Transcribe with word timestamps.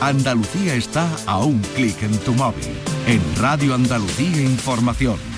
Andalucía 0.00 0.74
está 0.74 1.08
a 1.26 1.38
un 1.38 1.58
clic 1.74 2.02
en 2.02 2.16
tu 2.20 2.32
móvil. 2.32 2.64
En 3.06 3.20
Radio 3.36 3.74
Andalucía 3.74 4.40
Información. 4.42 5.29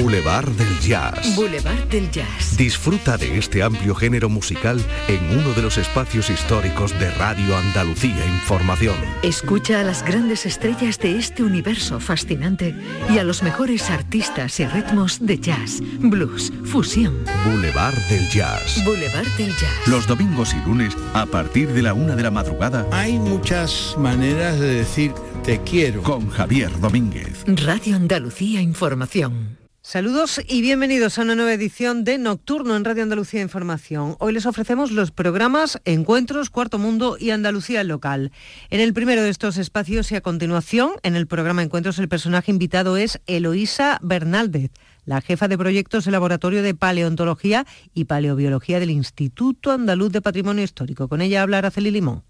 Boulevard 0.00 0.48
del 0.50 0.78
Jazz. 0.78 1.34
Boulevard 1.34 1.88
del 1.88 2.08
Jazz. 2.12 2.56
Disfruta 2.56 3.16
de 3.16 3.36
este 3.36 3.64
amplio 3.64 3.96
género 3.96 4.28
musical 4.28 4.80
en 5.08 5.36
uno 5.36 5.52
de 5.54 5.62
los 5.62 5.76
espacios 5.76 6.30
históricos 6.30 6.96
de 7.00 7.10
Radio 7.14 7.56
Andalucía 7.56 8.24
Información. 8.24 8.94
Escucha 9.24 9.80
a 9.80 9.82
las 9.82 10.04
grandes 10.04 10.46
estrellas 10.46 11.00
de 11.00 11.18
este 11.18 11.42
universo 11.42 11.98
fascinante 11.98 12.76
y 13.10 13.18
a 13.18 13.24
los 13.24 13.42
mejores 13.42 13.90
artistas 13.90 14.60
y 14.60 14.66
ritmos 14.66 15.18
de 15.20 15.40
jazz, 15.40 15.80
blues, 15.98 16.52
fusión. 16.64 17.16
Boulevard 17.44 17.98
del 18.08 18.28
Jazz. 18.30 18.84
Boulevard 18.84 19.26
del 19.36 19.50
Jazz. 19.56 19.88
Los 19.88 20.06
domingos 20.06 20.54
y 20.54 20.64
lunes 20.64 20.96
a 21.12 21.26
partir 21.26 21.72
de 21.72 21.82
la 21.82 21.94
una 21.94 22.14
de 22.14 22.22
la 22.22 22.30
madrugada. 22.30 22.86
Hay 22.92 23.18
muchas 23.18 23.96
maneras 23.98 24.60
de 24.60 24.74
decir 24.74 25.12
te 25.42 25.60
quiero. 25.62 26.04
Con 26.04 26.30
Javier 26.30 26.78
Domínguez. 26.78 27.42
Radio 27.46 27.96
Andalucía 27.96 28.60
Información. 28.60 29.57
Saludos 29.88 30.38
y 30.46 30.60
bienvenidos 30.60 31.18
a 31.18 31.22
una 31.22 31.34
nueva 31.34 31.54
edición 31.54 32.04
de 32.04 32.18
Nocturno 32.18 32.76
en 32.76 32.84
Radio 32.84 33.04
Andalucía 33.04 33.40
Información. 33.40 34.16
Hoy 34.18 34.34
les 34.34 34.44
ofrecemos 34.44 34.90
los 34.90 35.12
programas 35.12 35.80
Encuentros, 35.86 36.50
Cuarto 36.50 36.78
Mundo 36.78 37.16
y 37.18 37.30
Andalucía 37.30 37.82
Local. 37.84 38.30
En 38.68 38.80
el 38.80 38.92
primero 38.92 39.22
de 39.22 39.30
estos 39.30 39.56
espacios 39.56 40.12
y 40.12 40.16
a 40.16 40.20
continuación, 40.20 40.90
en 41.04 41.16
el 41.16 41.26
programa 41.26 41.62
Encuentros, 41.62 41.98
el 41.98 42.08
personaje 42.10 42.50
invitado 42.50 42.98
es 42.98 43.22
Eloísa 43.26 43.98
Bernaldez, 44.02 44.72
la 45.06 45.22
jefa 45.22 45.48
de 45.48 45.56
proyectos 45.56 46.04
del 46.04 46.12
Laboratorio 46.12 46.62
de 46.62 46.74
Paleontología 46.74 47.64
y 47.94 48.04
Paleobiología 48.04 48.80
del 48.80 48.90
Instituto 48.90 49.72
Andaluz 49.72 50.12
de 50.12 50.20
Patrimonio 50.20 50.64
Histórico. 50.64 51.08
Con 51.08 51.22
ella 51.22 51.40
habla 51.40 51.58
Araceli 51.58 51.90
Limón. 51.90 52.24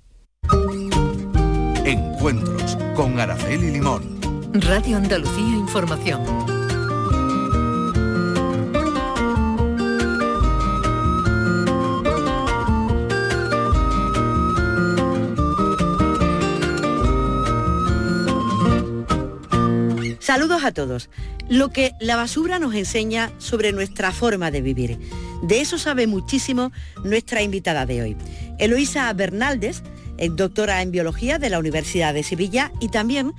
Encuentros 1.85 2.79
con 2.95 3.19
Araceli 3.19 3.73
Limón. 3.73 4.17
Radio 4.55 4.97
Andalucía 4.97 5.57
Información. 5.57 6.58
Saludos 20.29 20.63
a 20.63 20.73
todos. 20.73 21.09
Lo 21.49 21.71
que 21.71 21.95
la 22.01 22.15
basura 22.15 22.59
nos 22.59 22.75
enseña 22.75 23.33
sobre 23.39 23.73
nuestra 23.73 24.13
forma 24.13 24.51
de 24.51 24.61
vivir. 24.61 24.99
De 25.43 25.63
eso 25.63 25.79
sabe 25.79 26.07
muchísimo 26.07 26.71
nuestra 27.03 27.41
invitada 27.41 27.87
de 27.87 28.03
hoy. 28.03 28.17
Eloísa 28.59 29.11
Bernaldez, 29.15 29.83
doctora 30.33 30.83
en 30.83 30.91
biología 30.91 31.39
de 31.39 31.49
la 31.49 31.59
Universidad 31.59 32.13
de 32.13 32.25
Sevilla 32.25 32.73
y 32.79 32.89
también 32.89 33.33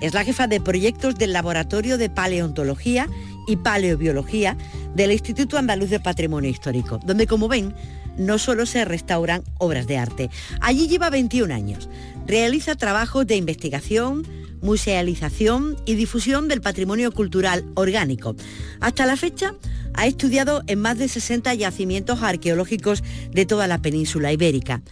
es 0.00 0.14
la 0.14 0.22
jefa 0.22 0.46
de 0.46 0.60
proyectos 0.60 1.16
del 1.16 1.32
Laboratorio 1.32 1.98
de 1.98 2.10
Paleontología 2.10 3.08
y 3.48 3.56
Paleobiología 3.56 4.56
del 4.94 5.10
Instituto 5.10 5.58
Andaluz 5.58 5.90
de 5.90 5.98
Patrimonio 5.98 6.48
Histórico, 6.48 7.00
donde 7.04 7.26
como 7.26 7.48
ven, 7.48 7.74
no 8.16 8.38
solo 8.38 8.66
se 8.66 8.84
restauran 8.84 9.42
obras 9.58 9.88
de 9.88 9.98
arte. 9.98 10.30
Allí 10.60 10.86
lleva 10.86 11.10
21 11.10 11.52
años. 11.52 11.88
Realiza 12.24 12.76
trabajos 12.76 13.26
de 13.26 13.34
investigación, 13.34 14.24
musealización 14.66 15.76
y 15.86 15.94
difusión 15.94 16.48
del 16.48 16.60
patrimonio 16.60 17.12
cultural 17.12 17.64
orgánico. 17.74 18.34
Hasta 18.80 19.06
la 19.06 19.16
fecha 19.16 19.54
ha 19.94 20.06
estudiado 20.06 20.62
en 20.66 20.80
más 20.80 20.98
de 20.98 21.08
60 21.08 21.54
yacimientos 21.54 22.20
arqueológicos 22.20 23.02
de 23.30 23.46
toda 23.46 23.68
la 23.68 23.80
península 23.80 24.32
ibérica. 24.32 24.82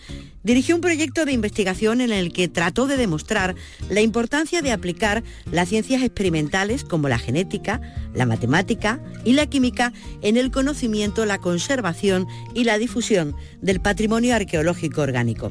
Dirigió 0.44 0.76
un 0.76 0.80
proyecto 0.80 1.24
de 1.24 1.32
investigación 1.32 2.00
en 2.00 2.12
el 2.12 2.32
que 2.32 2.48
trató 2.48 2.86
de 2.86 2.96
demostrar 2.96 3.56
la 3.88 4.02
importancia 4.02 4.62
de 4.62 4.72
aplicar 4.72 5.24
las 5.50 5.70
ciencias 5.70 6.02
experimentales 6.02 6.84
como 6.84 7.08
la 7.08 7.18
genética, 7.18 7.80
la 8.14 8.26
matemática 8.26 9.00
y 9.24 9.32
la 9.32 9.46
química 9.46 9.92
en 10.22 10.36
el 10.36 10.50
conocimiento, 10.50 11.24
la 11.24 11.38
conservación 11.38 12.28
y 12.54 12.64
la 12.64 12.78
difusión 12.78 13.34
del 13.60 13.80
patrimonio 13.80 14.36
arqueológico 14.36 15.00
orgánico. 15.00 15.50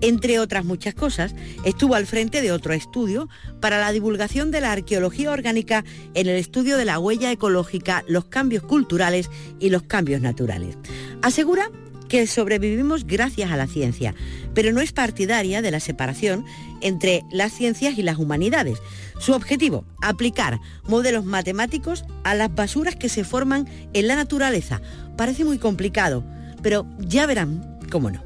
Entre 0.00 0.38
otras 0.38 0.64
muchas 0.64 0.94
cosas, 0.94 1.34
estuvo 1.64 1.94
al 1.94 2.06
frente 2.06 2.40
de 2.40 2.52
otro 2.52 2.72
estudio 2.72 3.28
para 3.60 3.78
la 3.78 3.92
divulgación 3.92 4.50
de 4.50 4.60
la 4.60 4.72
arqueología 4.72 5.32
orgánica 5.32 5.84
en 6.14 6.28
el 6.28 6.36
estudio 6.36 6.76
de 6.76 6.84
la 6.84 6.98
huella 6.98 7.32
ecológica, 7.32 8.04
los 8.06 8.26
cambios 8.26 8.62
culturales 8.62 9.30
y 9.58 9.70
los 9.70 9.82
cambios 9.82 10.20
naturales. 10.20 10.76
Asegura 11.22 11.70
que 12.08 12.26
sobrevivimos 12.26 13.06
gracias 13.06 13.50
a 13.50 13.56
la 13.56 13.66
ciencia, 13.66 14.14
pero 14.54 14.72
no 14.72 14.80
es 14.80 14.92
partidaria 14.92 15.62
de 15.62 15.70
la 15.70 15.80
separación 15.80 16.44
entre 16.80 17.22
las 17.30 17.52
ciencias 17.52 17.98
y 17.98 18.02
las 18.02 18.18
humanidades. 18.18 18.78
Su 19.18 19.34
objetivo, 19.34 19.84
aplicar 20.00 20.58
modelos 20.84 21.24
matemáticos 21.24 22.04
a 22.24 22.34
las 22.34 22.54
basuras 22.54 22.96
que 22.96 23.08
se 23.08 23.24
forman 23.24 23.68
en 23.92 24.08
la 24.08 24.16
naturaleza. 24.16 24.80
Parece 25.16 25.44
muy 25.44 25.58
complicado, 25.58 26.24
pero 26.62 26.86
ya 26.98 27.26
verán 27.26 27.78
cómo 27.90 28.10
no. 28.10 28.22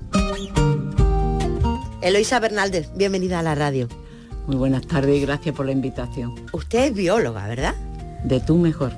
Eloisa 2.03 2.41
Bernaldez, 2.41 2.91
bienvenida 2.97 3.39
a 3.39 3.43
la 3.45 3.55
radio. 3.55 3.87
Muy 4.49 4.57
buenas 4.57 4.85
tardes 4.89 5.17
y 5.17 5.21
gracias 5.21 5.55
por 5.55 5.67
la 5.67 5.73
invitación. 5.73 6.35
Usted 6.51 6.87
es 6.87 6.95
bióloga, 6.95 7.47
¿verdad? 7.47 7.77
De 8.25 8.41
tú 8.41 8.57
mejor. 8.57 8.93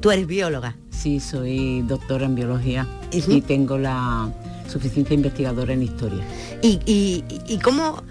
¿Tú 0.00 0.12
eres 0.12 0.28
bióloga? 0.28 0.76
Sí, 0.90 1.18
soy 1.18 1.82
doctora 1.82 2.26
en 2.26 2.36
biología 2.36 2.86
y 3.10 3.40
tengo 3.40 3.76
la 3.76 4.30
suficiencia 4.68 5.14
investigadora 5.14 5.72
en 5.72 5.82
historia. 5.82 6.22
¿Y, 6.62 7.58
cómo 7.64 8.04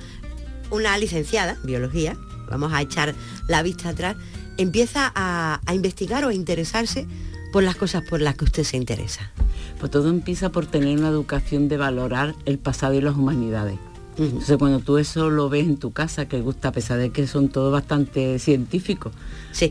una 0.71 0.97
licenciada 0.97 1.53
en 1.53 1.65
biología, 1.65 2.17
vamos 2.49 2.73
a 2.73 2.81
echar 2.81 3.15
la 3.47 3.63
vista 3.63 3.89
atrás, 3.89 4.17
empieza 4.57 5.09
a, 5.15 5.61
a 5.65 5.73
investigar 5.73 6.25
o 6.25 6.29
a 6.29 6.33
interesarse 6.33 7.07
por 7.55 7.63
las 7.63 7.77
cosas 7.77 8.03
por 8.03 8.19
las 8.19 8.35
que 8.35 8.43
usted 8.43 8.65
se 8.65 8.75
interesa? 8.75 9.31
Pues 9.79 9.89
todo 9.89 10.09
empieza 10.09 10.49
por 10.49 10.65
tener 10.65 10.99
una 10.99 11.07
educación 11.07 11.69
de 11.69 11.77
valorar 11.77 12.35
el 12.43 12.57
pasado 12.57 12.95
y 12.95 12.99
las 12.99 13.15
humanidades. 13.15 13.79
Entonces 14.17 14.57
cuando 14.57 14.81
tú 14.81 14.97
eso 14.97 15.29
lo 15.29 15.47
ves 15.47 15.65
en 15.65 15.77
tu 15.77 15.91
casa, 15.91 16.27
que 16.27 16.41
gusta, 16.41 16.67
a 16.67 16.71
pesar 16.73 16.97
de 16.97 17.11
que 17.11 17.27
son 17.27 17.47
todos 17.47 17.71
bastante 17.71 18.39
científicos, 18.39 19.13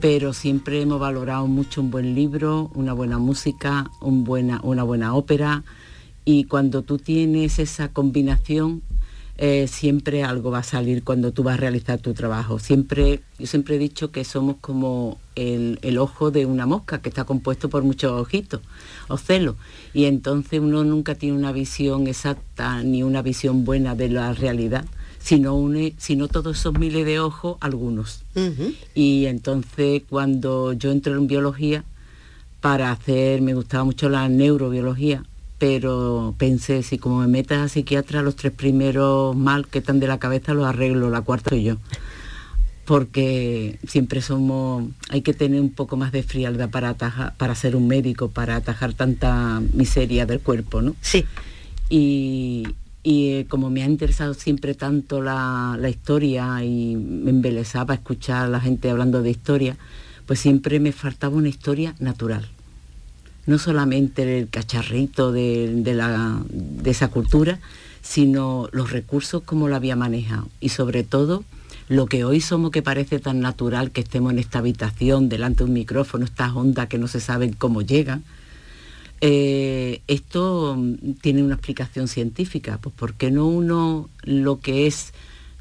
pero 0.00 0.32
siempre 0.32 0.80
hemos 0.80 0.98
valorado 0.98 1.46
mucho 1.46 1.82
un 1.82 1.90
buen 1.90 2.14
libro, 2.14 2.70
una 2.74 2.94
buena 2.94 3.18
música, 3.18 3.90
un 4.00 4.24
buena, 4.24 4.60
una 4.62 4.82
buena 4.82 5.14
ópera, 5.14 5.62
y 6.24 6.44
cuando 6.44 6.80
tú 6.80 6.96
tienes 6.96 7.58
esa 7.58 7.88
combinación, 7.88 8.80
eh, 9.36 9.66
siempre 9.66 10.22
algo 10.22 10.50
va 10.50 10.58
a 10.58 10.62
salir 10.62 11.02
cuando 11.02 11.32
tú 11.32 11.42
vas 11.42 11.54
a 11.54 11.56
realizar 11.58 11.98
tu 11.98 12.14
trabajo. 12.14 12.58
Siempre, 12.58 13.20
yo 13.38 13.46
siempre 13.46 13.76
he 13.76 13.78
dicho 13.78 14.10
que 14.10 14.24
somos 14.24 14.56
como 14.60 15.18
el, 15.34 15.78
el 15.82 15.98
ojo 15.98 16.30
de 16.30 16.46
una 16.46 16.66
mosca 16.66 17.00
que 17.02 17.08
está 17.08 17.24
compuesto 17.24 17.68
por 17.68 17.82
muchos 17.82 18.12
ojitos 18.12 18.60
o 19.08 19.16
celos. 19.16 19.56
Y 19.92 20.04
entonces 20.04 20.60
uno 20.60 20.84
nunca 20.84 21.14
tiene 21.16 21.36
una 21.36 21.52
visión 21.52 22.06
exacta 22.06 22.82
ni 22.82 23.02
una 23.02 23.22
visión 23.22 23.64
buena 23.64 23.94
de 23.94 24.08
la 24.08 24.32
realidad, 24.32 24.84
sino, 25.18 25.54
une, 25.56 25.94
sino 25.98 26.28
todos 26.28 26.58
esos 26.58 26.78
miles 26.78 27.04
de 27.04 27.18
ojos, 27.18 27.56
algunos. 27.60 28.22
Y 28.94 29.26
entonces 29.26 30.02
cuando 30.08 30.72
yo 30.74 30.92
entré 30.92 31.12
en 31.12 31.26
biología, 31.26 31.84
para 32.64 32.90
hacer, 32.90 33.42
me 33.42 33.52
gustaba 33.52 33.84
mucho 33.84 34.08
la 34.08 34.26
neurobiología, 34.26 35.22
pero 35.66 36.34
pensé, 36.36 36.82
si 36.82 36.98
como 36.98 37.20
me 37.20 37.26
metas 37.26 37.58
a 37.58 37.68
psiquiatra, 37.68 38.20
los 38.20 38.36
tres 38.36 38.52
primeros 38.52 39.34
mal 39.34 39.66
que 39.66 39.78
están 39.78 39.98
de 39.98 40.06
la 40.06 40.18
cabeza 40.18 40.52
los 40.52 40.66
arreglo, 40.66 41.08
la 41.08 41.22
cuarta 41.22 41.48
soy 41.48 41.62
yo. 41.64 41.78
Porque 42.84 43.78
siempre 43.88 44.20
somos, 44.20 44.84
hay 45.08 45.22
que 45.22 45.32
tener 45.32 45.62
un 45.62 45.70
poco 45.70 45.96
más 45.96 46.12
de 46.12 46.22
frialdad 46.22 46.68
para 46.68 46.90
atajar, 46.90 47.34
para 47.38 47.54
ser 47.54 47.76
un 47.76 47.88
médico, 47.88 48.28
para 48.28 48.56
atajar 48.56 48.92
tanta 48.92 49.62
miseria 49.72 50.26
del 50.26 50.40
cuerpo, 50.40 50.82
¿no? 50.82 50.96
Sí. 51.00 51.24
Y, 51.88 52.66
eh, 53.04 53.46
como 53.48 53.70
me 53.70 53.82
ha 53.82 53.86
interesado 53.86 54.34
siempre 54.34 54.74
tanto 54.74 55.22
la, 55.22 55.78
la 55.80 55.88
historia 55.88 56.62
y 56.62 56.94
me 56.96 57.30
embelezaba 57.30 57.94
escuchar 57.94 58.44
a 58.44 58.48
la 58.48 58.60
gente 58.60 58.90
hablando 58.90 59.22
de 59.22 59.30
historia, 59.30 59.78
pues 60.26 60.40
siempre 60.40 60.78
me 60.78 60.92
faltaba 60.92 61.34
una 61.36 61.48
historia 61.48 61.94
natural 62.00 62.50
no 63.46 63.58
solamente 63.58 64.38
el 64.38 64.48
cacharrito 64.48 65.32
de, 65.32 65.82
esa 66.84 67.08
cultura, 67.08 67.58
sino 68.02 68.68
los 68.72 68.90
recursos 68.90 69.42
como 69.42 69.68
la 69.68 69.76
había 69.76 69.96
manejado 69.96 70.48
y 70.60 70.70
sobre 70.70 71.02
todo 71.02 71.44
lo 71.88 72.06
que 72.06 72.24
hoy 72.24 72.40
somos 72.40 72.70
que 72.70 72.82
parece 72.82 73.18
tan 73.18 73.40
natural 73.40 73.90
que 73.90 74.00
estemos 74.00 74.32
en 74.32 74.38
esta 74.38 74.58
habitación 74.58 75.28
delante 75.28 75.58
de 75.58 75.64
un 75.64 75.74
micrófono, 75.74 76.24
estas 76.24 76.52
ondas 76.54 76.88
que 76.88 76.98
no 76.98 77.08
se 77.08 77.20
saben 77.20 77.52
cómo 77.52 77.82
llegan. 77.82 78.24
Eh, 79.20 80.00
esto 80.06 80.78
tiene 81.20 81.42
una 81.42 81.54
explicación 81.54 82.08
científica, 82.08 82.78
pues 82.80 82.94
¿por 82.94 83.14
qué 83.14 83.30
no 83.30 83.46
uno 83.46 84.08
lo 84.22 84.60
que 84.60 84.86
es 84.86 85.12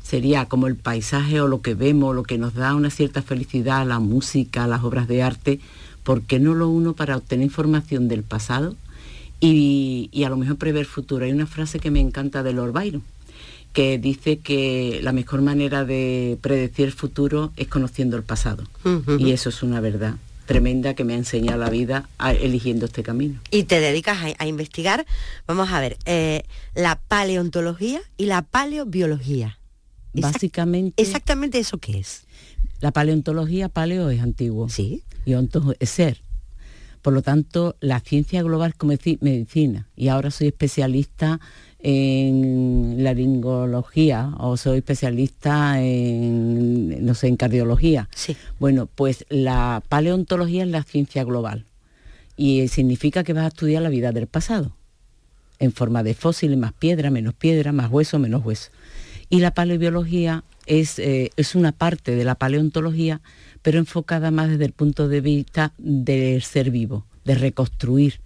sería 0.01 0.45
como 0.45 0.67
el 0.67 0.75
paisaje 0.75 1.39
o 1.39 1.47
lo 1.47 1.61
que 1.61 1.73
vemos, 1.73 2.13
lo 2.13 2.23
que 2.23 2.37
nos 2.37 2.53
da 2.53 2.75
una 2.75 2.89
cierta 2.89 3.21
felicidad, 3.21 3.87
la 3.87 3.99
música, 3.99 4.67
las 4.67 4.83
obras 4.83 5.07
de 5.07 5.23
arte, 5.23 5.59
¿por 6.03 6.23
qué 6.23 6.39
no 6.39 6.53
lo 6.53 6.69
uno 6.69 6.93
para 6.93 7.17
obtener 7.17 7.45
información 7.45 8.07
del 8.07 8.23
pasado 8.23 8.75
y, 9.39 10.09
a 10.25 10.29
lo 10.29 10.37
mejor 10.37 10.57
prever 10.57 10.85
futuro? 10.85 11.25
Hay 11.25 11.31
una 11.31 11.47
frase 11.47 11.79
que 11.79 11.91
me 11.91 11.99
encanta 11.99 12.43
de 12.43 12.53
Lord 12.53 12.73
Byron 12.73 13.03
que 13.73 13.97
dice 13.97 14.37
que 14.37 14.99
la 15.01 15.13
mejor 15.13 15.41
manera 15.41 15.83
de 15.83 16.37
predecir 16.41 16.85
el 16.85 16.91
futuro 16.91 17.51
es 17.57 17.67
conociendo 17.67 18.15
el 18.17 18.23
pasado. 18.23 18.63
Y 19.17 19.31
eso 19.31 19.49
es 19.49 19.63
una 19.63 19.79
verdad 19.81 20.15
tremenda 20.45 20.93
que 20.93 21.03
me 21.03 21.13
ha 21.13 21.17
enseñado 21.17 21.59
la 21.59 21.69
vida 21.69 22.07
eligiendo 22.39 22.85
este 22.85 23.03
camino. 23.03 23.39
Y 23.49 23.63
te 23.63 23.79
dedicas 23.79 24.19
a, 24.37 24.45
investigar, 24.45 25.05
vamos 25.47 25.71
a 25.71 25.79
ver, 25.79 25.97
eh, 26.05 26.43
la 26.75 26.99
paleontología 26.99 28.01
y 28.17 28.25
la 28.25 28.41
paleobiología. 28.41 29.57
Básicamente. 30.13 31.01
Exactamente 31.01 31.57
eso 31.59 31.77
que 31.79 31.99
es. 31.99 32.25
La 32.83 32.91
paleontología, 32.91 33.69
paleo 33.69 34.09
es 34.09 34.19
antiguo. 34.19 34.67
Sí. 34.67 35.03
Y 35.23 35.35
onto 35.35 35.73
es 35.79 35.89
ser. 35.89 36.21
Por 37.01 37.13
lo 37.13 37.21
tanto, 37.21 37.77
la 37.79 38.01
ciencia 38.01 38.43
global 38.43 38.75
como 38.75 38.91
medicina. 39.21 39.87
Y 39.95 40.09
ahora 40.09 40.31
soy 40.31 40.47
especialista 40.47 41.39
en 41.79 43.01
laringología 43.01 44.33
o 44.37 44.57
soy 44.57 44.79
especialista 44.79 45.81
en, 45.81 47.05
no 47.05 47.13
sé, 47.13 47.29
en 47.29 47.37
cardiología. 47.37 48.09
Sí. 48.13 48.35
Bueno, 48.59 48.89
pues 48.93 49.25
la 49.29 49.81
paleontología 49.87 50.63
es 50.63 50.69
la 50.69 50.83
ciencia 50.83 51.23
global 51.23 51.65
y 52.35 52.67
significa 52.67 53.23
que 53.23 53.31
vas 53.31 53.45
a 53.45 53.47
estudiar 53.47 53.81
la 53.81 53.87
vida 53.87 54.11
del 54.11 54.27
pasado 54.27 54.75
en 55.57 55.71
forma 55.71 56.03
de 56.03 56.15
fósiles, 56.15 56.57
más 56.57 56.73
piedra, 56.73 57.11
menos 57.11 57.33
piedra, 57.33 57.71
más 57.71 57.89
hueso, 57.89 58.19
menos 58.19 58.43
hueso. 58.43 58.71
Y 59.29 59.39
la 59.39 59.53
paleobiología 59.53 60.43
es, 60.65 60.99
eh, 60.99 61.31
es 61.35 61.55
una 61.55 61.71
parte 61.71 62.15
de 62.15 62.23
la 62.23 62.35
paleontología, 62.35 63.21
pero 63.61 63.79
enfocada 63.79 64.31
más 64.31 64.49
desde 64.49 64.65
el 64.65 64.73
punto 64.73 65.07
de 65.07 65.21
vista 65.21 65.73
del 65.77 66.41
ser 66.43 66.71
vivo, 66.71 67.05
de 67.25 67.35
reconstruir 67.35 68.19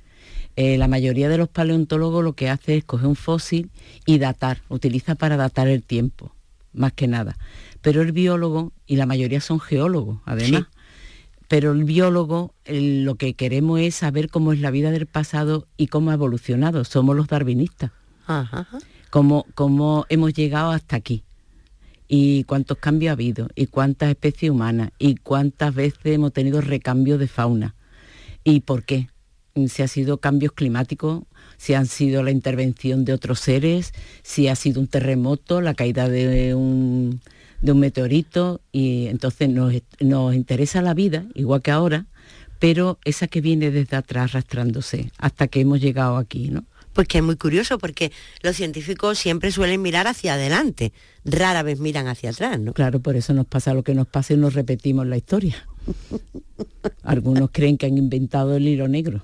eh, 0.56 0.78
la 0.78 0.88
mayoría 0.88 1.30
de 1.30 1.38
los 1.38 1.50
paleontólogos 1.50 2.24
lo 2.24 2.34
que 2.34 2.50
hace 2.50 2.78
es 2.78 2.84
coger 2.84 3.07
un 3.07 3.16
fósil 3.16 3.69
y 4.07 4.18
datar, 4.18 4.63
utiliza 4.69 5.13
para 5.13 5.38
datar 5.38 5.68
el 5.68 5.84
tiempo, 5.84 6.34
más 6.74 6.94
que 6.94 7.07
nada. 7.07 7.38
Pero 7.81 8.01
el 8.01 8.12
biólogo, 8.12 8.74
y 8.88 8.95
la 8.95 9.06
mayoría 9.06 9.39
son 9.39 9.60
geólogos, 9.60 10.19
además, 10.25 10.66
pero 11.48 11.72
el 11.72 11.84
biólogo 11.84 12.56
lo 12.66 13.16
que 13.16 13.36
queremos 13.36 13.80
es 13.80 13.95
saber 13.95 14.30
cómo 14.30 14.51
es 14.51 14.60
la 14.60 14.72
vida 14.72 14.89
del 14.89 15.06
pasado 15.06 15.68
y 15.78 15.88
cómo 15.88 16.10
ha 16.10 16.16
evolucionado. 16.16 16.84
Somos 16.84 17.16
los 17.16 17.28
darwinistas. 17.28 17.92
Cómo, 19.12 19.45
cómo 19.54 20.06
hemos 20.10 20.34
llegado 20.34 20.72
hasta 20.72 20.95
aquí 20.95 21.24
y 22.07 22.44
cuántos 22.45 22.77
cambios 22.77 23.12
ha 23.12 23.13
habido, 23.13 23.50
y 23.56 23.68
cuántas 23.68 24.09
especies 24.09 24.51
humanas, 24.51 24.92
y 24.98 25.15
cuántas 25.15 25.74
veces 25.74 26.00
hemos 26.04 26.33
tenido 26.33 26.62
recambio 26.62 27.18
de 27.18 27.27
fauna, 27.27 27.75
y 28.44 28.62
por 28.62 28.83
qué 28.83 29.09
si 29.68 29.81
ha 29.81 29.88
sido 29.88 30.19
cambios 30.19 30.51
climáticos, 30.51 31.24
si 31.57 31.74
han 31.74 31.88
sido 31.88 32.21
la 32.21 32.30
intervención 32.30 33.06
de 33.06 33.13
otros 33.13 33.39
seres, 33.39 33.94
si 34.21 34.48
ha 34.48 34.56
sido 34.56 34.80
un 34.80 34.88
terremoto, 34.88 35.62
la 35.62 35.74
caída 35.74 36.07
de 36.07 36.54
un, 36.54 37.21
meteorito, 37.62 38.62
y 38.71 39.07
entonces 39.07 39.50
nos, 39.50 39.74
nos 40.00 40.36
interesa 40.36 40.83
la 40.83 40.94
vida, 40.94 41.25
igual 41.33 41.63
que 41.63 41.71
ahora, 41.71 42.06
pero 42.60 43.00
esa 43.03 43.27
que 43.27 43.42
viene 43.42 43.71
desde 43.71 43.98
atrás 43.98 44.31
arrastrándose 44.31 45.12
hasta 45.18 45.48
que 45.48 45.62
hemos 45.62 45.81
llegado 45.81 46.18
aquí, 46.18 46.50
¿no? 46.50 46.65
Pues 46.98 47.08
que 47.08 47.20
es 47.20 47.24
muy 47.24 47.36
curioso 47.36 47.78
porque 47.78 48.12
los 48.42 48.56
científicos 48.56 49.20
siempre 49.20 49.52
suelen 49.52 49.84
mirar 49.84 50.08
hacia 50.08 50.34
adelante, 50.34 50.94
rara 51.24 51.62
vez 51.62 51.80
miran 51.80 52.08
hacia 52.08 52.32
atrás, 52.32 52.60
¿no? 52.60 52.74
Claro, 52.74 53.00
por 53.02 53.16
eso 53.16 53.36
nos 53.36 53.46
pasa 53.46 53.76
lo 53.76 53.84
que 53.84 53.94
nos 53.94 54.08
pasa 54.08 54.34
y 54.34 54.38
nos 54.38 54.56
repetimos 54.56 55.06
la 55.06 55.16
historia. 55.16 55.68
Algunos 57.04 57.52
creen 57.52 57.78
que 57.78 57.86
han 57.86 58.00
inventado 58.00 58.56
el 58.56 58.68
hilo 58.68 58.88
negro 58.88 59.22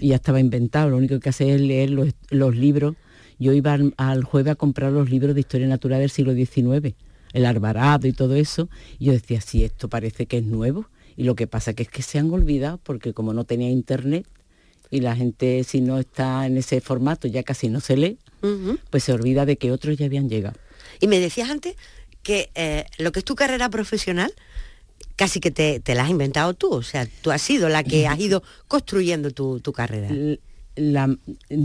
y 0.00 0.08
ya 0.08 0.16
estaba 0.16 0.40
inventado, 0.40 0.90
lo 0.90 0.96
único 0.96 1.20
que 1.20 1.28
hace 1.28 1.54
es 1.54 1.60
leer 1.60 1.90
los, 1.90 2.56
libros. 2.56 2.96
Yo 3.38 3.52
iba 3.52 3.78
al, 3.98 4.24
jueves 4.24 4.50
a 4.50 4.56
comprar 4.56 4.90
los 4.90 5.08
libros 5.08 5.36
de 5.36 5.42
historia 5.42 5.68
natural 5.68 6.00
del 6.00 6.10
siglo 6.10 6.34
XIX, 6.34 6.96
el 7.34 7.46
Alvarado 7.46 8.08
y 8.08 8.12
todo 8.12 8.34
eso, 8.34 8.68
y 8.98 9.04
yo 9.04 9.12
decía, 9.12 9.40
sí, 9.40 9.62
esto 9.62 9.88
parece 9.88 10.26
que 10.26 10.38
es 10.38 10.44
nuevo, 10.44 10.86
y 11.14 11.22
lo 11.22 11.36
que 11.36 11.46
pasa 11.46 11.72
que 11.72 11.84
es 11.84 11.88
que 11.88 12.02
se 12.02 12.18
han 12.18 12.32
olvidado 12.32 12.80
porque 12.82 13.14
como 13.14 13.32
no 13.32 13.44
tenía 13.44 13.70
internet 13.70 14.26
y 14.92 15.00
la 15.00 15.16
gente 15.16 15.64
si 15.64 15.80
no 15.80 15.98
está 15.98 16.46
en 16.46 16.58
ese 16.58 16.82
formato 16.82 17.26
ya 17.26 17.42
casi 17.42 17.68
no 17.70 17.80
se 17.80 17.96
lee, 17.96 18.18
pues 18.90 19.02
se 19.04 19.12
olvida 19.12 19.46
de 19.46 19.56
que 19.56 19.72
otros 19.72 19.96
ya 19.96 20.04
habían 20.04 20.28
llegado. 20.28 20.58
Y 21.00 21.06
me 21.06 21.18
decías 21.18 21.48
antes 21.48 21.76
que 22.22 22.50
eh, 22.54 22.84
lo 22.98 23.10
que 23.10 23.20
es 23.20 23.24
tu 23.24 23.34
carrera 23.34 23.70
profesional 23.70 24.32
casi 25.16 25.40
que 25.40 25.50
te, 25.50 25.82
la 25.94 26.04
has 26.04 26.10
inventado 26.10 26.52
tú, 26.52 26.72
o 26.72 26.82
sea, 26.82 27.08
tú 27.22 27.30
has 27.30 27.40
sido 27.40 27.70
la 27.70 27.82
que 27.84 28.06
has 28.06 28.20
ido 28.20 28.42
construyendo 28.68 29.30
tu, 29.30 29.60
carrera. 29.72 30.10
La, 30.76 31.16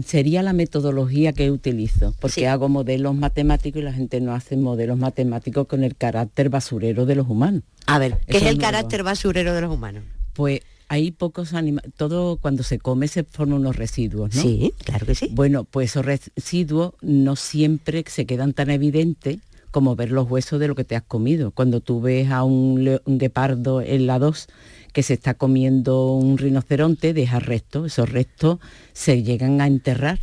sería 0.06 0.42
la 0.42 0.54
metodología 0.54 1.34
que 1.34 1.52
utilizo, 1.52 2.16
porque 2.22 2.48
hago 2.48 2.70
modelos 2.70 3.14
matemáticos 3.14 3.82
y 3.82 3.84
la 3.84 3.94
gente 3.94 4.22
no 4.22 4.34
hace 4.34 4.56
modelos 4.56 4.98
matemáticos 4.98 5.68
con 5.68 5.84
el 5.84 5.98
carácter 5.98 6.50
basurero 6.50 7.06
de 7.06 7.16
los 7.16 7.28
humanos. 7.28 7.64
A 7.88 8.00
ver, 8.00 8.18
¿qué 8.28 8.38
es 8.38 8.44
el 8.44 8.58
carácter 8.58 9.04
basurero 9.04 9.54
de 9.54 9.62
los 9.62 9.74
humanos? 9.74 10.04
Pues 10.34 10.62
hay 10.90 11.12
pocos 11.12 11.54
animales, 11.54 11.92
todo 11.96 12.38
cuando 12.38 12.64
se 12.64 12.80
come 12.80 13.08
se 13.08 13.24
forman 13.24 13.60
unos 13.60 13.76
residuos, 13.76 14.34
¿no? 14.36 14.42
Sí, 14.42 14.74
claro 14.84 15.06
que 15.06 15.16
sí. 15.16 15.30
Bueno, 15.32 15.66
pues 15.66 15.92
esos 15.92 16.06
residuos 16.06 16.94
no 17.02 17.36
siempre 17.36 18.04
se 18.08 18.26
quedan 18.26 18.54
tan 18.54 18.70
evidentes 18.70 19.40
como 19.72 19.96
ver 19.96 20.12
los 20.12 20.30
huesos 20.30 20.60
de 20.60 20.68
lo 20.68 20.76
que 20.76 20.86
te 20.86 20.96
has 20.96 21.04
comido. 21.04 21.52
Cuando 21.52 21.82
tú 21.82 22.02
ves 22.02 22.32
a 22.32 22.44
un, 22.44 23.00
guepardo 23.06 23.82
en 23.82 24.08
la 24.08 24.18
2 24.18 24.48
que 24.94 25.04
se 25.04 25.14
está 25.14 25.34
comiendo 25.34 26.14
un 26.14 26.38
rinoceronte, 26.38 27.14
deja 27.14 27.40
restos, 27.40 27.88
esos 27.88 28.10
restos 28.10 28.60
se 28.94 29.22
llegan 29.24 29.62
a 29.62 29.68
enterrar 29.68 30.20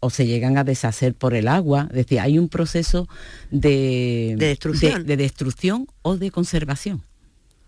o 0.00 0.10
se 0.10 0.26
llegan 0.26 0.58
a 0.58 0.64
deshacer 0.64 1.14
por 1.14 1.34
el 1.34 1.48
agua. 1.48 1.86
Es 1.90 1.96
decir, 1.96 2.20
hay 2.20 2.38
un 2.38 2.48
proceso 2.48 3.08
de, 3.50 4.34
destrucción. 4.36 5.06
de 5.06 5.16
destrucción 5.16 5.86
o 6.02 6.16
de 6.16 6.30
conservación. 6.30 7.02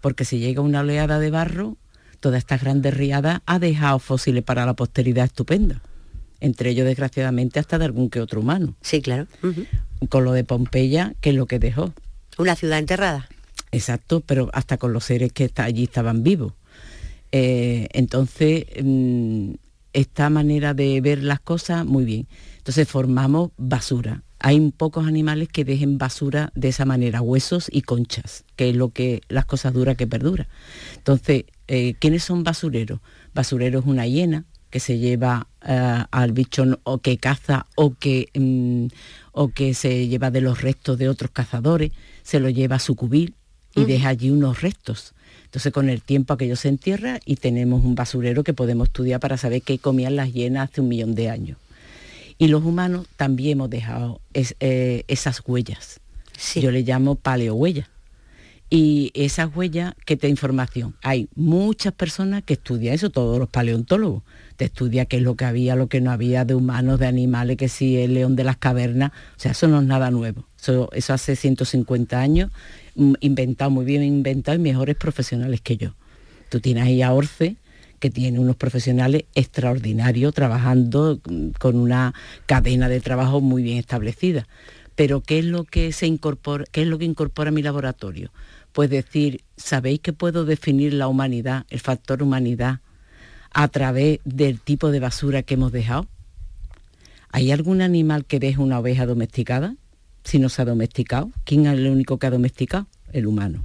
Porque 0.00 0.24
si 0.24 0.38
llega 0.38 0.62
una 0.62 0.80
oleada 0.80 1.18
de 1.18 1.30
barro, 1.30 1.76
toda 2.20 2.38
esta 2.38 2.58
grandes 2.58 2.94
riadas 2.94 3.40
ha 3.46 3.58
dejado 3.58 3.98
fósiles 3.98 4.44
para 4.44 4.66
la 4.66 4.74
posteridad 4.74 5.24
estupenda 5.24 5.82
entre 6.40 6.70
ellos 6.70 6.86
desgraciadamente 6.86 7.60
hasta 7.60 7.78
de 7.78 7.84
algún 7.84 8.10
que 8.10 8.20
otro 8.20 8.40
humano. 8.40 8.74
Sí, 8.80 9.02
claro. 9.02 9.26
Con 10.08 10.24
lo 10.24 10.32
de 10.32 10.44
Pompeya, 10.44 11.14
que 11.20 11.30
es 11.30 11.36
lo 11.36 11.46
que 11.46 11.58
dejó. 11.58 11.92
Una 12.38 12.56
ciudad 12.56 12.78
enterrada. 12.78 13.28
Exacto, 13.72 14.20
pero 14.20 14.50
hasta 14.52 14.78
con 14.78 14.92
los 14.92 15.04
seres 15.04 15.32
que 15.32 15.50
allí 15.56 15.84
estaban 15.84 16.22
vivos. 16.22 16.54
Eh, 17.30 17.88
entonces, 17.92 18.64
mm, 18.82 19.52
esta 19.92 20.30
manera 20.30 20.74
de 20.74 21.00
ver 21.00 21.22
las 21.22 21.40
cosas, 21.40 21.84
muy 21.84 22.04
bien. 22.04 22.26
Entonces 22.58 22.88
formamos 22.88 23.50
basura. 23.56 24.22
Hay 24.38 24.58
pocos 24.70 25.06
animales 25.06 25.48
que 25.48 25.64
dejen 25.64 25.98
basura 25.98 26.50
de 26.54 26.68
esa 26.68 26.86
manera, 26.86 27.20
huesos 27.20 27.68
y 27.70 27.82
conchas, 27.82 28.44
que 28.56 28.70
es 28.70 28.76
lo 28.76 28.88
que 28.90 29.20
las 29.28 29.44
cosas 29.44 29.74
duras 29.74 29.96
que 29.96 30.06
perdura. 30.06 30.48
Entonces, 30.96 31.44
eh, 31.72 31.94
¿quiénes 32.00 32.24
son 32.24 32.42
basureros? 32.42 32.98
Basurero 33.32 33.78
es 33.78 33.86
una 33.86 34.04
hiena, 34.04 34.44
que 34.70 34.80
se 34.80 34.98
lleva 34.98 35.46
eh, 35.64 36.04
al 36.10 36.32
bicho 36.32 36.64
o 36.82 36.98
que 36.98 37.16
caza 37.18 37.66
o 37.76 37.94
que, 37.94 38.28
mm, 38.34 38.86
o 39.30 39.50
que 39.50 39.74
se 39.74 40.08
lleva 40.08 40.32
de 40.32 40.40
los 40.40 40.62
restos 40.62 40.98
de 40.98 41.08
otros 41.08 41.30
cazadores, 41.30 41.92
se 42.24 42.40
lo 42.40 42.48
lleva 42.48 42.76
a 42.76 42.80
su 42.80 42.96
cubil 42.96 43.34
y 43.76 43.84
deja 43.84 44.08
allí 44.08 44.30
unos 44.30 44.62
restos. 44.62 45.14
Entonces 45.44 45.72
con 45.72 45.88
el 45.88 46.02
tiempo 46.02 46.34
aquello 46.34 46.56
se 46.56 46.68
entierra 46.68 47.20
y 47.24 47.36
tenemos 47.36 47.84
un 47.84 47.94
basurero 47.94 48.42
que 48.42 48.52
podemos 48.52 48.88
estudiar 48.88 49.20
para 49.20 49.36
saber 49.36 49.62
qué 49.62 49.78
comían 49.78 50.16
las 50.16 50.32
hienas 50.32 50.70
hace 50.70 50.80
un 50.80 50.88
millón 50.88 51.14
de 51.14 51.30
años. 51.30 51.58
Y 52.36 52.48
los 52.48 52.64
humanos 52.64 53.06
también 53.16 53.58
hemos 53.58 53.70
dejado 53.70 54.20
eh, 54.34 55.04
esas 55.06 55.40
huellas. 55.46 56.00
Yo 56.56 56.72
le 56.72 56.82
llamo 56.82 57.14
paleohuellas 57.14 57.88
y 58.70 59.10
esas 59.14 59.54
huellas 59.54 59.94
que 60.06 60.16
te 60.16 60.28
información. 60.28 60.94
Hay 61.02 61.28
muchas 61.34 61.92
personas 61.92 62.44
que 62.44 62.54
estudian 62.54 62.94
eso, 62.94 63.10
todos 63.10 63.40
los 63.40 63.48
paleontólogos. 63.48 64.22
Te 64.56 64.66
estudia 64.66 65.06
qué 65.06 65.16
es 65.16 65.22
lo 65.22 65.34
que 65.34 65.44
había, 65.44 65.74
lo 65.74 65.88
que 65.88 66.00
no 66.00 66.12
había 66.12 66.44
de 66.44 66.54
humanos, 66.54 67.00
de 67.00 67.08
animales, 67.08 67.56
que 67.56 67.68
si 67.68 67.96
el 67.96 68.14
león 68.14 68.36
de 68.36 68.44
las 68.44 68.56
cavernas. 68.56 69.10
O 69.36 69.40
sea, 69.40 69.52
eso 69.52 69.66
no 69.66 69.80
es 69.80 69.86
nada 69.86 70.12
nuevo. 70.12 70.44
Eso, 70.60 70.88
eso 70.92 71.12
hace 71.12 71.34
150 71.34 72.20
años, 72.20 72.52
mm, 72.94 73.14
inventado, 73.20 73.72
muy 73.72 73.84
bien 73.84 74.04
inventado 74.04 74.56
y 74.56 74.60
mejores 74.60 74.94
profesionales 74.94 75.60
que 75.60 75.76
yo. 75.76 75.94
Tú 76.48 76.60
tienes 76.60 76.84
ahí 76.84 77.02
a 77.02 77.12
Orce, 77.12 77.56
que 77.98 78.10
tiene 78.10 78.38
unos 78.38 78.56
profesionales 78.56 79.24
extraordinarios 79.34 80.32
trabajando 80.32 81.20
mm, 81.28 81.50
con 81.58 81.74
una 81.76 82.14
cadena 82.46 82.88
de 82.88 83.00
trabajo 83.00 83.40
muy 83.40 83.64
bien 83.64 83.78
establecida. 83.78 84.46
Pero 84.94 85.22
¿qué 85.22 85.40
es 85.40 85.44
lo 85.44 85.64
que 85.64 85.92
se 85.92 86.06
incorpora, 86.06 86.66
qué 86.70 86.82
es 86.82 86.86
lo 86.86 86.98
que 86.98 87.04
incorpora 87.04 87.50
mi 87.50 87.62
laboratorio? 87.62 88.30
Pues 88.72 88.90
decir, 88.90 89.42
¿sabéis 89.56 90.00
que 90.00 90.12
puedo 90.12 90.44
definir 90.44 90.94
la 90.94 91.08
humanidad, 91.08 91.66
el 91.70 91.80
factor 91.80 92.22
humanidad, 92.22 92.80
a 93.52 93.68
través 93.68 94.20
del 94.24 94.60
tipo 94.60 94.90
de 94.90 95.00
basura 95.00 95.42
que 95.42 95.54
hemos 95.54 95.72
dejado? 95.72 96.06
¿Hay 97.32 97.50
algún 97.52 97.80
animal 97.82 98.24
que 98.24 98.40
deje 98.40 98.60
una 98.60 98.78
oveja 98.78 99.06
domesticada? 99.06 99.76
Si 100.24 100.38
no 100.38 100.48
se 100.48 100.62
ha 100.62 100.64
domesticado, 100.64 101.30
¿quién 101.44 101.66
es 101.66 101.74
el 101.74 101.86
único 101.88 102.18
que 102.18 102.26
ha 102.26 102.30
domesticado? 102.30 102.86
El 103.12 103.26
humano. 103.26 103.64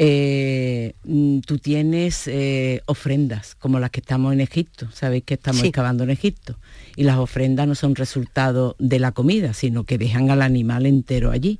eh, 0.00 0.94
mm, 1.04 1.40
tú 1.40 1.58
tienes 1.58 2.28
eh, 2.28 2.82
ofrendas 2.86 3.56
como 3.56 3.80
las 3.80 3.90
que 3.90 3.98
estamos 3.98 4.32
en 4.32 4.40
Egipto, 4.40 4.88
sabéis 4.92 5.24
que 5.24 5.34
estamos 5.34 5.64
excavando 5.64 6.04
en 6.04 6.10
Egipto, 6.10 6.56
y 6.94 7.02
las 7.02 7.18
ofrendas 7.18 7.66
no 7.66 7.74
son 7.74 7.96
resultado 7.96 8.76
de 8.78 9.00
la 9.00 9.10
comida, 9.10 9.54
sino 9.54 9.82
que 9.82 9.98
dejan 9.98 10.30
al 10.30 10.42
animal 10.42 10.86
entero 10.86 11.32
allí. 11.32 11.58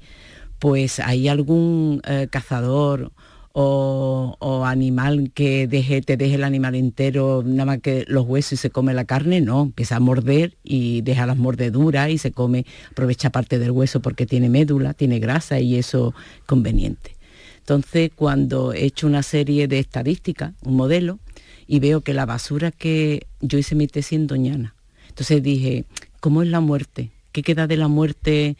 Pues 0.59 0.99
hay 1.01 1.29
algún 1.29 2.03
eh, 2.07 2.29
cazador 2.31 3.13
o, 3.61 4.65
animal 4.65 5.31
que 5.35 5.67
deje, 5.67 6.01
te 6.03 6.17
deje 6.17 6.37
el 6.37 6.45
animal 6.45 6.75
entero, 6.75 7.43
nada 7.45 7.65
más 7.65 7.81
que 7.81 8.05
los 8.07 8.27
huesos 8.27 8.53
y 8.53 8.57
se 8.57 8.71
come 8.71 8.95
la 8.95 9.05
carne, 9.05 9.41
no, 9.41 9.63
empieza 9.63 9.97
a 9.97 10.01
morder 10.01 10.57
y 10.63 11.01
deja 11.01 11.27
las 11.27 11.37
mordeduras 11.37 12.11
y 12.11 12.19
se 12.19 12.31
come, 12.31 12.67
aprovecha 12.91 13.31
parte 13.31 13.59
del 13.59 13.73
hueso 13.73 14.01
porque 14.01 14.27
tiene 14.27 14.49
médula, 14.49 14.95
tiene 14.95 15.19
grasa 15.19 15.59
y 15.59 15.77
eso 15.77 16.15
es 16.17 16.45
conveniente. 16.47 17.17
Entonces, 17.59 18.11
cuando 18.15 18.73
he 18.73 18.85
hecho 18.85 19.07
una 19.07 19.23
serie 19.23 19.67
de 19.69 19.79
estadísticas, 19.79 20.55
un 20.65 20.77
modelo, 20.77 21.19
y 21.67 21.81
veo 21.81 22.01
que 22.01 22.15
la 22.15 22.25
basura 22.25 22.71
que 22.71 23.27
yo 23.41 23.59
hice 23.59 23.75
mi 23.75 23.89
tesis 23.89 24.13
en 24.13 24.27
Doñana, 24.27 24.75
entonces 25.09 25.43
dije, 25.43 25.85
¿cómo 26.21 26.43
es 26.43 26.49
la 26.49 26.61
muerte? 26.61 27.11
¿Qué 27.33 27.43
queda 27.43 27.67
de 27.67 27.77
la 27.77 27.89
muerte 27.89 28.57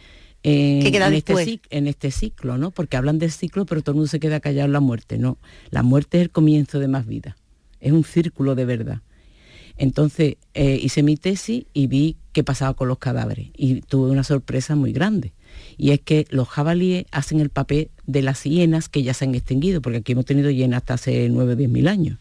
en, 0.51 1.13
este, 1.15 1.61
en, 1.71 1.87
este, 1.87 2.11
ciclo? 2.11 2.59
¿no? 2.59 2.71
Porque 2.71 2.97
hablan 2.97 3.19
del 3.19 3.31
ciclo, 3.31 3.67
pero 3.67 3.83
todo 3.83 3.93
el 3.93 3.97
mundo 3.97 4.09
se 4.09 4.21
queda 4.21 4.41
callado 4.41 4.67
en 4.67 4.73
la 4.73 4.81
muerte. 4.81 5.19
No, 5.19 5.39
la 5.71 5.83
muerte 5.83 6.19
es 6.19 6.23
el 6.23 6.31
comienzo 6.31 6.79
de 6.79 6.89
más 6.89 7.07
vida. 7.07 7.37
Es 7.81 7.93
un 7.93 8.05
círculo 8.05 8.55
de 8.55 8.65
verdad. 8.65 9.01
Entonces 9.77 10.37
eh, 10.55 10.79
hice 10.83 11.03
mi 11.03 11.17
tesis 11.17 11.65
y 11.73 11.87
vi 11.87 12.17
qué 12.33 12.43
pasaba 12.43 12.75
con 12.75 12.89
los 12.89 12.99
cadáveres 12.99 13.49
y 13.57 13.81
tuve 13.83 14.11
una 14.11 14.25
sorpresa 14.25 14.75
muy 14.75 14.93
grande 14.93 15.33
y 15.77 15.93
es 15.93 16.01
que 16.01 16.27
los 16.31 16.49
jabalíes 16.49 17.07
hacen 17.11 17.41
el 17.41 17.51
papel 17.51 17.91
de 18.07 18.23
las 18.23 18.43
hienas 18.45 18.89
que 18.89 19.03
ya 19.03 19.15
se 19.15 19.25
han 19.25 19.35
extinguido, 19.35 19.81
porque 19.81 19.99
aquí 19.99 20.13
hemos 20.13 20.25
tenido 20.25 20.51
hienas 20.51 20.79
hasta 20.79 20.95
hace 20.95 21.29
9 21.29 21.53
o 21.53 21.57
10 21.57 21.71
mil 21.71 21.89
años. 21.89 22.19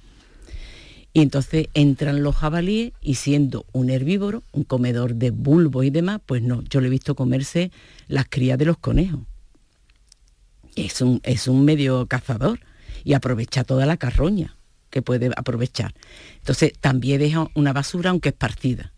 Y 1.17 1.21
entonces 1.21 1.69
entran 1.73 2.21
los 2.21 2.35
jabalíes 2.35 2.93
y 3.01 3.15
siendo 3.15 3.65
un 3.71 3.89
herbívoro, 3.89 4.43
un 4.51 4.63
comedor 4.63 5.15
de 5.15 5.31
bulbos 5.31 5.83
y 5.83 5.89
demás, 5.89 6.21
pues 6.23 6.43
no, 6.43 6.61
yo 6.69 6.79
le 6.79 6.85
he 6.85 6.91
visto 6.91 7.15
comerse 7.15 7.71
las 8.07 8.27
crías 8.29 8.59
de 8.59 8.65
los 8.65 8.77
conejos. 8.77 9.21
Es 10.75 11.01
un, 11.01 11.19
es 11.23 11.47
un 11.47 11.65
medio 11.65 12.05
cazador 12.05 12.59
y 13.03 13.13
aprovecha 13.13 13.63
toda 13.63 13.87
la 13.87 13.97
carroña 13.97 14.57
que 14.91 15.01
puede 15.01 15.31
aprovechar. 15.35 15.95
Entonces 16.35 16.73
también 16.79 17.19
deja 17.19 17.47
una 17.55 17.73
basura 17.73 18.11
aunque 18.11 18.29
es 18.29 18.35
partida. 18.35 18.93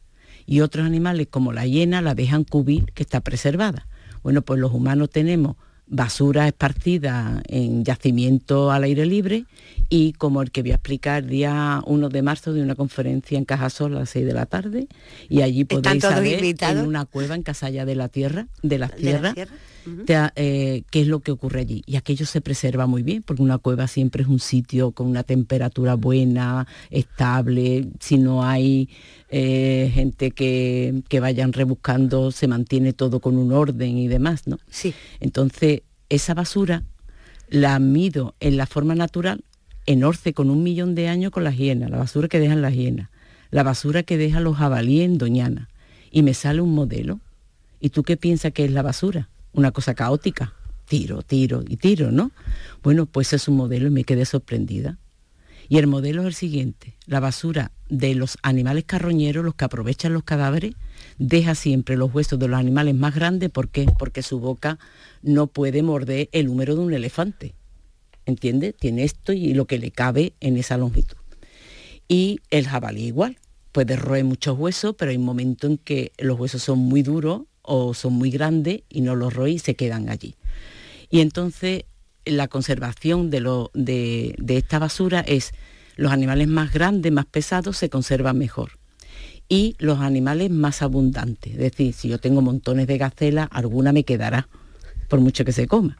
Y 0.46 0.60
otros 0.60 0.86
animales 0.86 1.28
como 1.32 1.54
la 1.54 1.68
hiena 1.68 2.02
la 2.02 2.16
dejan 2.16 2.44
cubrir 2.44 2.92
que 2.92 3.04
está 3.04 3.22
preservada. 3.22 3.88
Bueno, 4.24 4.42
pues 4.42 4.60
los 4.60 4.74
humanos 4.74 5.10
tenemos 5.10 5.56
basura 5.90 6.48
esparcida 6.48 7.42
en 7.48 7.84
yacimiento 7.84 8.72
al 8.72 8.84
aire 8.84 9.06
libre 9.06 9.46
y 9.90 10.14
como 10.14 10.42
el 10.42 10.52
que 10.52 10.62
voy 10.62 10.72
a 10.72 10.76
explicar 10.76 11.26
día 11.26 11.82
1 11.86 12.10
de 12.10 12.22
marzo 12.22 12.54
de 12.54 12.62
una 12.62 12.76
conferencia 12.76 13.38
en 13.38 13.46
Cajasol 13.46 13.96
a 13.96 14.00
las 14.02 14.10
6 14.12 14.26
de 14.26 14.34
la 14.34 14.46
tarde. 14.46 14.88
Y 15.30 15.42
allí 15.42 15.66
podéis 15.66 16.04
saber 16.04 16.44
en 16.44 16.78
una 16.80 17.06
cueva 17.06 17.36
en 17.36 17.44
Casalla 17.44 17.86
de 17.86 17.96
la 17.96 18.08
Tierra, 18.08 18.48
de 18.62 18.78
las 18.78 18.96
tierras, 18.96 19.36
eh, 20.36 20.84
qué 20.92 21.02
es 21.02 21.08
lo 21.08 21.20
que 21.20 21.32
ocurre 21.32 21.62
allí. 21.62 21.84
Y 21.86 21.96
aquello 21.96 22.26
se 22.26 22.42
preserva 22.42 22.88
muy 22.88 23.04
bien, 23.04 23.24
porque 23.24 23.42
una 23.42 23.58
cueva 23.58 23.88
siempre 23.88 24.24
es 24.24 24.30
un 24.30 24.40
sitio 24.40 24.92
con 24.92 25.08
una 25.08 25.24
temperatura 25.24 25.96
buena, 25.96 26.68
estable, 26.90 27.88
si 28.00 28.18
no 28.18 28.44
hay 28.44 28.90
eh, 29.30 29.92
gente 29.94 30.32
que, 30.32 31.04
que, 31.08 31.20
vayan 31.20 31.54
rebuscando, 31.54 32.32
se 32.32 32.48
mantiene 32.48 32.94
todo 32.94 33.20
con 33.20 33.38
un 33.38 33.52
orden 33.52 33.98
y 33.98 34.08
demás, 34.08 34.48
¿no? 34.48 34.60
Sí. 34.70 34.94
Entonces, 35.20 35.82
esa 36.10 36.34
basura 36.34 36.84
la 37.50 37.80
mido 37.80 38.36
en 38.40 38.58
la 38.58 38.66
forma 38.66 38.96
natural, 38.96 39.44
en 39.86 40.04
Orce 40.04 40.34
con 40.34 40.50
un 40.50 40.64
millón 40.64 40.96
de 40.96 41.08
años 41.08 41.32
con 41.32 41.44
las 41.44 41.58
hienas, 41.58 41.90
la 41.90 41.98
basura 41.98 42.28
que 42.28 42.40
dejan 42.40 42.62
las 42.62 42.74
hienas, 42.74 43.10
la 43.52 43.64
basura 43.64 44.04
que 44.04 44.18
dejan 44.18 44.44
los 44.44 44.58
jabalíes 44.58 45.06
en 45.06 45.18
Doñana, 45.18 45.70
y 46.12 46.24
me 46.24 46.34
sale 46.34 46.62
un 46.62 46.74
modelo. 46.74 47.20
¿Y 47.80 47.90
tú 47.90 48.04
qué 48.04 48.18
piensas 48.18 48.52
que 48.52 48.66
es 48.66 48.72
la 48.72 48.82
basura? 48.82 49.30
Una 49.54 49.72
cosa 49.72 49.94
caótica, 49.94 50.54
tiro, 50.86 51.22
tiro 51.22 51.64
y 51.68 51.78
tiro, 51.78 52.12
¿no? 52.12 52.32
Bueno, 52.84 53.06
pues 53.06 53.34
es 53.34 53.48
un 53.48 53.58
modelo 53.58 53.88
y 53.88 53.92
me 53.92 54.04
quedé 54.04 54.26
sorprendida. 54.26 54.98
Y 55.70 55.78
el 55.78 55.86
modelo 55.86 56.22
es 56.22 56.28
el 56.28 56.34
siguiente, 56.34 56.96
la 57.06 57.20
basura 57.20 57.72
de 57.90 58.16
los 58.16 58.40
animales 58.42 58.86
carroñeros, 58.86 59.46
los 59.46 59.54
que 59.54 59.66
aprovechan 59.66 60.14
los 60.14 60.24
cadáveres, 60.24 60.74
deja 61.20 61.54
siempre 61.54 61.96
los 61.96 62.14
huesos 62.14 62.40
de 62.40 62.48
los 62.48 62.60
animales 62.60 62.96
más 62.96 63.14
grandes, 63.14 63.52
¿por 63.52 63.70
qué? 63.70 63.86
Porque 64.00 64.24
su 64.24 64.40
boca 64.40 64.80
no 65.22 65.46
puede 65.46 65.84
morder 65.84 66.28
el 66.32 66.50
húmero 66.50 66.76
de 66.76 66.82
un 66.82 66.94
elefante. 66.94 67.54
¿Entiende? 68.26 68.74
Tiene 68.74 69.04
esto 69.04 69.32
y 69.32 69.54
lo 69.54 69.66
que 69.66 69.78
le 69.78 69.92
cabe 69.92 70.34
en 70.40 70.58
esa 70.58 70.78
longitud. 70.78 71.18
Y 72.08 72.40
el 72.50 72.68
jabalí 72.68 73.06
igual, 73.06 73.38
puede 73.72 73.96
roer 73.96 74.24
muchos 74.24 74.58
huesos, 74.58 74.96
pero 74.98 75.12
hay 75.12 75.18
un 75.18 75.26
momento 75.26 75.68
en 75.68 75.78
que 75.78 76.12
los 76.18 76.40
huesos 76.40 76.64
son 76.64 76.80
muy 76.80 77.04
duros 77.04 77.44
o 77.70 77.94
son 77.94 78.14
muy 78.14 78.32
grandes 78.32 78.82
y 78.90 79.02
no 79.02 79.16
los 79.16 79.34
roí 79.34 79.60
se 79.60 79.76
quedan 79.76 80.10
allí. 80.10 80.36
Y 81.12 81.22
entonces 81.22 81.86
la 82.26 82.48
conservación 82.48 83.30
de, 83.30 83.42
lo, 83.42 83.70
de, 83.74 84.36
esta 84.48 84.80
basura 84.80 85.22
es 85.22 85.52
los 85.96 86.12
animales 86.12 86.48
más 86.48 86.74
grandes, 86.74 87.12
más 87.12 87.26
pesados, 87.26 87.78
se 87.78 87.90
conservan 87.90 88.38
mejor. 88.38 88.72
Y 89.48 89.76
los 89.78 90.00
animales 90.00 90.50
más 90.50 90.82
abundantes. 90.82 91.54
Es 91.54 91.60
decir, 91.60 91.94
si 91.94 92.10
yo 92.10 92.20
tengo 92.20 92.42
montones 92.42 92.88
de 92.88 92.98
gacelas, 92.98 93.48
alguna 93.52 93.94
me 93.94 94.04
quedará, 94.04 94.48
por 95.08 95.20
mucho 95.20 95.46
que 95.46 95.52
se 95.52 95.68
coma. 95.68 95.98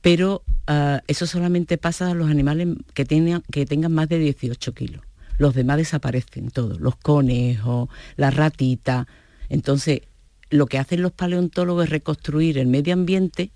Pero 0.00 0.42
ah, 0.68 1.02
eso 1.08 1.26
solamente 1.26 1.76
pasa 1.76 2.10
a 2.10 2.14
los 2.14 2.30
animales 2.30 2.68
que, 2.94 3.04
tengan, 3.04 3.42
que 3.50 3.66
tengan 3.66 3.92
más 3.92 4.08
de 4.08 4.18
18 4.18 4.74
kilos. 4.74 5.02
Los 5.38 5.54
demás 5.54 5.76
desaparecen 5.76 6.50
todos, 6.50 6.80
los 6.80 6.96
conejos, 6.96 7.88
la 8.16 8.30
ratita. 8.30 9.06
Entonces, 9.48 10.02
lo 10.50 10.66
que 10.66 10.78
hacen 10.78 11.02
los 11.02 11.12
paleontólogos 11.12 11.84
es 11.84 11.90
reconstruir 11.90 12.58
el 12.58 12.66
medio 12.66 12.94
ambiente 12.94 13.50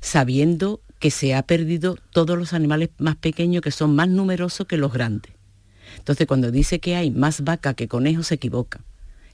sabiendo 0.00 0.80
que 0.98 1.10
se 1.10 1.34
ha 1.34 1.42
perdido 1.42 1.96
todos 2.12 2.38
los 2.38 2.52
animales 2.52 2.90
más 2.98 3.16
pequeños 3.16 3.62
que 3.62 3.70
son 3.70 3.94
más 3.94 4.08
numerosos 4.08 4.66
que 4.66 4.76
los 4.76 4.92
grandes. 4.92 5.32
Entonces 5.98 6.26
cuando 6.26 6.50
dice 6.50 6.78
que 6.78 6.96
hay 6.96 7.10
más 7.10 7.42
vaca 7.42 7.74
que 7.74 7.88
conejos 7.88 8.28
se 8.28 8.34
equivoca. 8.34 8.80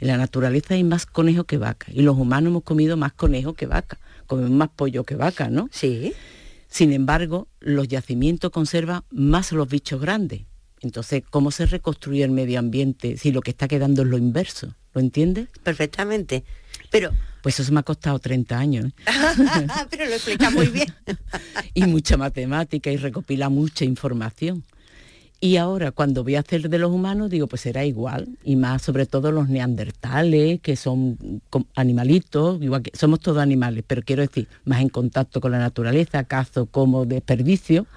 En 0.00 0.08
la 0.08 0.16
naturaleza 0.16 0.74
hay 0.74 0.82
más 0.82 1.06
conejos 1.06 1.44
que 1.46 1.58
vaca 1.58 1.86
y 1.92 2.02
los 2.02 2.18
humanos 2.18 2.50
hemos 2.50 2.64
comido 2.64 2.96
más 2.96 3.12
conejos 3.12 3.54
que 3.54 3.66
vaca, 3.66 3.98
comemos 4.26 4.50
más 4.50 4.68
pollo 4.74 5.04
que 5.04 5.14
vaca, 5.14 5.48
¿no? 5.48 5.68
Sí. 5.70 6.12
Sin 6.68 6.92
embargo, 6.92 7.48
los 7.60 7.86
yacimientos 7.86 8.50
conservan 8.50 9.04
más 9.10 9.52
los 9.52 9.68
bichos 9.68 10.00
grandes. 10.00 10.42
Entonces, 10.80 11.22
¿cómo 11.30 11.50
se 11.52 11.66
reconstruye 11.66 12.24
el 12.24 12.32
medio 12.32 12.58
ambiente 12.58 13.16
si 13.16 13.30
lo 13.30 13.40
que 13.40 13.52
está 13.52 13.68
quedando 13.68 14.02
es 14.02 14.08
lo 14.08 14.18
inverso? 14.18 14.74
¿Lo 14.94 15.00
entiendes? 15.00 15.48
Perfectamente. 15.62 16.44
Pero 16.92 17.10
pues 17.42 17.58
eso 17.58 17.72
me 17.72 17.80
ha 17.80 17.82
costado 17.82 18.18
30 18.20 18.56
años. 18.56 18.92
Pero 19.90 20.06
lo 20.06 20.12
explica 20.12 20.50
muy 20.50 20.68
bien. 20.68 20.86
y 21.74 21.84
mucha 21.86 22.16
matemática 22.16 22.90
y 22.90 22.96
recopila 22.96 23.48
mucha 23.48 23.84
información. 23.84 24.62
Y 25.40 25.56
ahora 25.56 25.90
cuando 25.90 26.22
voy 26.22 26.36
a 26.36 26.40
hacer 26.40 26.68
de 26.68 26.78
los 26.78 26.92
humanos, 26.92 27.28
digo, 27.28 27.48
pues 27.48 27.62
será 27.62 27.84
igual. 27.84 28.28
Y 28.44 28.54
más 28.54 28.82
sobre 28.82 29.06
todo 29.06 29.32
los 29.32 29.48
neandertales, 29.48 30.60
que 30.60 30.76
son 30.76 31.18
animalitos, 31.74 32.62
igual 32.62 32.82
que 32.82 32.96
somos 32.96 33.18
todos 33.18 33.38
animales, 33.38 33.82
pero 33.84 34.02
quiero 34.02 34.22
decir, 34.22 34.46
más 34.64 34.80
en 34.80 34.88
contacto 34.88 35.40
con 35.40 35.50
la 35.50 35.58
naturaleza, 35.58 36.22
caso 36.22 36.66
como 36.66 37.06
desperdicio. 37.06 37.88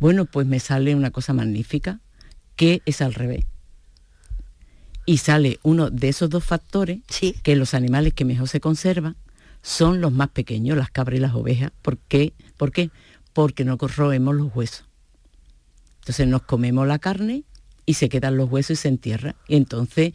Bueno, 0.00 0.26
pues 0.26 0.46
me 0.46 0.60
sale 0.60 0.94
una 0.94 1.10
cosa 1.10 1.32
magnífica, 1.32 2.00
que 2.56 2.82
es 2.84 3.00
al 3.00 3.14
revés 3.14 3.46
y 5.06 5.18
sale 5.18 5.58
uno 5.62 5.90
de 5.90 6.08
esos 6.08 6.30
dos 6.30 6.44
factores 6.44 7.00
que 7.42 7.56
los 7.56 7.74
animales 7.74 8.14
que 8.14 8.24
mejor 8.24 8.48
se 8.48 8.60
conservan 8.60 9.16
son 9.62 10.00
los 10.00 10.12
más 10.12 10.28
pequeños, 10.28 10.76
las 10.76 10.90
cabras 10.90 11.18
y 11.18 11.20
las 11.20 11.34
ovejas. 11.34 11.72
¿Por 11.82 11.98
qué? 11.98 12.32
¿Por 12.56 12.72
qué? 12.72 12.90
Porque 13.32 13.64
no 13.64 13.78
corroemos 13.78 14.34
los 14.34 14.54
huesos. 14.54 14.84
Entonces 16.00 16.26
nos 16.26 16.42
comemos 16.42 16.86
la 16.86 16.98
carne 16.98 17.44
y 17.86 17.94
se 17.94 18.08
quedan 18.08 18.36
los 18.36 18.50
huesos 18.50 18.72
y 18.72 18.76
se 18.76 18.88
entierra. 18.88 19.36
Y 19.48 19.56
entonces 19.56 20.12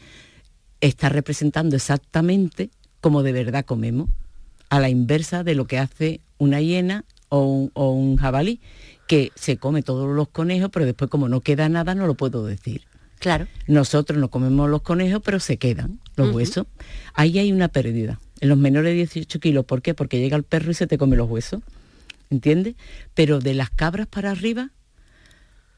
está 0.82 1.10
representando 1.10 1.76
exactamente 1.76 2.70
como 3.06 3.22
de 3.22 3.34
verdad 3.34 3.66
comemos, 3.66 4.10
a 4.70 4.80
la 4.80 4.90
inversa 4.90 5.44
de 5.44 5.54
lo 5.54 5.68
que 5.68 5.78
hace 5.78 6.22
una 6.40 6.60
hiena 6.60 7.06
o 7.30 7.46
un, 7.46 7.72
o 7.76 7.92
un 7.92 8.18
jabalí, 8.18 8.60
que 9.08 9.32
se 9.36 9.58
come 9.58 9.84
todos 9.84 10.10
los 10.16 10.30
conejos, 10.30 10.72
pero 10.74 10.88
después 10.88 11.12
como 11.12 11.30
no 11.30 11.42
queda 11.42 11.70
nada 11.70 11.94
no 11.94 12.08
lo 12.08 12.16
puedo 12.16 12.44
decir. 12.48 12.82
Claro. 13.20 13.48
Nosotros 13.68 14.20
no 14.20 14.30
comemos 14.30 14.70
los 14.70 14.82
conejos, 14.82 15.22
pero 15.24 15.40
se 15.40 15.58
quedan 15.58 16.00
los 16.16 16.34
huesos. 16.34 16.68
Ahí 17.14 17.40
hay 17.40 17.52
una 17.52 17.68
pérdida. 17.68 18.20
En 18.42 18.50
los 18.50 18.58
menores 18.58 18.92
de 18.92 18.98
18 18.98 19.40
kilos, 19.40 19.66
¿por 19.66 19.82
qué? 19.82 19.94
Porque 19.94 20.20
llega 20.20 20.38
el 20.38 20.44
perro 20.44 20.72
y 20.72 20.74
se 20.74 20.88
te 20.88 20.98
come 20.98 21.16
los 21.16 21.30
huesos. 21.30 21.62
¿Entiendes? 22.30 22.76
Pero 23.14 23.40
de 23.40 23.54
las 23.54 23.70
cabras 23.70 24.08
para 24.08 24.32
arriba 24.32 24.72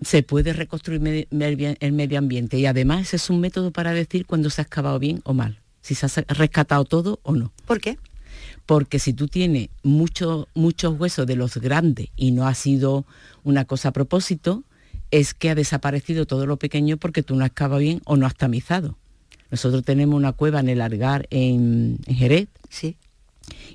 se 0.01 0.23
puede 0.23 0.53
reconstruir 0.53 1.27
el 1.29 1.91
medio 1.93 2.17
ambiente 2.19 2.57
y 2.59 2.65
además 2.67 3.01
ese 3.01 3.15
es 3.15 3.29
un 3.29 3.39
método 3.39 3.71
para 3.71 3.93
decir 3.93 4.25
cuando 4.25 4.49
se 4.49 4.61
ha 4.61 4.63
excavado 4.63 4.99
bien 4.99 5.21
o 5.23 5.33
mal, 5.33 5.59
si 5.81 5.95
se 5.95 6.05
ha 6.05 6.33
rescatado 6.33 6.85
todo 6.85 7.19
o 7.23 7.35
no. 7.35 7.51
¿Por 7.65 7.81
qué? 7.81 7.97
porque 8.67 8.99
si 8.99 9.13
tú 9.13 9.27
tienes 9.27 9.69
muchos 9.83 10.47
muchos 10.53 10.99
huesos 10.99 11.25
de 11.25 11.35
los 11.35 11.57
grandes 11.57 12.09
y 12.15 12.31
no 12.31 12.47
ha 12.47 12.53
sido 12.53 13.05
una 13.43 13.65
cosa 13.65 13.89
a 13.89 13.93
propósito, 13.93 14.63
es 15.11 15.33
que 15.33 15.49
ha 15.49 15.55
desaparecido 15.55 16.25
todo 16.25 16.45
lo 16.45 16.57
pequeño 16.57 16.97
porque 16.97 17.23
tú 17.23 17.35
no 17.35 17.45
has 17.45 17.51
cavado 17.51 17.79
bien 17.79 18.01
o 18.05 18.17
no 18.17 18.25
has 18.25 18.35
tamizado. 18.35 18.97
Nosotros 19.49 19.83
tenemos 19.83 20.15
una 20.15 20.33
cueva 20.33 20.59
en 20.59 20.69
el 20.69 20.81
Argar, 20.81 21.27
en, 21.29 21.99
Jerez, 22.07 22.49
sí. 22.69 22.97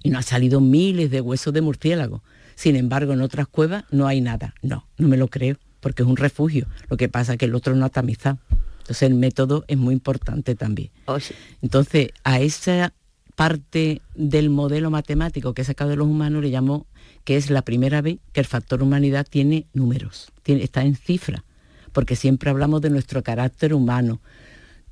y 0.02 0.10
nos 0.10 0.26
ha 0.26 0.28
salido 0.28 0.60
miles 0.60 1.10
de 1.10 1.20
huesos 1.20 1.52
de 1.54 1.62
murciélago. 1.62 2.22
Sin 2.54 2.76
embargo, 2.76 3.14
en 3.14 3.22
otras 3.22 3.46
cuevas 3.46 3.84
no 3.90 4.06
hay 4.06 4.20
nada. 4.20 4.54
No, 4.62 4.86
no 4.98 5.08
me 5.08 5.16
lo 5.16 5.28
creo, 5.28 5.56
porque 5.80 6.02
es 6.02 6.08
un 6.08 6.16
refugio. 6.16 6.66
Lo 6.90 6.96
que 6.96 7.08
pasa 7.08 7.32
es 7.32 7.38
que 7.38 7.46
el 7.46 7.54
otro 7.54 7.74
no 7.74 7.86
ha 7.86 7.88
tamizado. 7.88 8.38
Entonces 8.80 9.02
el 9.02 9.14
método 9.14 9.64
es 9.68 9.78
muy 9.78 9.94
importante 9.94 10.54
también. 10.54 10.90
Oh, 11.06 11.16
Entonces, 11.62 12.10
a 12.24 12.40
esa 12.40 12.92
parte 13.36 14.02
del 14.14 14.50
modelo 14.50 14.90
matemático 14.90 15.54
que 15.54 15.62
he 15.62 15.64
sacado 15.64 15.90
de 15.90 15.96
los 15.96 16.06
humanos 16.06 16.42
le 16.42 16.50
llamo 16.50 16.86
que 17.24 17.36
es 17.36 17.50
la 17.50 17.62
primera 17.62 18.00
vez 18.00 18.18
que 18.32 18.40
el 18.40 18.46
factor 18.46 18.82
humanidad 18.82 19.26
tiene 19.28 19.66
números, 19.72 20.32
tiene, 20.42 20.62
está 20.62 20.82
en 20.82 20.96
cifra, 20.96 21.44
porque 21.92 22.16
siempre 22.16 22.50
hablamos 22.50 22.80
de 22.80 22.90
nuestro 22.90 23.22
carácter 23.22 23.74
humano. 23.74 24.20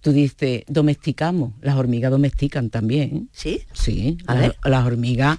Tú 0.01 0.13
dices, 0.13 0.63
domesticamos, 0.69 1.53
las 1.61 1.77
hormigas 1.77 2.11
domestican 2.11 2.71
también. 2.71 3.29
¿Sí? 3.33 3.63
Sí, 3.73 4.19
las, 4.65 4.87
hormigas, 4.87 5.39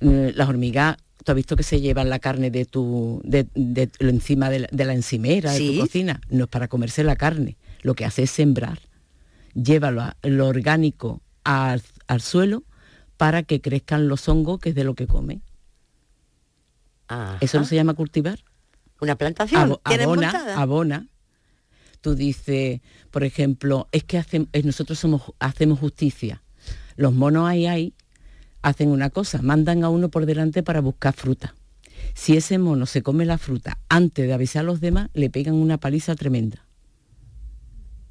eh, 0.00 0.32
las 0.34 0.48
hormigas, 0.48 0.96
tú 1.24 1.32
has 1.32 1.36
visto 1.36 1.56
que 1.56 1.62
se 1.62 1.80
llevan 1.80 2.10
la 2.10 2.18
carne 2.18 2.50
de 2.50 2.66
tu, 2.66 3.20
de, 3.24 3.46
encima 3.98 4.50
de 4.50 4.68
la, 4.84 4.92
encimera 4.92 5.52
de 5.52 5.72
tu 5.72 5.80
cocina, 5.80 6.20
no 6.28 6.44
es 6.44 6.50
para 6.50 6.68
comerse 6.68 7.02
la 7.02 7.16
carne, 7.16 7.56
lo 7.82 7.94
que 7.94 8.04
hace 8.04 8.24
es 8.24 8.30
sembrar. 8.30 8.78
Llévalo 9.54 10.04
lo 10.22 10.46
orgánico 10.46 11.20
al, 11.42 11.82
al 12.06 12.20
suelo 12.20 12.62
para 13.16 13.42
que 13.42 13.60
crezcan 13.60 14.06
los 14.06 14.28
hongos, 14.28 14.60
que 14.60 14.68
es 14.68 14.74
de 14.74 14.84
lo 14.84 14.94
que 14.94 15.06
come. 15.06 15.40
¿Eso 17.40 17.58
no 17.58 17.64
se 17.64 17.74
llama 17.74 17.94
cultivar? 17.94 18.38
Una 19.00 19.16
plantación. 19.16 19.78
abona, 19.84 20.54
abona. 20.56 21.08
Tú 22.00 22.14
dices, 22.14 22.80
por 23.10 23.24
ejemplo, 23.24 23.88
es 23.92 24.04
que 24.04 24.22
eh, 24.52 24.62
nosotros 24.62 24.98
somos, 24.98 25.22
hacemos 25.38 25.78
justicia. 25.78 26.42
Los 26.96 27.12
monos 27.12 27.48
ahí 27.48 27.66
ahí 27.66 27.94
hacen 28.62 28.88
una 28.88 29.10
cosa, 29.10 29.42
mandan 29.42 29.84
a 29.84 29.88
uno 29.88 30.10
por 30.10 30.26
delante 30.26 30.62
para 30.62 30.80
buscar 30.80 31.14
fruta. 31.14 31.54
Si 32.14 32.36
ese 32.36 32.58
mono 32.58 32.86
se 32.86 33.02
come 33.02 33.24
la 33.24 33.38
fruta 33.38 33.78
antes 33.88 34.26
de 34.26 34.32
avisar 34.32 34.60
a 34.60 34.64
los 34.64 34.80
demás, 34.80 35.10
le 35.14 35.30
pegan 35.30 35.54
una 35.54 35.78
paliza 35.78 36.14
tremenda. 36.14 36.66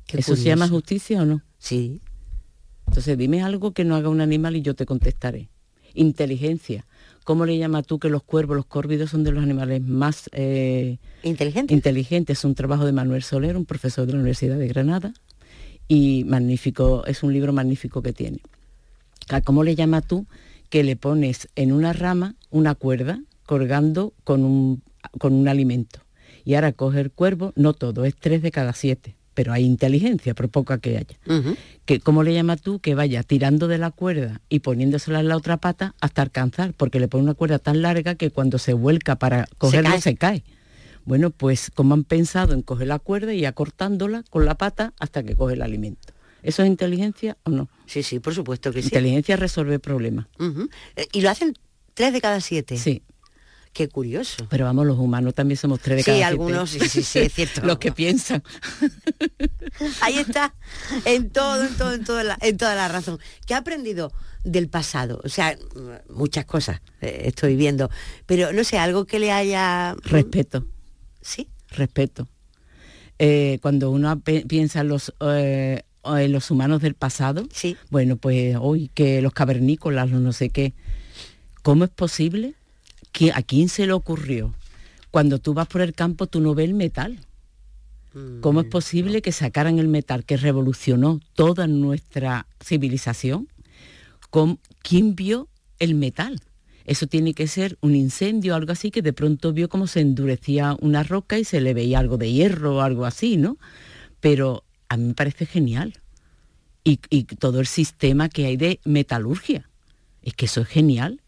¿Eso 0.08 0.36
se 0.36 0.44
llama 0.44 0.68
justicia 0.68 1.22
o 1.22 1.26
no? 1.26 1.42
Sí. 1.60 2.02
Entonces 2.88 3.18
dime 3.18 3.44
algo 3.44 3.74
que 3.74 3.84
no 3.84 3.96
haga 3.96 4.10
un 4.10 4.22
animal 4.22 4.56
y 4.56 4.62
yo 4.62 4.76
te 4.76 4.86
contestaré. 4.86 5.50
Inteligencia. 5.94 6.88
¿Cómo 7.30 7.46
le 7.46 7.60
llamas 7.60 7.86
tú 7.86 8.00
que 8.00 8.10
los 8.10 8.24
cuervos, 8.24 8.56
los 8.56 8.66
córvidos 8.66 9.12
son 9.12 9.24
de 9.24 9.32
los 9.32 9.44
animales 9.44 9.84
más 9.84 10.32
eh, 10.34 10.98
inteligentes? 11.22 11.76
Inteligentes. 11.76 12.40
Es 12.40 12.44
un 12.44 12.56
trabajo 12.56 12.88
de 12.88 12.92
Manuel 12.92 13.22
Soler, 13.22 13.56
un 13.56 13.66
profesor 13.66 14.08
de 14.08 14.14
la 14.14 14.18
Universidad 14.18 14.58
de 14.58 14.68
Granada, 14.68 15.14
y 15.88 16.24
magnífico, 16.24 17.06
es 17.06 17.22
un 17.22 17.32
libro 17.32 17.54
magnífico 17.54 18.02
que 18.02 18.14
tiene. 18.14 18.40
¿Cómo 19.44 19.64
le 19.64 19.76
llamas 19.76 20.08
tú 20.08 20.26
que 20.72 20.84
le 20.84 20.96
pones 20.96 21.50
en 21.56 21.72
una 21.72 21.94
rama 21.94 22.34
una 22.50 22.74
cuerda 22.74 23.22
colgando 23.46 24.12
con 24.24 24.44
un, 24.44 24.82
con 25.20 25.34
un 25.34 25.48
alimento? 25.48 26.00
Y 26.46 26.56
ahora 26.56 26.72
coge 26.72 27.00
el 27.00 27.12
cuervo, 27.12 27.54
no 27.56 27.74
todo, 27.74 28.06
es 28.06 28.16
tres 28.16 28.42
de 28.42 28.50
cada 28.50 28.74
siete 28.74 29.19
pero 29.34 29.54
hay 29.54 29.66
inteligencia, 29.66 30.34
por 30.34 30.50
poca 30.50 30.80
que 30.80 30.98
haya. 30.98 31.18
que, 31.86 32.00
¿Cómo 32.00 32.24
le 32.24 32.34
llamas 32.34 32.62
tú 32.62 32.80
que 32.80 32.96
vaya 32.96 33.24
tirando 33.24 33.68
de 33.68 33.78
la 33.78 33.92
cuerda 33.92 34.42
y 34.50 34.60
poniéndosela 34.60 35.20
en 35.20 35.28
la 35.28 35.38
otra 35.38 35.58
pata 35.58 35.96
hasta 36.02 36.22
alcanzar? 36.22 36.74
Porque 36.74 37.00
le 37.00 37.08
pone 37.08 37.24
una 37.24 37.34
cuerda 37.34 37.60
tan 37.60 37.82
larga 37.82 38.16
que 38.16 38.32
cuando 38.32 38.58
se 38.58 38.74
vuelca 38.74 39.18
para 39.18 39.48
cogerla 39.58 40.00
se 40.02 40.16
cae. 40.16 40.44
Bueno, 41.06 41.32
pues 41.32 41.72
como 41.74 41.94
han 41.94 42.04
pensado 42.04 42.54
en 42.54 42.62
coger 42.62 42.88
la 42.88 43.00
cuerda 43.00 43.34
y 43.34 43.46
acortándola 43.46 44.24
con 44.30 44.46
la 44.46 44.56
pata 44.56 44.94
hasta 45.00 45.24
que 45.24 45.36
coge 45.36 45.56
el 45.56 45.62
alimento. 45.62 46.14
¿Eso 46.44 46.64
es 46.64 46.70
inteligencia 46.70 47.38
o 47.44 47.50
no? 47.50 47.70
Sí, 47.86 48.04
sí, 48.04 48.20
por 48.20 48.34
supuesto 48.34 48.72
que 48.72 48.82
sí. 48.82 48.88
Inteligencia 48.88 49.36
resuelve 49.36 49.80
problemas. 49.80 50.28
Eh, 50.96 51.08
¿Y 51.12 51.22
lo 51.22 51.30
hacen 51.30 51.54
tres 51.94 52.14
de 52.14 52.22
cada 52.22 52.40
siete? 52.42 52.78
Sí. 52.78 53.04
Qué 53.74 53.88
curioso. 53.88 54.48
Pero 54.50 54.66
vamos, 54.66 54.86
los 54.86 54.98
humanos 54.98 55.34
también 55.36 55.58
somos 55.58 55.80
tres 55.80 55.98
de 55.98 56.04
cada 56.04 56.18
Sí, 56.18 56.24
algunos, 56.24 56.70
sí, 56.72 56.80
sí, 56.80 57.04
sí, 57.04 57.20
es 57.20 57.34
cierto. 57.34 57.62
los 57.66 57.78
que 57.78 57.92
piensan. 57.92 58.44
Ahí 60.02 60.18
está, 60.18 60.54
en 61.06 61.30
todo, 61.30 61.64
en 61.64 61.76
todo, 61.76 61.94
en, 61.94 62.04
toda 62.04 62.24
la, 62.24 62.38
en 62.42 62.58
toda 62.58 62.76
la 62.76 62.88
razón. 62.88 63.20
¿Qué 63.46 63.54
ha 63.54 63.58
aprendido 63.58 64.12
del 64.44 64.70
pasado? 64.70 65.22
O 65.24 65.30
sea, 65.30 65.58
muchas 66.10 66.46
cosas 66.46 66.82
eh, 67.02 67.24
estoy 67.26 67.56
viendo, 67.56 67.90
pero 68.26 68.52
no 68.52 68.64
sé, 68.64 68.78
algo 68.80 69.06
que 69.06 69.20
le 69.20 69.32
haya... 69.32 69.96
Respeto. 70.04 70.66
¿Sí? 71.22 71.48
Respeto. 71.70 72.28
Eh, 73.20 73.60
cuando 73.62 73.92
uno 73.92 74.20
piensa 74.22 74.82
en 74.82 74.88
los, 74.88 75.14
eh, 75.22 75.84
en 76.06 76.32
los 76.32 76.50
humanos 76.50 76.82
del 76.82 76.96
pasado, 76.96 77.48
sí. 77.54 77.78
bueno, 77.92 78.18
pues 78.18 78.58
hoy 78.60 78.90
que 78.94 79.22
los 79.22 79.34
cavernícolas, 79.34 80.10
no 80.10 80.34
sé 80.34 80.50
qué, 80.50 80.74
¿cómo 81.62 81.84
es 81.84 81.92
posible 81.92 82.56
¿A 83.34 83.42
quién 83.42 83.70
se 83.70 83.86
le 83.86 83.94
ocurrió? 83.94 84.54
Cuando 85.12 85.40
tú 85.40 85.54
vas 85.54 85.68
por 85.68 85.82
el 85.82 85.94
campo 85.94 86.28
tú 86.28 86.40
no 86.40 86.56
ves 86.56 86.68
el 86.68 86.74
metal. 86.74 87.20
¿Cómo 88.42 88.62
es 88.62 88.68
mm, 88.68 88.70
posible 88.70 89.22
que 89.22 89.32
sacaran 89.32 89.78
el 89.78 89.88
metal 89.88 90.26
que 90.26 90.38
revolucionó 90.38 91.20
toda 91.34 91.68
nuestra 91.68 92.48
civilización? 92.64 93.48
¿Quién 94.82 95.16
vio 95.16 95.48
el 95.78 95.96
metal? 95.96 96.42
Eso 96.86 97.06
tiene 97.06 97.36
que 97.36 97.48
ser 97.48 97.78
un 97.82 97.96
incendio 97.96 98.56
algo 98.56 98.72
así 98.72 98.90
que 98.90 99.04
de 99.04 99.14
pronto 99.14 99.54
vio 99.54 99.70
cómo 99.70 99.86
se 99.86 100.00
endurecía 100.00 100.76
una 100.82 101.04
roca 101.04 101.38
y 101.38 101.44
se 101.44 101.62
le 101.62 101.76
veía 101.76 102.00
algo 102.00 102.18
de 102.18 102.32
hierro 102.32 102.78
o 102.78 102.82
algo 102.82 103.06
así, 103.06 103.38
¿no? 103.38 103.58
Pero 104.22 104.64
a 104.88 104.98
mí 104.98 105.04
me 105.04 105.14
parece 105.14 105.46
genial. 105.46 105.94
Y, 106.84 107.00
y 107.12 107.26
todo 107.26 107.60
el 107.60 107.68
sistema 107.68 108.30
que 108.30 108.48
hay 108.48 108.58
de 108.58 108.80
metalurgia. 108.86 109.70
Es 110.24 110.34
que 110.34 110.46
eso 110.46 110.62
es 110.62 110.68
genial 110.68 111.22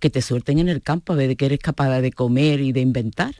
que 0.00 0.10
te 0.10 0.22
suelten 0.22 0.58
en 0.58 0.68
el 0.68 0.82
campo 0.82 1.12
a 1.12 1.16
ver 1.16 1.28
de 1.28 1.36
que 1.36 1.46
eres 1.46 1.60
capaz 1.60 2.00
de 2.00 2.12
comer 2.12 2.60
y 2.60 2.72
de 2.72 2.80
inventar. 2.80 3.34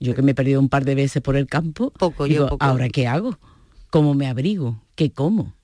Yo 0.00 0.14
que 0.16 0.22
me 0.22 0.32
he 0.32 0.34
perdido 0.34 0.58
un 0.58 0.68
par 0.68 0.84
de 0.84 0.96
veces 0.96 1.22
por 1.22 1.36
el 1.36 1.46
campo, 1.46 1.90
poco, 1.90 2.26
yo 2.26 2.48
poco. 2.48 2.64
¿ahora 2.64 2.88
qué 2.88 3.06
hago? 3.06 3.38
¿Cómo 3.90 4.14
me 4.14 4.26
abrigo? 4.26 4.82
¿Qué 4.96 5.12
como? 5.12 5.54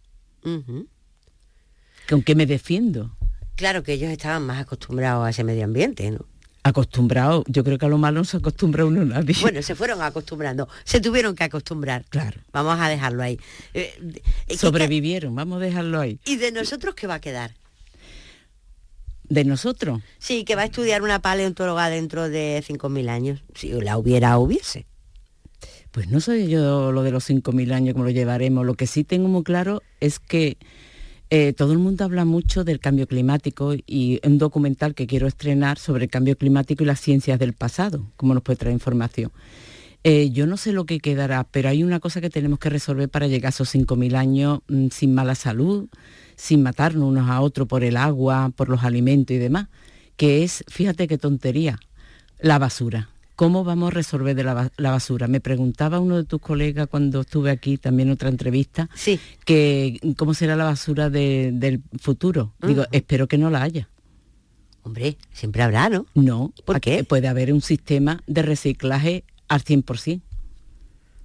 ¿Con 2.09 2.23
qué 2.23 2.35
me 2.35 2.47
defiendo? 2.47 3.17
Claro 3.57 3.83
que 3.83 3.95
ellos 3.95 4.11
estaban 4.11 4.47
más 4.47 4.61
acostumbrados 4.61 5.27
a 5.27 5.31
ese 5.31 5.43
medio 5.43 5.65
ambiente, 5.65 6.11
¿no? 6.11 6.25
Acostumbrados, 6.63 7.45
yo 7.49 7.65
creo 7.65 7.79
que 7.79 7.87
a 7.87 7.89
lo 7.89 7.99
malo 7.99 8.21
no 8.21 8.25
se 8.25 8.37
acostumbra 8.37 8.85
uno 8.85 9.05
nadie. 9.05 9.35
Bueno, 9.41 9.63
se 9.63 9.75
fueron 9.75 10.03
acostumbrando, 10.03 10.69
se 10.85 11.01
tuvieron 11.01 11.35
que 11.35 11.45
acostumbrar. 11.45 12.05
Claro. 12.09 12.41
Vamos 12.53 12.79
a 12.79 12.89
dejarlo 12.89 13.23
ahí. 13.23 13.41
Eh, 13.75 14.21
Sobrevivieron, 14.57 15.35
vamos 15.35 15.57
a 15.57 15.65
dejarlo 15.65 15.99
ahí. 15.99 16.21
¿Y 16.27 16.37
de 16.37 16.53
nosotros 16.53 16.95
qué 16.95 17.07
va 17.07 17.15
a 17.15 17.21
quedar? 17.21 17.55
De 19.29 19.45
nosotros. 19.45 20.01
Sí, 20.19 20.45
que 20.45 20.55
va 20.55 20.63
a 20.63 20.67
estudiar 20.67 21.03
una 21.03 21.21
paleontóloga 21.21 21.89
dentro 21.91 22.29
de 22.29 22.63
5.000 22.67 23.09
años, 23.09 23.43
si 23.55 23.71
la 23.71 23.99
hubiera 23.99 24.39
hubiese. 24.39 24.87
Pues 25.91 26.09
no 26.09 26.21
sé 26.21 26.49
yo 26.49 26.93
lo 26.93 27.03
de 27.03 27.11
los 27.11 27.29
5.000 27.29 27.73
años, 27.73 27.95
cómo 27.95 28.05
lo 28.05 28.11
llevaremos. 28.11 28.65
Lo 28.65 28.75
que 28.75 28.87
sí 28.87 29.05
tengo 29.05 29.29
muy 29.29 29.43
claro 29.43 29.83
es 30.01 30.19
que 30.19 30.59
eh, 31.31 31.53
todo 31.53 31.73
el 31.73 31.79
mundo 31.79 32.05
habla 32.05 32.25
mucho 32.25 32.65
del 32.65 32.81
cambio 32.81 33.07
climático 33.07 33.75
y 33.87 34.21
un 34.25 34.39
documental 34.39 34.95
que 34.95 35.07
quiero 35.07 35.27
estrenar 35.27 35.79
sobre 35.79 36.05
el 36.05 36.11
cambio 36.11 36.37
climático 36.37 36.83
y 36.83 36.87
las 36.87 37.01
ciencias 37.01 37.39
del 37.39 37.53
pasado, 37.53 38.11
cómo 38.17 38.33
nos 38.33 38.43
puede 38.43 38.57
traer 38.57 38.73
información. 38.73 39.31
Eh, 40.05 40.31
yo 40.31 40.47
no 40.47 40.57
sé 40.57 40.73
lo 40.73 40.87
que 40.87 41.01
quedará, 41.01 41.45
pero 41.45 41.69
hay 41.69 41.83
una 41.83 42.01
cosa 42.01 42.21
que 42.21 42.31
tenemos 42.31 42.59
que 42.59 42.71
resolver 42.71 43.09
para 43.09 43.27
llegar 43.27 43.49
a 43.49 43.51
esos 43.51 43.75
5.000 43.75 44.15
años 44.15 44.61
mm, 44.69 44.89
sin 44.89 45.15
mala 45.15 45.35
salud, 45.35 45.89
sin 46.39 46.63
matarnos 46.63 47.09
unos 47.09 47.29
a 47.29 47.41
otros 47.41 47.69
por 47.69 47.85
el 47.85 47.97
agua, 47.97 48.51
por 48.55 48.69
los 48.69 48.85
alimentos 48.85 49.35
y 49.35 49.39
demás, 49.39 49.67
que 50.17 50.45
es, 50.45 50.65
fíjate 50.69 51.09
qué 51.09 51.19
tontería, 51.19 51.79
la 52.41 52.59
basura. 52.59 53.11
¿Cómo 53.35 53.63
vamos 53.63 53.89
a 53.89 53.95
resolver 53.95 54.35
de 54.35 54.43
la, 54.43 54.91
basura? 54.91 55.29
Me 55.29 55.41
preguntaba 55.41 56.01
uno 56.01 56.17
de 56.17 56.25
tus 56.25 56.41
colegas 56.41 56.89
cuando 56.89 57.21
estuve 57.21 57.51
aquí, 57.51 57.77
también 57.77 58.11
otra 58.11 58.29
entrevista, 58.29 58.89
sí. 58.95 59.21
que 59.45 60.01
cómo 60.17 60.35
será 60.35 60.57
la 60.57 60.65
basura 60.65 61.11
del 61.11 61.83
futuro. 62.01 62.53
Digo, 62.61 62.85
espero 62.91 63.29
que 63.29 63.39
no 63.39 63.51
la 63.51 63.63
haya. 63.63 63.89
Hombre, 64.83 65.19
siempre 65.33 65.63
habrá, 65.63 65.89
¿no? 65.89 66.07
No, 66.15 66.53
¿por 66.65 66.81
qué? 66.81 67.05
Puede 67.05 67.29
haber 67.29 67.53
un 67.53 67.61
sistema 67.61 68.23
de 68.27 68.43
reciclaje 68.43 69.25
al 69.47 69.63
100%. 69.63 70.21
O 70.21 70.23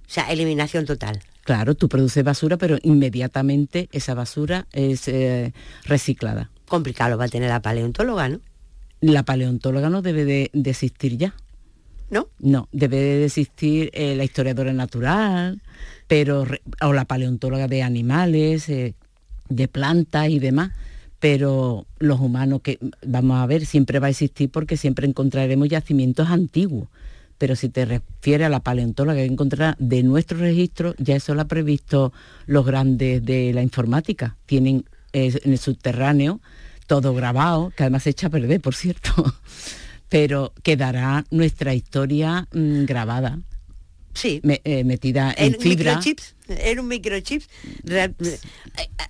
sea, 0.06 0.30
eliminación 0.30 0.84
total. 0.84 1.20
Claro, 1.44 1.74
tú 1.74 1.90
produces 1.90 2.24
basura, 2.24 2.56
pero 2.56 2.78
inmediatamente 2.82 3.88
esa 3.92 4.14
basura 4.14 4.66
es 4.72 5.06
eh, 5.08 5.52
reciclada. 5.84 6.50
Complicado 6.66 7.18
va 7.18 7.26
a 7.26 7.28
tener 7.28 7.50
la 7.50 7.60
paleontóloga, 7.60 8.30
¿no? 8.30 8.40
La 9.02 9.22
paleontóloga 9.24 9.90
no 9.90 10.00
debe 10.00 10.24
de, 10.24 10.50
existir 10.64 11.18
ya. 11.18 11.34
¿No? 12.10 12.28
No, 12.38 12.68
debe 12.72 12.96
de 12.96 13.24
existir 13.26 13.90
eh, 13.92 14.14
la 14.14 14.24
historiadora 14.24 14.72
natural, 14.72 15.60
pero 16.06 16.46
o 16.80 16.92
la 16.94 17.04
paleontóloga 17.04 17.68
de 17.68 17.82
animales, 17.82 18.68
eh, 18.70 18.94
de 19.50 19.68
plantas 19.68 20.30
y 20.30 20.38
demás, 20.38 20.70
pero 21.18 21.86
los 21.98 22.20
humanos 22.20 22.62
que 22.62 22.78
vamos 23.06 23.38
a 23.38 23.46
ver 23.46 23.66
siempre 23.66 23.98
va 23.98 24.06
a 24.06 24.10
existir 24.10 24.50
porque 24.50 24.78
siempre 24.78 25.06
encontraremos 25.06 25.68
yacimientos 25.68 26.28
antiguos. 26.30 26.88
Pero 27.38 27.56
si 27.56 27.68
te 27.68 27.84
refieres 27.84 28.46
a 28.46 28.50
la 28.50 28.60
paleontóloga 28.60 29.18
que 29.18 29.24
encontrará 29.24 29.76
de 29.78 30.02
nuestro 30.02 30.38
registro, 30.38 30.94
ya 30.98 31.16
eso 31.16 31.34
lo 31.34 31.42
ha 31.42 31.46
previsto 31.46 32.12
los 32.46 32.64
grandes 32.64 33.24
de 33.24 33.52
la 33.52 33.62
informática. 33.62 34.36
Tienen 34.46 34.84
eh, 35.12 35.38
en 35.44 35.52
el 35.52 35.58
subterráneo 35.58 36.40
todo 36.86 37.14
grabado, 37.14 37.72
que 37.76 37.82
además 37.82 38.02
se 38.02 38.10
echa 38.10 38.26
a 38.26 38.30
perder, 38.30 38.60
por 38.60 38.74
cierto, 38.74 39.12
pero 40.08 40.52
quedará 40.62 41.24
nuestra 41.30 41.74
historia 41.74 42.46
mm, 42.52 42.84
grabada. 42.84 43.38
Sí. 44.14 44.40
Eh, 44.44 44.84
metida 44.84 45.34
en, 45.36 45.58
fibra. 45.58 45.96
Microchips, 45.96 46.36
en 46.48 46.78
un 46.78 46.88
microchip. 46.88 47.42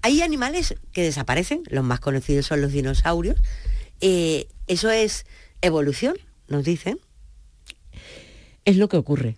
Hay 0.03 0.23
animales 0.23 0.75
que 0.93 1.03
desaparecen, 1.03 1.63
los 1.69 1.85
más 1.85 2.01
conocidos 2.01 2.47
son 2.47 2.63
los 2.63 2.73
dinosaurios. 2.73 3.37
Eh, 4.01 4.49
eso 4.67 4.91
es 4.91 5.27
evolución, 5.61 6.17
nos 6.49 6.65
dicen. 6.65 6.99
Es 8.64 8.77
lo 8.77 8.88
que 8.88 8.96
ocurre. 8.96 9.37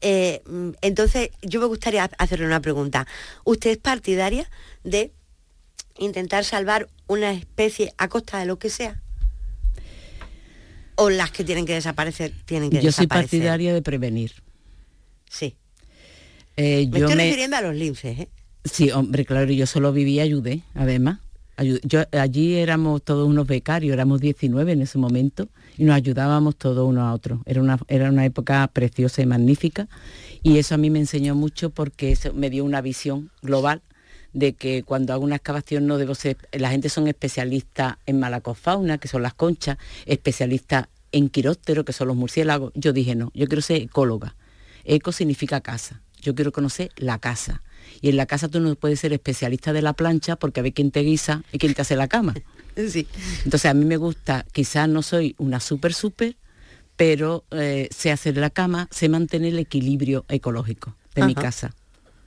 Eh, 0.00 0.42
entonces, 0.82 1.30
yo 1.42 1.60
me 1.60 1.66
gustaría 1.66 2.04
hacerle 2.18 2.46
una 2.46 2.60
pregunta. 2.60 3.06
¿Usted 3.44 3.70
es 3.70 3.78
partidaria 3.78 4.48
de 4.84 5.12
intentar 5.98 6.44
salvar 6.44 6.88
una 7.06 7.32
especie 7.32 7.92
a 7.96 8.08
costa 8.08 8.38
de 8.38 8.46
lo 8.46 8.58
que 8.58 8.70
sea? 8.70 9.00
¿O 10.96 11.10
las 11.10 11.30
que 11.30 11.44
tienen 11.44 11.66
que 11.66 11.74
desaparecer 11.74 12.32
tienen 12.44 12.70
que 12.70 12.76
yo 12.76 12.82
desaparecer? 12.82 13.08
Yo 13.08 13.28
soy 13.28 13.40
partidaria 13.40 13.74
de 13.74 13.82
prevenir. 13.82 14.32
Sí. 15.30 15.56
Eh, 16.56 16.88
me 16.90 17.00
yo 17.00 17.06
estoy 17.06 17.24
refiriendo 17.24 17.56
a 17.56 17.62
los 17.62 17.74
linces, 17.74 18.18
¿eh? 18.18 18.28
Sí, 18.64 18.90
hombre, 18.90 19.24
claro, 19.24 19.50
yo 19.50 19.66
solo 19.66 19.92
viví 19.92 20.14
y 20.14 20.20
ayudé, 20.20 20.62
además. 20.74 21.20
Yo, 21.84 22.02
allí 22.12 22.56
éramos 22.56 23.02
todos 23.02 23.26
unos 23.26 23.46
becarios, 23.46 23.92
éramos 23.92 24.20
19 24.20 24.72
en 24.72 24.82
ese 24.82 24.98
momento, 24.98 25.48
y 25.76 25.84
nos 25.84 25.96
ayudábamos 25.96 26.56
todos 26.56 26.88
uno 26.88 27.06
a 27.06 27.12
otro. 27.12 27.42
Era 27.44 27.60
una, 27.60 27.78
era 27.88 28.10
una 28.10 28.24
época 28.24 28.66
preciosa 28.72 29.22
y 29.22 29.26
magnífica, 29.26 29.88
y 30.42 30.58
eso 30.58 30.74
a 30.74 30.78
mí 30.78 30.90
me 30.90 30.98
enseñó 30.98 31.34
mucho 31.34 31.70
porque 31.70 32.12
eso 32.12 32.32
me 32.32 32.50
dio 32.50 32.64
una 32.64 32.80
visión 32.80 33.30
global 33.42 33.82
de 34.32 34.52
que 34.52 34.82
cuando 34.82 35.12
hago 35.12 35.24
una 35.24 35.36
excavación 35.36 35.86
no 35.86 35.96
debo 35.98 36.14
ser, 36.14 36.36
la 36.52 36.70
gente 36.70 36.88
son 36.88 37.08
especialistas 37.08 37.96
en 38.06 38.20
malacofauna, 38.20 38.98
que 38.98 39.08
son 39.08 39.22
las 39.22 39.34
conchas, 39.34 39.78
especialistas 40.04 40.88
en 41.12 41.30
quiróptero, 41.30 41.84
que 41.84 41.92
son 41.92 42.08
los 42.08 42.16
murciélagos. 42.16 42.72
Yo 42.74 42.92
dije, 42.92 43.14
no, 43.14 43.30
yo 43.34 43.46
quiero 43.46 43.62
ser 43.62 43.82
ecóloga 43.82 44.36
Eco 44.86 45.10
significa 45.10 45.60
casa. 45.60 46.02
Yo 46.20 46.34
quiero 46.34 46.52
conocer 46.52 46.90
la 46.96 47.18
casa. 47.18 47.62
Y 48.00 48.08
en 48.08 48.16
la 48.16 48.26
casa 48.26 48.48
tú 48.48 48.60
no 48.60 48.74
puedes 48.74 49.00
ser 49.00 49.12
especialista 49.12 49.72
de 49.72 49.82
la 49.82 49.92
plancha 49.92 50.36
porque 50.36 50.60
a 50.60 50.62
ver 50.62 50.72
quién 50.72 50.90
te 50.90 51.00
guisa 51.00 51.42
y 51.52 51.58
quién 51.58 51.74
te 51.74 51.82
hace 51.82 51.96
la 51.96 52.08
cama. 52.08 52.34
Sí. 52.90 53.06
Entonces 53.42 53.70
a 53.70 53.72
mí 53.72 53.86
me 53.86 53.96
gusta, 53.96 54.44
quizás 54.52 54.86
no 54.86 55.00
soy 55.00 55.34
una 55.38 55.60
súper 55.60 55.94
súper, 55.94 56.36
pero 56.96 57.46
eh, 57.50 57.88
sé 57.90 58.10
hacer 58.10 58.36
la 58.36 58.50
cama, 58.50 58.86
sé 58.90 59.08
mantener 59.08 59.54
el 59.54 59.60
equilibrio 59.60 60.26
ecológico 60.28 60.94
de 61.14 61.24
mi 61.24 61.34
casa. 61.34 61.74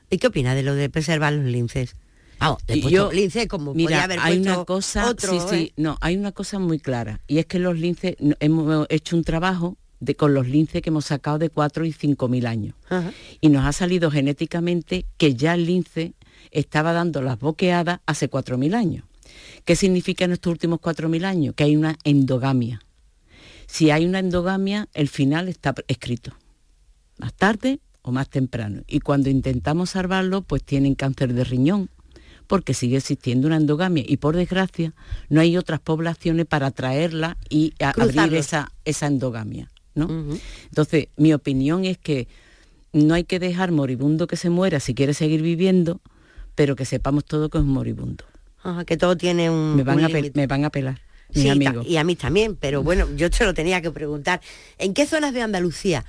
¿Y 0.10 0.18
qué 0.18 0.26
opina 0.26 0.56
de 0.56 0.64
lo 0.64 0.74
de 0.74 0.90
preservar 0.90 1.34
los 1.34 1.46
linces? 1.46 1.96
Ah, 2.40 2.58
yo 2.68 3.12
lince 3.12 3.48
como 3.48 3.74
mira, 3.74 4.04
haber 4.04 4.20
hay 4.22 4.40
una 4.40 4.64
cosa, 4.64 5.14
sí, 5.18 5.40
sí, 5.50 5.56
¿eh? 5.56 5.74
no, 5.76 5.98
hay 6.00 6.16
una 6.16 6.32
cosa 6.32 6.58
muy 6.58 6.80
clara 6.80 7.20
y 7.28 7.40
es 7.40 7.46
que 7.46 7.60
los 7.60 7.78
linces 7.78 8.16
hemos 8.40 8.88
hecho 8.90 9.18
un 9.18 9.26
trabajo 9.26 9.78
de, 10.00 10.16
con 10.16 10.34
los 10.34 10.48
linces 10.48 10.82
que 10.82 10.90
hemos 10.90 11.06
sacado 11.06 11.38
de 11.38 11.50
4 11.50 11.86
y 11.86 11.92
5 11.92 12.28
mil 12.28 12.46
años. 12.46 12.76
Y 13.42 13.50
nos 13.50 13.66
ha 13.66 13.72
salido 13.72 14.12
genéticamente 14.12 15.06
que 15.18 15.36
ya 15.36 15.54
el 15.54 15.66
lince 15.66 16.14
estaba 16.52 16.94
dando 16.94 17.22
las 17.22 17.40
boqueadas 17.40 18.00
hace 18.06 18.30
4.000 18.30 18.76
años. 18.76 19.06
¿Qué 19.66 19.76
significa 19.76 20.26
en 20.26 20.32
estos 20.32 20.52
últimos 20.52 20.80
4.000 20.80 21.26
años? 21.26 21.56
Que 21.56 21.64
hay 21.64 21.76
una 21.76 21.98
endogamia. 22.04 22.82
Si 23.68 23.92
hay 23.92 24.06
una 24.06 24.20
endogamia, 24.20 24.88
el 24.94 25.10
final 25.10 25.48
está 25.48 25.76
escrito. 25.88 26.36
Más 27.18 27.34
tarde 27.34 27.80
o 28.02 28.12
más 28.12 28.30
temprano. 28.30 28.82
Y 28.88 29.00
cuando 29.00 29.30
intentamos 29.30 29.92
salvarlo, 29.92 30.42
pues 30.42 30.64
tienen 30.64 30.96
cáncer 30.96 31.34
de 31.34 31.44
riñón, 31.44 31.90
porque 32.48 32.74
sigue 32.74 32.98
existiendo 32.98 33.48
una 33.48 33.58
endogamia. 33.58 34.04
Y 34.08 34.18
por 34.18 34.36
desgracia, 34.36 34.94
no 35.30 35.42
hay 35.42 35.56
otras 35.56 35.80
poblaciones 35.80 36.48
para 36.48 36.72
traerla 36.72 37.38
y 37.50 37.74
abrir 37.80 38.34
esa, 38.34 38.72
esa 38.86 39.06
endogamia. 39.06 39.70
Entonces, 40.08 41.08
mi 41.18 41.34
opinión 41.34 41.86
es 41.86 41.98
que 41.98 42.28
no 42.94 43.14
hay 43.14 43.24
que 43.24 43.40
dejar 43.40 43.72
moribundo 43.72 44.28
que 44.28 44.38
se 44.38 44.50
muera 44.50 44.80
si 44.80 44.94
quiere 44.94 45.14
seguir 45.14 45.42
viviendo, 45.42 46.00
pero 46.56 46.76
que 46.76 46.86
sepamos 46.86 47.26
todo 47.26 47.50
que 47.50 47.58
es 47.58 47.64
moribundo. 47.64 48.26
que 48.86 48.98
todo 48.98 49.18
tiene 49.18 49.50
un... 49.50 49.76
Me 49.76 49.84
van, 49.84 50.04
a, 50.04 50.10
me 50.10 50.48
van 50.48 50.66
a 50.66 50.70
pelar. 50.70 51.02
Mis 51.34 51.50
amigos. 51.50 51.86
y 51.88 51.98
a 51.98 52.04
mí 52.04 52.16
también, 52.16 52.56
pero 52.56 52.82
bueno, 52.82 53.08
yo 53.16 53.30
te 53.30 53.46
lo 53.46 53.54
tenía 53.54 53.82
que 53.82 53.92
preguntar. 53.92 54.42
¿En 54.80 54.96
qué 54.96 55.06
zonas 55.06 55.34
de 55.34 55.44
Andalucía 55.44 56.04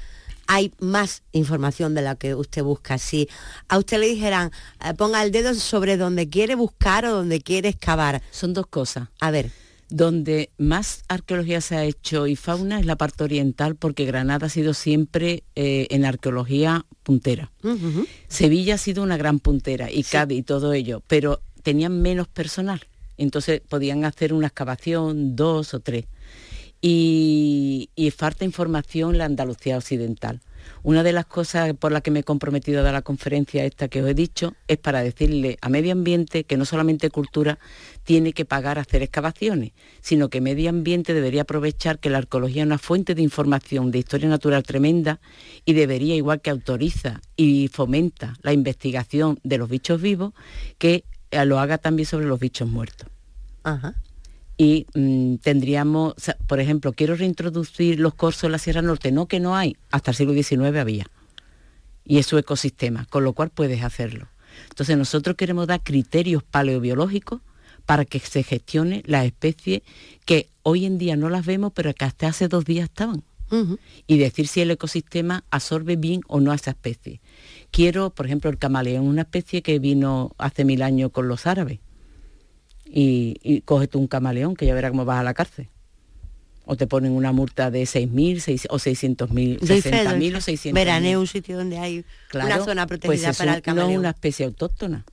hay 0.47 0.73
más 0.81 1.23
información 1.31 1.95
de 1.95 2.03
la 2.03 2.17
que 2.17 2.35
usted 2.35 2.65
busca. 2.65 2.99
Si 2.99 3.29
a 3.69 3.79
usted 3.79 4.01
le 4.01 4.09
dijeran, 4.09 4.51
eh, 4.85 4.95
ponga 4.95 5.23
el 5.23 5.31
dedo 5.31 5.55
sobre 5.55 5.97
donde 5.97 6.29
quiere 6.29 6.57
buscar 6.57 7.05
o 7.05 7.13
donde 7.13 7.41
quiere 7.41 7.69
excavar. 7.69 8.21
Son 8.33 8.53
dos 8.53 8.67
cosas. 8.67 9.09
A 9.21 9.31
ver 9.31 9.53
donde 9.91 10.51
más 10.57 11.03
arqueología 11.09 11.61
se 11.61 11.77
ha 11.77 11.85
hecho 11.85 12.27
y 12.27 12.37
fauna 12.37 12.81
es 12.81 12.87
la 12.87 12.97
parte 12.97 13.25
oriental, 13.25 13.77
porque 13.77 14.07
Granada 14.07 14.47
ha 14.47 14.51
sido 14.51 14.75
siempre 14.75 15.45
eh, 15.57 15.87
en 15.91 16.05
arqueología 16.05 16.87
puntera. 17.03 17.53
Sevilla 18.29 18.77
ha 18.77 18.79
sido 18.79 19.03
una 19.03 19.17
gran 19.17 19.39
puntera 19.41 19.91
y 19.91 20.03
Cádiz 20.05 20.39
y 20.39 20.43
todo 20.43 20.73
ello, 20.73 21.03
pero 21.07 21.43
tenían 21.63 22.01
menos 22.01 22.29
personal, 22.29 22.81
entonces 23.17 23.61
podían 23.61 24.05
hacer 24.05 24.33
una 24.33 24.47
excavación, 24.47 25.37
dos 25.37 25.75
o 25.75 25.81
tres. 25.81 26.07
Y, 26.83 27.91
falta 28.17 28.45
información 28.45 29.19
la 29.19 29.27
Andalucía 29.27 29.77
occidental. 29.77 30.41
Una 30.83 31.03
de 31.03 31.13
las 31.13 31.27
cosas 31.27 31.75
por 31.75 31.93
las 31.93 32.03
que 32.03 32.11
me 32.11 32.21
he 32.21 32.25
comprometido 32.25 32.81
a 32.81 32.83
dar 32.83 32.93
la 32.93 33.03
conferencia 33.03 33.65
esta 33.65 33.89
que 33.89 34.03
os 34.03 34.09
he 34.09 34.15
dicho 34.15 34.55
es 34.67 34.79
para 34.79 35.03
decirle 35.03 35.59
a 35.61 35.69
medio 35.69 35.93
ambiente 35.93 36.45
que 36.45 36.57
no 36.57 36.65
solamente 36.65 37.11
cultura 37.11 37.59
tiene 38.05 38.33
que 38.33 38.45
pagar 38.45 38.79
a 38.79 38.83
hacer 38.83 39.03
excavaciones, 39.03 39.73
sino 40.01 40.29
que 40.29 40.41
medio 40.41 40.71
ambiente 40.71 41.15
debería 41.15 41.43
aprovechar 41.43 41.99
que 41.99 42.11
la 42.11 42.19
arqueología 42.19 42.63
es 42.63 42.67
una 42.67 42.79
fuente 42.79 43.15
de 43.15 43.23
información 43.23 43.91
de 43.91 43.99
historia 43.99 44.29
natural 44.29 44.63
tremenda 44.63 45.21
y 45.65 45.73
debería, 45.75 46.15
igual 46.15 46.41
que 46.41 46.51
autoriza 46.51 47.21
y 47.37 47.69
fomenta 47.69 48.35
la 48.43 48.53
investigación 48.53 49.39
de 49.43 49.59
los 49.59 49.69
bichos 49.69 50.01
vivos, 50.01 50.33
que 50.79 51.05
eh, 51.31 51.45
lo 51.45 51.59
haga 51.59 51.79
también 51.79 52.07
sobre 52.07 52.27
los 52.27 52.41
bichos 52.41 52.69
muertos. 52.69 53.09
Ajá 53.65 53.95
y 54.61 54.87
mm, 54.93 55.37
tendríamos, 55.37 56.13
por 56.47 56.61
ejemplo, 56.61 56.93
quiero 56.93 57.17
reintroducir 57.17 57.99
los 57.99 58.13
corsos 58.13 58.45
en 58.45 58.53
la 58.53 58.59
Sierra 58.59 58.83
Norte, 58.83 59.11
no 59.11 59.25
que 59.25 59.41
no 59.41 59.57
hay, 59.57 59.79
hasta 59.91 60.11
el 60.11 60.19
siglo 60.19 60.35
XIX 60.35 60.77
había, 60.77 61.07
y 62.05 62.19
es 62.19 62.27
su 62.27 62.37
ecosistema, 62.37 63.07
con 63.07 63.25
lo 63.25 63.33
cual 63.33 63.49
puedes 63.49 63.83
hacerlo. 63.83 64.29
Entonces 64.69 64.99
nosotros 64.99 65.37
queremos 65.37 65.67
dar 65.67 65.83
criterios 65.83 66.43
paleobiológicos 66.43 67.41
para 67.87 68.05
que 68.05 68.21
se 68.21 68.43
gestione 68.43 69.03
las 69.07 69.25
especies 69.25 69.81
que 70.27 70.51
hoy 70.63 70.85
en 70.85 70.99
día 70.99 71.17
no 71.17 71.31
las 71.31 71.47
vemos, 71.47 71.73
pero 71.75 71.95
que 71.95 72.05
hasta 72.05 72.29
hace 72.29 72.47
dos 72.47 72.67
días 72.67 72.91
estaban. 72.91 73.25
Y 74.07 74.19
decir 74.19 74.47
si 74.47 74.61
el 74.61 74.71
ecosistema 74.71 75.43
absorbe 75.51 75.97
bien 75.97 76.21
o 76.29 76.39
no 76.39 76.53
a 76.53 76.55
esa 76.55 76.71
especie. 76.71 77.23
Quiero, 77.71 78.11
por 78.11 78.27
ejemplo, 78.27 78.51
el 78.51 78.59
camaleón, 78.59 79.09
una 79.09 79.23
especie 79.23 79.63
que 79.63 79.79
vino 79.79 80.33
hace 80.37 80.67
mil 80.67 80.83
años 80.83 81.11
con 81.13 81.29
los 81.29 81.47
árabes 81.47 81.81
y, 82.93 83.39
y 83.43 83.61
tú 83.61 83.99
un 83.99 84.09
camaleón 84.09 84.57
que 84.57 84.67
ya 84.67 84.75
verá 84.75 84.91
cómo 84.91 85.05
vas 85.05 85.21
a 85.21 85.23
la 85.23 85.35
cárcel. 85.35 85.69
O 86.65 86.77
te 86.77 86.87
ponen 86.87 87.13
una 87.13 87.33
multa 87.33 87.71
de 87.71 87.83
6.000 87.83 88.67
o 88.69 88.77
600.000, 88.77 89.61
60.000 89.61 90.35
o 90.35 90.39
600.000. 90.39 90.73
Veraneo 90.73 91.21
un 91.21 91.27
sitio 91.27 91.57
donde 91.57 91.79
hay 91.79 92.05
una 92.35 92.65
zona 92.65 92.87
pues 92.87 93.01
protegida 93.01 93.33
para 93.33 93.55
el 93.57 93.63
camaleón. 93.63 93.89
No 93.89 93.93
es 93.95 93.99
una 93.99 94.11
especie 94.11 94.47
autóctona. 94.47 95.05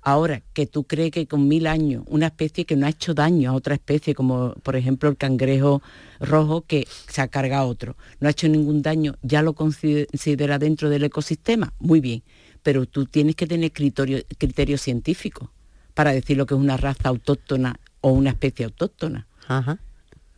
Ahora, 0.00 0.42
que 0.54 0.66
tú 0.66 0.84
crees 0.84 1.10
que 1.10 1.26
con 1.26 1.48
mil 1.48 1.66
años, 1.66 2.04
una 2.06 2.26
especie 2.26 2.64
que 2.64 2.76
no 2.76 2.86
ha 2.86 2.90
hecho 2.90 3.14
daño 3.14 3.50
a 3.50 3.54
otra 3.54 3.74
especie, 3.74 4.14
como 4.14 4.54
por 4.62 4.76
ejemplo 4.76 5.08
el 5.10 5.16
cangrejo 5.16 5.82
rojo 6.20 6.62
que 6.62 6.86
se 7.08 7.20
ha 7.20 7.28
cargado 7.28 7.64
a 7.64 7.66
otro, 7.66 7.96
no 8.20 8.28
ha 8.28 8.30
hecho 8.30 8.48
ningún 8.48 8.80
daño, 8.80 9.16
ya 9.22 9.42
lo 9.42 9.54
considera 9.54 10.58
dentro 10.58 10.88
del 10.88 11.04
ecosistema, 11.04 11.74
muy 11.78 12.00
bien, 12.00 12.22
pero 12.62 12.86
tú 12.86 13.06
tienes 13.06 13.34
que 13.34 13.46
tener 13.46 13.72
criterio, 13.72 14.20
criterio 14.38 14.78
científico 14.78 15.52
para 15.98 16.12
decir 16.12 16.36
lo 16.36 16.46
que 16.46 16.54
es 16.54 16.60
una 16.60 16.76
raza 16.76 17.08
autóctona 17.08 17.80
o 18.02 18.12
una 18.12 18.30
especie 18.30 18.66
autóctona. 18.66 19.26
Ajá. 19.48 19.78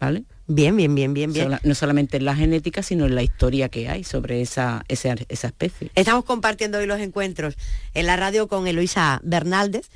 ¿Vale? 0.01 0.25
Bien, 0.47 0.75
bien, 0.75 0.95
bien, 0.95 1.13
bien, 1.13 1.35
bien. 1.35 1.59
no 1.63 1.75
solamente 1.75 2.17
en 2.17 2.25
la 2.25 2.35
genética, 2.35 2.83
sino 2.83 3.05
en 3.05 3.15
la 3.15 3.23
historia 3.23 3.69
que 3.69 3.87
hay 3.87 4.03
sobre 4.03 4.41
esa, 4.41 4.87
esa, 4.89 5.19
especie. 5.29 5.91
Estamos 5.95 6.25
compartiendo 6.25 6.79
hoy 6.79 6.87
los 6.87 6.99
encuentros 6.99 7.59
en 7.93 8.07
la 8.07 8.17
radio 8.17 8.49
con 8.49 8.67
Eloisa 8.67 9.21
Bernaldez. 9.23 9.91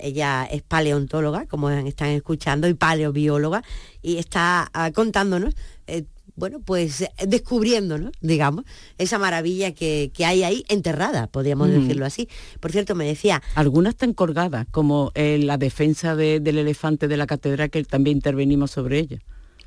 Ella 0.00 0.48
es 0.50 0.62
paleontóloga, 0.62 1.44
como 1.48 1.68
están 1.68 2.08
escuchando, 2.08 2.66
y 2.66 2.72
paleobióloga, 2.72 3.62
y 4.00 4.16
está 4.16 4.70
ah, 4.72 4.90
contándonos 4.90 5.54
eh, 5.86 6.04
bueno, 6.36 6.60
pues 6.60 7.04
descubriendo, 7.26 7.98
¿no? 7.98 8.10
digamos, 8.20 8.64
esa 8.98 9.18
maravilla 9.18 9.72
que, 9.72 10.10
hay 10.24 10.42
ahí 10.42 10.64
enterrada, 10.68 11.26
podríamos 11.26 11.68
decirlo 11.68 12.06
así. 12.06 12.28
Por 12.60 12.72
cierto, 12.72 12.94
me 12.94 13.06
decía... 13.06 13.42
Algunas 13.54 13.94
están 13.94 14.14
colgadas, 14.14 14.66
como 14.70 15.12
la 15.14 15.58
defensa 15.58 16.16
del 16.16 16.58
elefante 16.58 17.08
de 17.08 17.16
la 17.16 17.26
catedral, 17.26 17.70
que 17.70 17.84
también 17.84 18.16
intervenimos 18.18 18.70
sobre 18.70 18.98
ella. 18.98 19.18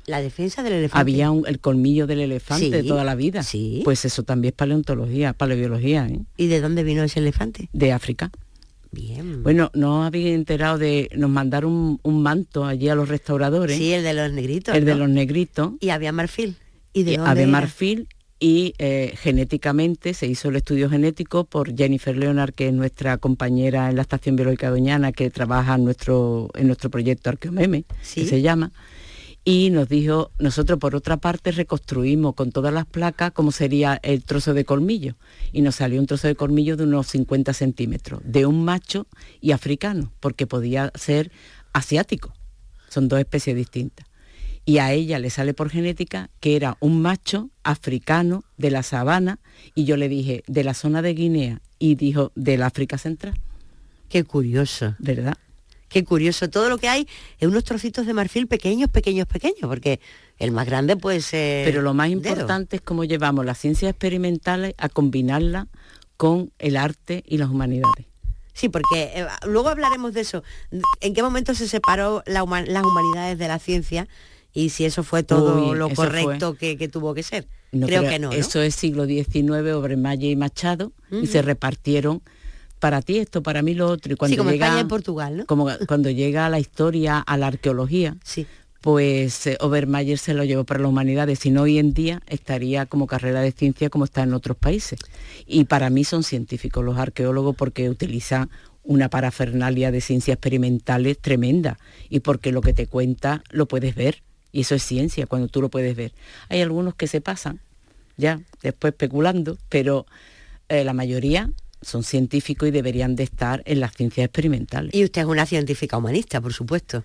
La 0.08 0.22
defensa 0.22 0.62
del 0.62 0.72
elefante. 0.72 1.00
Había 1.00 1.30
el 1.46 1.60
colmillo 1.60 2.06
del 2.06 2.20
elefante 2.20 2.70
de 2.70 2.82
toda 2.82 3.04
la 3.04 3.14
vida. 3.14 3.42
Sí. 3.42 3.82
Pues 3.84 4.06
eso 4.06 4.22
también 4.22 4.52
es 4.52 4.56
paleontología, 4.56 5.34
paleobiología. 5.34 6.08
¿eh? 6.08 6.20
¿Y 6.38 6.46
de 6.46 6.62
dónde 6.62 6.82
vino 6.82 7.02
ese 7.04 7.20
elefante? 7.20 7.68
De 7.74 7.92
África. 7.92 8.30
Bien. 8.90 9.42
Bueno, 9.42 9.70
no 9.74 10.04
había 10.04 10.34
enterado 10.34 10.78
de. 10.78 11.08
Nos 11.14 11.30
mandaron 11.30 11.98
un, 12.02 12.22
manto 12.22 12.64
allí 12.64 12.88
a 12.88 12.94
los 12.94 13.08
restauradores. 13.08 13.76
Sí, 13.76 13.92
el 13.92 14.02
de 14.02 14.14
los 14.14 14.32
negritos. 14.32 14.74
El 14.74 14.84
de 14.84 14.94
los 14.94 15.08
negritos. 15.08 15.72
Y 15.80 15.90
había 15.90 16.12
marfil. 16.12 16.56
¿Y 16.92 17.02
de 17.02 17.18
Había 17.18 17.46
marfil 17.46 18.08
y 18.40 18.74
eh, 18.78 19.14
genéticamente 19.16 20.14
se 20.14 20.26
hizo 20.26 20.48
el 20.48 20.56
estudio 20.56 20.88
genético 20.88 21.44
por 21.44 21.76
Jennifer 21.76 22.16
Leonard, 22.16 22.54
que 22.54 22.68
es 22.68 22.72
nuestra 22.72 23.18
compañera 23.18 23.90
en 23.90 23.96
la 23.96 24.02
Estación 24.02 24.36
Biológica 24.36 24.70
Doñana, 24.70 25.12
que 25.12 25.30
trabaja 25.30 25.74
en 25.74 25.84
nuestro, 25.84 26.48
en 26.54 26.68
nuestro 26.68 26.88
proyecto 26.88 27.30
Arqueomeme, 27.30 27.84
que 28.14 28.26
se 28.26 28.40
llama 28.40 28.72
y 29.50 29.70
nos 29.70 29.88
dijo, 29.88 30.30
nosotros 30.38 30.78
por 30.78 30.94
otra 30.94 31.16
parte 31.16 31.52
reconstruimos 31.52 32.34
con 32.34 32.52
todas 32.52 32.70
las 32.70 32.84
placas 32.84 33.32
cómo 33.32 33.50
sería 33.50 33.98
el 34.02 34.22
trozo 34.22 34.52
de 34.52 34.66
colmillo. 34.66 35.16
Y 35.52 35.62
nos 35.62 35.76
salió 35.76 35.98
un 36.00 36.06
trozo 36.06 36.28
de 36.28 36.34
colmillo 36.34 36.76
de 36.76 36.84
unos 36.84 37.06
50 37.06 37.54
centímetros, 37.54 38.20
de 38.26 38.44
un 38.44 38.62
macho 38.62 39.06
y 39.40 39.52
africano, 39.52 40.12
porque 40.20 40.46
podía 40.46 40.92
ser 40.94 41.32
asiático. 41.72 42.34
Son 42.90 43.08
dos 43.08 43.20
especies 43.20 43.56
distintas. 43.56 44.06
Y 44.66 44.80
a 44.80 44.92
ella 44.92 45.18
le 45.18 45.30
sale 45.30 45.54
por 45.54 45.70
genética 45.70 46.28
que 46.40 46.54
era 46.54 46.76
un 46.80 47.00
macho 47.00 47.48
africano 47.62 48.44
de 48.58 48.70
la 48.70 48.82
sabana, 48.82 49.38
y 49.74 49.86
yo 49.86 49.96
le 49.96 50.10
dije, 50.10 50.42
de 50.46 50.62
la 50.62 50.74
zona 50.74 51.00
de 51.00 51.14
Guinea, 51.14 51.62
y 51.78 51.94
dijo, 51.94 52.32
del 52.34 52.62
África 52.62 52.98
Central. 52.98 53.40
Qué 54.10 54.24
curioso. 54.24 54.94
¿Verdad? 54.98 55.38
Qué 55.88 56.04
curioso, 56.04 56.50
todo 56.50 56.68
lo 56.68 56.78
que 56.78 56.88
hay 56.88 57.08
es 57.38 57.48
unos 57.48 57.64
trocitos 57.64 58.06
de 58.06 58.12
marfil 58.12 58.46
pequeños, 58.46 58.90
pequeños, 58.90 59.26
pequeños, 59.26 59.62
porque 59.62 60.00
el 60.38 60.52
más 60.52 60.66
grande 60.66 60.96
puede 60.96 61.20
ser... 61.20 61.64
Pero 61.64 61.82
lo 61.82 61.94
más 61.94 62.10
importante 62.10 62.76
es 62.76 62.82
cómo 62.82 63.04
llevamos 63.04 63.46
las 63.46 63.58
ciencias 63.58 63.90
experimentales 63.90 64.74
a 64.76 64.88
combinarla 64.88 65.68
con 66.16 66.52
el 66.58 66.76
arte 66.76 67.24
y 67.26 67.38
las 67.38 67.48
humanidades. 67.48 68.06
Sí, 68.52 68.68
porque 68.68 69.12
eh, 69.14 69.26
luego 69.46 69.68
hablaremos 69.68 70.12
de 70.14 70.20
eso. 70.20 70.42
¿En 71.00 71.14
qué 71.14 71.22
momento 71.22 71.54
se 71.54 71.68
separó 71.68 72.24
las 72.26 72.42
humanidades 72.42 73.38
de 73.38 73.48
la 73.48 73.58
ciencia? 73.58 74.08
Y 74.52 74.70
si 74.70 74.84
eso 74.84 75.04
fue 75.04 75.22
todo 75.22 75.74
lo 75.74 75.88
correcto 75.90 76.54
que, 76.54 76.88
tuvo 76.88 77.14
que 77.14 77.22
ser. 77.22 77.46
Creo 77.70 78.02
que 78.02 78.18
no, 78.18 78.32
Eso 78.32 78.60
es 78.60 78.74
siglo 78.74 79.06
XIX, 79.06 79.72
Obremalle 79.74 80.28
y 80.28 80.36
Machado, 80.36 80.92
y 81.10 81.28
se 81.28 81.40
repartieron 81.40 82.20
para 82.78 83.02
ti 83.02 83.18
esto, 83.18 83.42
para 83.42 83.62
mí 83.62 83.74
lo 83.74 83.88
otro. 83.88 84.12
Y 84.12 84.16
cuando 84.16 84.34
sí, 84.34 84.38
como 84.38 84.50
llega, 84.50 84.66
España 84.66 84.82
y 84.82 84.88
Portugal, 84.88 85.36
¿no? 85.38 85.46
Como 85.46 85.68
cuando 85.88 86.10
llega 86.10 86.46
a 86.46 86.50
la 86.50 86.58
historia, 86.58 87.18
a 87.18 87.36
la 87.36 87.48
arqueología, 87.48 88.16
sí. 88.24 88.46
pues 88.80 89.46
eh, 89.46 89.58
Obermayer 89.60 90.18
se 90.18 90.34
lo 90.34 90.44
llevó 90.44 90.64
para 90.64 90.80
las 90.80 90.88
humanidades, 90.88 91.40
si 91.40 91.50
no 91.50 91.62
hoy 91.62 91.78
en 91.78 91.92
día 91.92 92.22
estaría 92.26 92.86
como 92.86 93.06
carrera 93.06 93.40
de 93.40 93.52
ciencia 93.52 93.90
como 93.90 94.04
está 94.04 94.22
en 94.22 94.34
otros 94.34 94.56
países. 94.56 94.98
Y 95.46 95.64
para 95.64 95.90
mí 95.90 96.04
son 96.04 96.22
científicos 96.22 96.84
los 96.84 96.98
arqueólogos 96.98 97.56
porque 97.56 97.90
utilizan 97.90 98.50
una 98.88 99.10
parafernalia 99.10 99.90
de 99.90 100.00
ciencias 100.00 100.36
experimentales 100.36 101.18
tremenda 101.18 101.78
y 102.08 102.20
porque 102.20 102.52
lo 102.52 102.62
que 102.62 102.72
te 102.72 102.86
cuenta 102.86 103.42
lo 103.50 103.68
puedes 103.68 103.94
ver. 103.94 104.22
Y 104.50 104.62
eso 104.62 104.74
es 104.74 104.82
ciencia, 104.82 105.26
cuando 105.26 105.48
tú 105.48 105.60
lo 105.60 105.68
puedes 105.68 105.94
ver. 105.94 106.12
Hay 106.48 106.62
algunos 106.62 106.94
que 106.94 107.06
se 107.06 107.20
pasan, 107.20 107.60
ya, 108.16 108.40
después 108.62 108.92
especulando, 108.92 109.58
pero 109.68 110.06
eh, 110.70 110.84
la 110.84 110.94
mayoría 110.94 111.50
son 111.82 112.02
científicos 112.02 112.68
y 112.68 112.72
deberían 112.72 113.16
de 113.16 113.24
estar 113.24 113.62
en 113.64 113.80
las 113.80 113.94
ciencias 113.94 114.24
experimentales. 114.26 114.94
Y 114.94 115.04
usted 115.04 115.22
es 115.22 115.26
una 115.26 115.46
científica 115.46 115.96
humanista, 115.96 116.40
por 116.40 116.52
supuesto. 116.52 117.04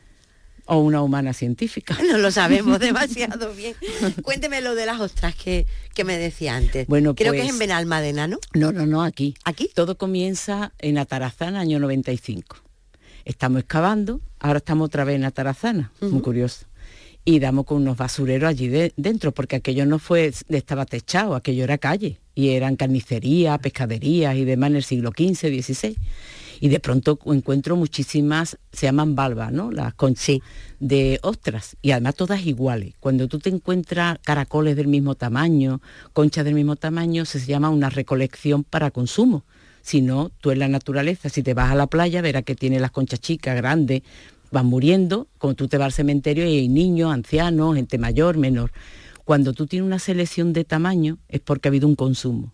O 0.66 0.78
una 0.80 1.02
humana 1.02 1.34
científica. 1.34 1.98
No 2.10 2.18
lo 2.18 2.32
sabemos 2.32 2.80
demasiado 2.80 3.54
bien. 3.54 3.76
Cuénteme 4.22 4.62
lo 4.62 4.76
de 4.76 4.86
las 4.86 5.00
ostras 5.00 5.36
que, 5.36 5.66
que 5.94 6.04
me 6.04 6.18
decía 6.18 6.56
antes. 6.56 6.88
Bueno, 6.88 7.16
Creo 7.16 7.34
que 7.34 7.40
es 7.40 7.46
en 7.46 7.50
pues 7.50 7.60
Benalmádena, 7.60 8.28
¿no? 8.28 8.40
No, 8.54 8.72
no, 8.72 8.86
no, 8.86 9.04
aquí. 9.04 9.36
¿Aquí? 9.44 9.70
Todo 9.74 9.98
comienza 9.98 10.74
en 10.80 10.98
Atarazana, 10.98 11.60
año 11.60 11.80
95. 11.80 12.58
Estamos 13.26 13.62
excavando, 13.62 14.22
ahora 14.40 14.58
estamos 14.58 14.86
otra 14.86 15.04
vez 15.06 15.16
en 15.16 15.26
Atarazana, 15.26 15.92
muy 16.02 16.22
curioso 16.22 16.66
y 17.26 17.40
damos 17.40 17.66
con 17.66 17.78
unos 17.78 17.98
basureros 17.98 18.50
allí 18.50 18.68
dentro, 18.98 19.32
porque 19.32 19.58
aquello 19.58 19.86
no 19.86 20.00
fue, 20.00 20.34
estaba 20.50 20.86
techado, 20.86 21.36
aquello 21.36 21.64
era 21.64 21.78
calle, 21.78 22.20
y 22.36 22.50
eran 22.50 22.76
carnicerías, 22.76 23.60
pescaderías 23.60 24.36
y 24.36 24.46
demás 24.46 24.72
en 24.72 24.76
el 24.78 24.84
siglo 24.84 25.12
XV, 25.16 25.62
XVI. 25.62 25.98
Y 26.60 26.70
de 26.70 26.80
pronto 26.80 27.20
encuentro 27.26 27.76
muchísimas, 27.76 28.58
se 28.72 28.86
llaman 28.86 29.16
balbas, 29.16 29.52
¿no? 29.52 29.72
Las 29.72 29.94
conchas 29.96 30.38
de 30.80 31.20
ostras, 31.22 31.76
y 31.82 31.92
además 31.92 32.16
todas 32.16 32.46
iguales. 32.46 32.94
Cuando 33.00 33.28
tú 33.28 33.40
te 33.40 33.50
encuentras 33.50 34.18
caracoles 34.24 34.76
del 34.76 34.88
mismo 34.88 35.16
tamaño, 35.16 35.82
conchas 36.14 36.46
del 36.46 36.54
mismo 36.54 36.76
tamaño, 36.76 37.26
se 37.26 37.40
llama 37.40 37.70
una 37.70 37.90
recolección 37.90 38.64
para 38.64 38.92
consumo. 38.92 39.44
Si 39.82 40.02
no, 40.02 40.32
tú 40.40 40.52
en 40.52 40.60
la 40.60 40.70
naturaleza, 40.70 41.28
si 41.28 41.44
te 41.44 41.54
vas 41.54 41.70
a 41.70 41.76
la 41.76 41.88
playa, 41.88 42.22
verás 42.22 42.44
que 42.44 42.56
tiene 42.56 42.80
las 42.80 42.92
conchas 42.92 43.20
chicas, 43.20 43.58
grandes, 43.58 44.02
van 44.50 44.68
muriendo, 44.68 45.28
como 45.38 45.56
tú 45.56 45.68
te 45.68 45.78
vas 45.78 45.88
al 45.88 45.94
cementerio 45.94 46.46
y 46.46 46.60
hay 46.60 46.70
niños, 46.70 47.12
ancianos, 47.12 47.76
gente 47.76 47.98
mayor, 47.98 48.38
menor. 48.38 48.72
Cuando 49.24 49.54
tú 49.54 49.68
tienes 49.68 49.86
una 49.86 50.00
selección 50.00 50.54
de 50.54 50.66
tamaño 50.66 51.18
es 51.28 51.40
porque 51.40 51.68
ha 51.68 51.72
habido 51.72 51.88
un 51.88 51.96
consumo. 51.96 52.52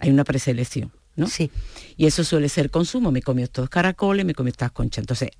Hay 0.00 0.10
una 0.10 0.24
preselección. 0.24 0.92
¿no? 1.16 1.26
Sí. 1.26 1.50
Y 1.96 2.06
eso 2.06 2.24
suele 2.24 2.48
ser 2.48 2.70
consumo. 2.70 3.12
Me 3.12 3.22
comió 3.22 3.44
estos 3.44 3.68
caracoles, 3.68 4.24
me 4.24 4.34
comió 4.34 4.50
estas 4.50 4.72
conchas. 4.72 5.02
Entonces, 5.02 5.30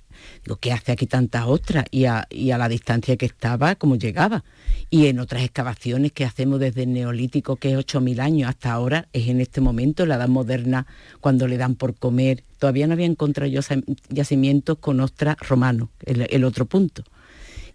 digo, 0.43 0.57
¿qué 0.57 0.71
hace 0.71 0.91
aquí 0.91 1.07
tantas 1.07 1.45
ostras? 1.47 1.85
Y 1.91 2.05
a, 2.05 2.27
y 2.29 2.51
a 2.51 2.57
la 2.57 2.69
distancia 2.69 3.17
que 3.17 3.25
estaba, 3.25 3.75
como 3.75 3.95
llegaba. 3.95 4.43
Y 4.89 5.07
en 5.07 5.19
otras 5.19 5.43
excavaciones 5.43 6.11
que 6.11 6.25
hacemos 6.25 6.59
desde 6.59 6.83
el 6.83 6.93
neolítico, 6.93 7.55
que 7.55 7.71
es 7.71 7.77
8.000 7.77 8.19
años, 8.19 8.49
hasta 8.49 8.71
ahora, 8.71 9.07
es 9.13 9.27
en 9.27 9.41
este 9.41 9.61
momento, 9.61 10.05
la 10.05 10.15
edad 10.15 10.27
moderna, 10.27 10.85
cuando 11.19 11.47
le 11.47 11.57
dan 11.57 11.75
por 11.75 11.95
comer. 11.95 12.43
Todavía 12.59 12.87
no 12.87 12.93
había 12.93 13.07
encontrado 13.07 13.49
yo 13.51 13.61
yacimientos 14.09 14.77
con 14.77 14.99
ostras 14.99 15.37
romanos, 15.39 15.89
el, 16.05 16.27
el 16.29 16.43
otro 16.43 16.65
punto. 16.65 17.03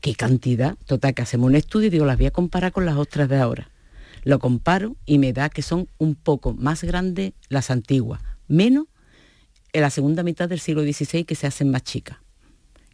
¿Qué 0.06 0.14
cantidad? 0.14 0.78
Total, 0.86 1.14
que 1.14 1.22
hacemos 1.22 1.48
un 1.48 1.56
estudio 1.56 1.88
y 1.88 1.90
digo, 1.90 2.06
las 2.06 2.16
voy 2.16 2.26
a 2.26 2.30
comparar 2.30 2.72
con 2.72 2.86
las 2.86 2.96
ostras 2.96 3.28
de 3.28 3.36
ahora 3.36 3.70
lo 4.26 4.40
comparo 4.40 4.96
y 5.06 5.18
me 5.18 5.32
da 5.32 5.48
que 5.48 5.62
son 5.62 5.88
un 5.98 6.16
poco 6.16 6.52
más 6.52 6.82
grandes 6.82 7.32
las 7.48 7.70
antiguas, 7.70 8.20
menos 8.48 8.86
en 9.72 9.82
la 9.82 9.90
segunda 9.90 10.24
mitad 10.24 10.48
del 10.48 10.58
siglo 10.58 10.82
XVI 10.82 11.22
que 11.22 11.36
se 11.36 11.46
hacen 11.46 11.70
más 11.70 11.84
chicas. 11.84 12.18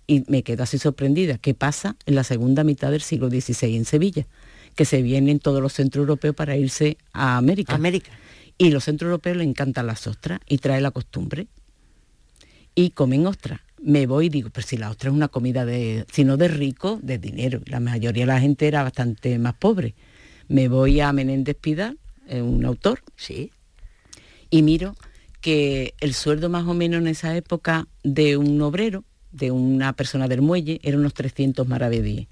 Y 0.06 0.24
me 0.28 0.42
quedo 0.42 0.62
así 0.62 0.76
sorprendida. 0.76 1.38
¿Qué 1.38 1.54
pasa 1.54 1.96
en 2.04 2.16
la 2.16 2.22
segunda 2.22 2.64
mitad 2.64 2.90
del 2.90 3.00
siglo 3.00 3.30
XVI 3.30 3.76
en 3.76 3.86
Sevilla? 3.86 4.26
Que 4.74 4.84
se 4.84 5.00
vienen 5.00 5.38
todos 5.38 5.62
los 5.62 5.72
centros 5.72 6.02
europeos 6.02 6.34
para 6.34 6.54
irse 6.54 6.98
a 7.14 7.38
América. 7.38 7.74
América. 7.74 8.12
Y 8.58 8.68
los 8.70 8.84
centros 8.84 9.08
europeos 9.08 9.38
les 9.38 9.46
encantan 9.46 9.86
las 9.86 10.06
ostras 10.06 10.40
y 10.46 10.58
trae 10.58 10.82
la 10.82 10.90
costumbre. 10.90 11.46
Y 12.74 12.90
comen 12.90 13.26
ostras. 13.26 13.60
Me 13.82 14.06
voy 14.06 14.26
y 14.26 14.28
digo, 14.28 14.50
pero 14.50 14.66
si 14.66 14.76
la 14.76 14.90
ostra 14.90 15.10
es 15.10 15.16
una 15.16 15.28
comida 15.28 15.64
de, 15.64 16.06
si 16.12 16.24
no 16.24 16.36
de 16.36 16.48
rico, 16.48 17.00
de 17.02 17.18
dinero. 17.18 17.60
La 17.66 17.80
mayoría 17.80 18.22
de 18.22 18.32
la 18.32 18.40
gente 18.40 18.68
era 18.68 18.82
bastante 18.82 19.38
más 19.38 19.54
pobre 19.54 19.94
me 20.52 20.68
voy 20.68 21.00
a 21.00 21.12
Menéndez 21.12 21.56
Pidal, 21.56 21.98
un 22.30 22.64
autor, 22.64 23.00
sí. 23.16 23.50
y 24.50 24.62
miro 24.62 24.94
que 25.40 25.94
el 26.00 26.12
sueldo 26.12 26.50
más 26.50 26.66
o 26.66 26.74
menos 26.74 27.00
en 27.00 27.08
esa 27.08 27.34
época 27.36 27.88
de 28.04 28.36
un 28.36 28.60
obrero, 28.60 29.04
de 29.32 29.50
una 29.50 29.94
persona 29.94 30.28
del 30.28 30.42
muelle, 30.42 30.78
era 30.82 30.98
unos 30.98 31.14
300 31.14 31.66
maravedíes. 31.66 32.28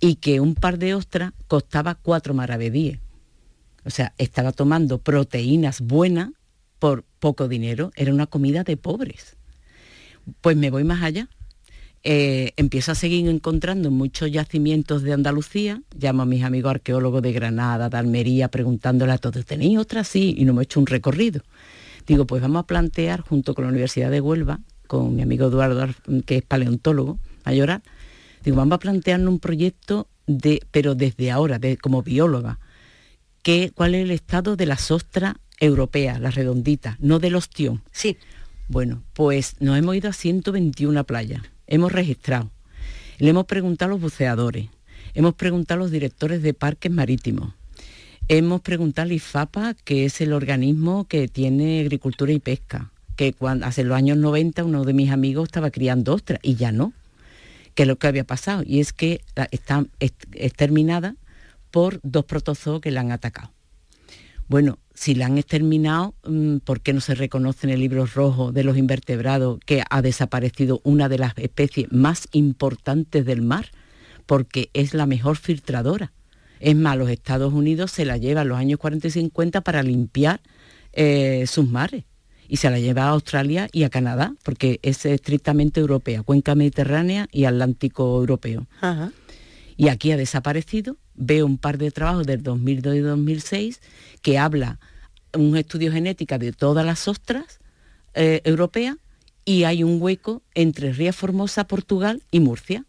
Y 0.00 0.16
que 0.16 0.38
un 0.38 0.54
par 0.54 0.78
de 0.78 0.94
ostras 0.94 1.32
costaba 1.48 1.96
4 1.96 2.32
maravedíes. 2.32 3.00
O 3.84 3.90
sea, 3.90 4.14
estaba 4.18 4.52
tomando 4.52 4.98
proteínas 4.98 5.80
buenas 5.80 6.30
por 6.78 7.04
poco 7.18 7.48
dinero. 7.48 7.90
Era 7.96 8.14
una 8.14 8.26
comida 8.26 8.62
de 8.62 8.76
pobres. 8.76 9.36
Pues 10.40 10.56
me 10.56 10.70
voy 10.70 10.84
más 10.84 11.02
allá 11.02 11.28
eh, 12.04 12.52
empiezo 12.56 12.92
a 12.92 12.94
seguir 12.96 13.28
encontrando 13.28 13.92
muchos 13.92 14.30
yacimientos 14.30 15.02
de 15.02 15.12
Andalucía, 15.12 15.82
llamo 15.96 16.22
a 16.22 16.26
mis 16.26 16.42
amigos 16.42 16.72
arqueólogos 16.72 17.22
de 17.22 17.32
Granada, 17.32 17.88
de 17.88 17.96
Almería, 17.96 18.48
preguntándole 18.48 19.12
a 19.12 19.18
todos, 19.18 19.44
¿tenéis 19.44 19.78
otra? 19.78 20.02
Sí, 20.02 20.34
y 20.36 20.44
no 20.44 20.52
me 20.52 20.62
he 20.62 20.64
hecho 20.64 20.80
un 20.80 20.86
recorrido. 20.86 21.42
Digo, 22.06 22.26
pues 22.26 22.42
vamos 22.42 22.60
a 22.60 22.66
plantear 22.66 23.20
junto 23.20 23.54
con 23.54 23.64
la 23.64 23.70
Universidad 23.70 24.10
de 24.10 24.20
Huelva, 24.20 24.58
con 24.88 25.14
mi 25.14 25.22
amigo 25.22 25.46
Eduardo, 25.46 25.94
que 26.26 26.38
es 26.38 26.42
paleontólogo, 26.42 27.20
mayoral, 27.44 27.82
digo, 28.44 28.56
vamos 28.56 28.74
a 28.76 28.80
plantearnos 28.80 29.32
un 29.32 29.38
proyecto 29.38 30.08
de, 30.26 30.60
pero 30.72 30.96
desde 30.96 31.30
ahora, 31.30 31.60
de, 31.60 31.76
como 31.76 32.02
bióloga, 32.02 32.58
que, 33.44 33.70
cuál 33.72 33.94
es 33.94 34.02
el 34.02 34.10
estado 34.10 34.56
de 34.56 34.66
las 34.66 34.90
ostras 34.90 35.34
europeas, 35.60 36.20
las 36.20 36.34
redonditas, 36.34 36.98
no 36.98 37.20
del 37.20 37.36
ostión. 37.36 37.82
Sí. 37.92 38.16
Bueno, 38.72 39.02
pues 39.12 39.56
nos 39.60 39.76
hemos 39.76 39.94
ido 39.96 40.08
a 40.08 40.14
121 40.14 41.04
playas 41.04 41.42
hemos 41.66 41.92
registrado, 41.92 42.50
le 43.18 43.28
hemos 43.28 43.44
preguntado 43.44 43.90
a 43.90 43.92
los 43.92 44.00
buceadores, 44.00 44.70
Hemos 45.12 45.34
preguntado 45.34 45.78
a 45.78 45.82
los 45.82 45.90
directores 45.90 46.40
de 46.40 46.54
parques 46.54 46.90
marítimos. 46.90 47.52
Hemos 48.28 48.62
preguntado 48.62 49.04
al 49.04 49.12
IFAPA, 49.12 49.74
que 49.74 50.06
es 50.06 50.22
el 50.22 50.32
organismo 50.32 51.04
que 51.06 51.28
tiene 51.28 51.80
agricultura 51.80 52.32
y 52.32 52.38
pesca, 52.38 52.90
que 53.14 53.34
hace 53.60 53.84
los 53.84 53.94
años 53.94 54.16
90 54.16 54.64
uno 54.64 54.84
de 54.84 54.94
mis 54.94 55.10
amigos 55.10 55.48
estaba 55.48 55.70
criando 55.70 56.14
ostras 56.14 56.40
y 56.42 56.54
ya 56.54 56.72
no, 56.72 56.94
que 57.74 57.82
es 57.82 57.88
lo 57.88 57.96
que 57.96 58.06
había 58.06 58.24
pasado. 58.24 58.62
Y 58.64 58.80
es 58.80 58.94
que 58.94 59.20
está 59.50 59.84
exterminada 60.00 61.14
por 61.70 62.00
dos 62.02 62.24
protozoos 62.24 62.80
que 62.80 62.90
la 62.90 63.02
han 63.02 63.12
atacado. 63.12 63.52
Bueno, 64.48 64.78
si 64.94 65.14
la 65.14 65.26
han 65.26 65.38
exterminado, 65.38 66.14
mm, 66.24 66.58
¿por 66.58 66.80
qué 66.80 66.92
no 66.92 67.00
se 67.00 67.14
reconoce 67.14 67.66
en 67.66 67.72
el 67.72 67.80
libro 67.80 68.06
rojo 68.06 68.52
de 68.52 68.64
los 68.64 68.76
invertebrados 68.76 69.58
que 69.64 69.82
ha 69.88 70.02
desaparecido 70.02 70.80
una 70.84 71.08
de 71.08 71.18
las 71.18 71.32
especies 71.38 71.90
más 71.90 72.28
importantes 72.32 73.24
del 73.24 73.42
mar? 73.42 73.70
Porque 74.26 74.70
es 74.74 74.94
la 74.94 75.06
mejor 75.06 75.36
filtradora. 75.36 76.12
Es 76.60 76.76
más, 76.76 76.96
los 76.96 77.10
Estados 77.10 77.52
Unidos 77.52 77.90
se 77.90 78.04
la 78.04 78.18
lleva 78.18 78.42
en 78.42 78.48
los 78.48 78.58
años 78.58 78.78
40 78.78 79.08
y 79.08 79.10
50 79.10 79.62
para 79.62 79.82
limpiar 79.82 80.40
eh, 80.92 81.44
sus 81.46 81.68
mares. 81.68 82.04
Y 82.48 82.58
se 82.58 82.70
la 82.70 82.78
lleva 82.78 83.04
a 83.04 83.08
Australia 83.08 83.68
y 83.72 83.84
a 83.84 83.90
Canadá, 83.90 84.34
porque 84.44 84.78
es 84.82 85.04
estrictamente 85.06 85.80
europea, 85.80 86.22
cuenca 86.22 86.54
mediterránea 86.54 87.26
y 87.32 87.46
Atlántico 87.46 88.18
europeo. 88.18 88.66
Y 89.76 89.88
aquí 89.88 90.12
ha 90.12 90.16
desaparecido. 90.16 90.98
Veo 91.14 91.46
un 91.46 91.58
par 91.58 91.78
de 91.78 91.90
trabajos 91.90 92.26
del 92.26 92.42
2002 92.42 92.96
y 92.96 92.98
2006 93.00 93.80
que 94.22 94.38
habla 94.38 94.78
un 95.34 95.56
estudio 95.56 95.92
genético 95.92 96.38
de 96.38 96.52
todas 96.52 96.84
las 96.84 97.08
ostras 97.08 97.60
eh, 98.14 98.40
europeas 98.44 98.96
y 99.44 99.64
hay 99.64 99.82
un 99.82 100.00
hueco 100.00 100.42
entre 100.54 100.92
Ría 100.92 101.12
Formosa, 101.12 101.66
Portugal 101.66 102.22
y 102.30 102.40
Murcia. 102.40 102.84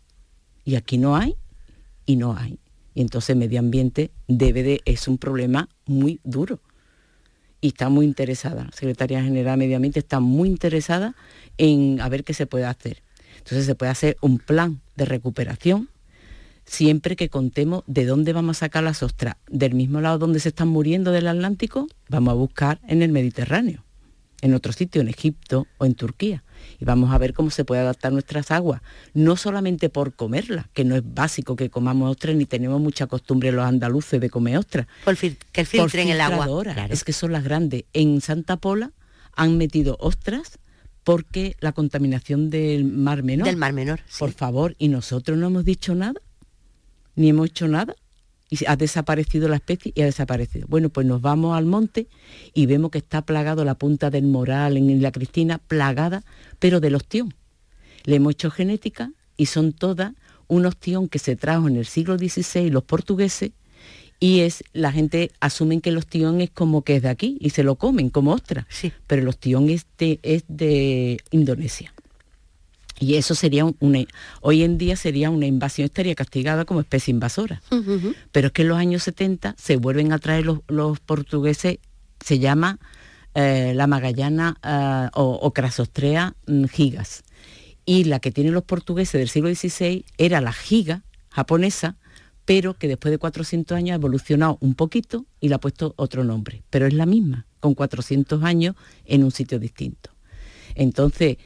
Y 0.65 0.75
aquí 0.75 0.97
no 0.97 1.15
hay 1.15 1.35
y 2.05 2.15
no 2.15 2.35
hay. 2.35 2.59
Y 2.93 3.01
entonces 3.01 3.35
medio 3.35 3.59
ambiente 3.59 4.11
debe 4.27 4.63
de, 4.63 4.81
es 4.85 5.07
un 5.07 5.17
problema 5.17 5.67
muy 5.85 6.19
duro. 6.23 6.59
Y 7.59 7.69
está 7.69 7.89
muy 7.89 8.05
interesada, 8.05 8.65
la 8.65 8.71
Secretaría 8.71 9.23
General 9.23 9.57
de 9.57 9.65
Medio 9.65 9.77
Ambiente 9.77 9.99
está 9.99 10.19
muy 10.19 10.49
interesada 10.49 11.15
en 11.57 12.01
a 12.01 12.09
ver 12.09 12.23
qué 12.23 12.33
se 12.33 12.45
puede 12.45 12.65
hacer. 12.65 13.01
Entonces 13.37 13.65
se 13.65 13.73
puede 13.73 13.91
hacer 13.91 14.17
un 14.21 14.37
plan 14.37 14.81
de 14.95 15.05
recuperación 15.05 15.89
siempre 16.65 17.15
que 17.15 17.29
contemos 17.29 17.83
de 17.87 18.05
dónde 18.05 18.33
vamos 18.33 18.57
a 18.57 18.59
sacar 18.61 18.83
las 18.83 19.03
ostras. 19.03 19.35
Del 19.47 19.73
mismo 19.73 20.01
lado 20.01 20.17
donde 20.17 20.39
se 20.39 20.49
están 20.49 20.67
muriendo 20.67 21.11
del 21.11 21.27
Atlántico, 21.27 21.87
vamos 22.09 22.31
a 22.31 22.35
buscar 22.35 22.79
en 22.87 23.01
el 23.01 23.11
Mediterráneo, 23.11 23.83
en 24.41 24.53
otro 24.53 24.73
sitio, 24.73 25.01
en 25.01 25.07
Egipto 25.07 25.67
o 25.77 25.85
en 25.85 25.95
Turquía. 25.95 26.43
Y 26.79 26.85
vamos 26.85 27.13
a 27.13 27.17
ver 27.17 27.33
cómo 27.33 27.49
se 27.49 27.65
puede 27.65 27.81
adaptar 27.81 28.13
nuestras 28.13 28.49
aguas, 28.51 28.81
no 29.13 29.35
solamente 29.35 29.89
por 29.89 30.13
comerlas, 30.13 30.67
que 30.73 30.85
no 30.85 30.95
es 30.95 31.03
básico 31.05 31.55
que 31.55 31.69
comamos 31.69 32.11
ostras, 32.11 32.35
ni 32.35 32.45
tenemos 32.45 32.79
mucha 32.79 33.07
costumbre 33.07 33.51
los 33.51 33.65
andaluces 33.65 34.19
de 34.21 34.29
comer 34.29 34.57
ostras. 34.57 34.87
Por 35.03 35.17
que 35.17 35.65
filtren 35.65 36.09
el 36.09 36.21
agua. 36.21 36.47
Es 36.89 37.03
que 37.03 37.13
son 37.13 37.33
las 37.33 37.43
grandes. 37.43 37.83
En 37.93 38.21
Santa 38.21 38.57
Pola 38.57 38.91
han 39.35 39.57
metido 39.57 39.97
ostras 39.99 40.59
porque 41.03 41.57
la 41.59 41.73
contaminación 41.73 42.49
del 42.49 42.85
Mar 42.85 43.23
Menor. 43.23 43.45
Del 43.45 43.57
Mar 43.57 43.73
Menor. 43.73 43.99
Por 44.17 44.31
favor, 44.31 44.75
y 44.79 44.87
nosotros 44.87 45.37
no 45.37 45.47
hemos 45.47 45.65
dicho 45.65 45.95
nada 45.95 46.21
ni 47.15 47.29
hemos 47.29 47.47
hecho 47.47 47.67
nada 47.67 47.95
y 48.49 48.65
ha 48.67 48.75
desaparecido 48.75 49.47
la 49.47 49.55
especie 49.55 49.91
y 49.95 50.01
ha 50.01 50.05
desaparecido. 50.05 50.67
Bueno, 50.67 50.89
pues 50.89 51.07
nos 51.07 51.21
vamos 51.21 51.57
al 51.57 51.65
monte 51.65 52.07
y 52.53 52.65
vemos 52.65 52.91
que 52.91 52.99
está 52.99 53.23
plagado 53.23 53.65
la 53.65 53.75
punta 53.75 54.09
del 54.09 54.27
moral 54.27 54.77
en 54.77 55.01
la 55.01 55.11
Cristina, 55.11 55.57
plagada, 55.57 56.23
pero 56.59 56.79
del 56.79 56.95
ostión. 56.95 57.33
Le 58.03 58.17
hemos 58.17 58.33
hecho 58.33 58.51
genética 58.51 59.11
y 59.37 59.47
son 59.47 59.73
todas 59.73 60.13
un 60.47 60.65
ostión 60.65 61.07
que 61.07 61.19
se 61.19 61.35
trajo 61.35 61.67
en 61.67 61.77
el 61.77 61.85
siglo 61.85 62.17
XVI 62.17 62.69
los 62.69 62.83
portugueses 62.83 63.51
y 64.19 64.41
es 64.41 64.63
la 64.73 64.91
gente 64.91 65.31
asumen 65.39 65.81
que 65.81 65.89
el 65.89 65.97
ostión 65.97 66.39
es 66.41 66.49
como 66.49 66.83
que 66.83 66.97
es 66.97 67.01
de 67.01 67.09
aquí 67.09 67.37
y 67.39 67.49
se 67.49 67.63
lo 67.63 67.75
comen 67.75 68.09
como 68.09 68.33
ostra, 68.33 68.67
sí. 68.69 68.91
pero 69.07 69.21
el 69.21 69.27
ostión 69.27 69.69
es 69.69 69.85
es 69.97 70.43
de 70.47 71.17
Indonesia. 71.31 71.92
Y 72.99 73.15
eso 73.15 73.35
sería 73.35 73.65
una, 73.79 73.99
hoy 74.41 74.63
en 74.63 74.77
día 74.77 74.95
sería 74.95 75.29
una 75.29 75.45
invasión, 75.45 75.85
estaría 75.85 76.15
castigada 76.15 76.65
como 76.65 76.79
especie 76.79 77.11
invasora. 77.11 77.61
Pero 78.31 78.47
es 78.47 78.53
que 78.53 78.61
en 78.61 78.67
los 78.67 78.77
años 78.77 79.03
70 79.03 79.55
se 79.57 79.77
vuelven 79.77 80.13
a 80.13 80.19
traer 80.19 80.45
los, 80.45 80.99
portugueses, 80.99 81.79
se 82.23 82.39
llama 82.39 82.79
eh, 83.33 83.73
la 83.75 83.87
magallana 83.87 84.57
eh, 84.63 85.09
o, 85.15 85.51
crasostrea 85.53 86.35
mm, 86.47 86.65
gigas. 86.65 87.23
Y 87.85 88.05
la 88.05 88.19
que 88.19 88.31
tienen 88.31 88.53
los 88.53 88.63
portugueses 88.63 89.19
del 89.19 89.29
siglo 89.29 89.53
XVI 89.53 90.05
era 90.17 90.39
la 90.39 90.53
giga 90.53 91.03
japonesa, 91.29 91.97
pero 92.45 92.75
que 92.75 92.87
después 92.87 93.11
de 93.11 93.17
400 93.17 93.75
años 93.75 93.93
ha 93.93 93.95
evolucionado 93.95 94.57
un 94.61 94.75
poquito 94.75 95.25
y 95.41 95.49
le 95.49 95.55
ha 95.55 95.59
puesto 95.59 95.93
otro 95.97 96.23
nombre. 96.23 96.63
Pero 96.69 96.85
es 96.85 96.93
la 96.93 97.05
misma, 97.05 97.47
con 97.59 97.73
400 97.73 98.43
años 98.43 98.75
en 99.05 99.23
un 99.23 99.31
sitio 99.31 99.59
distinto. 99.59 100.11
Entonces, 100.75 101.37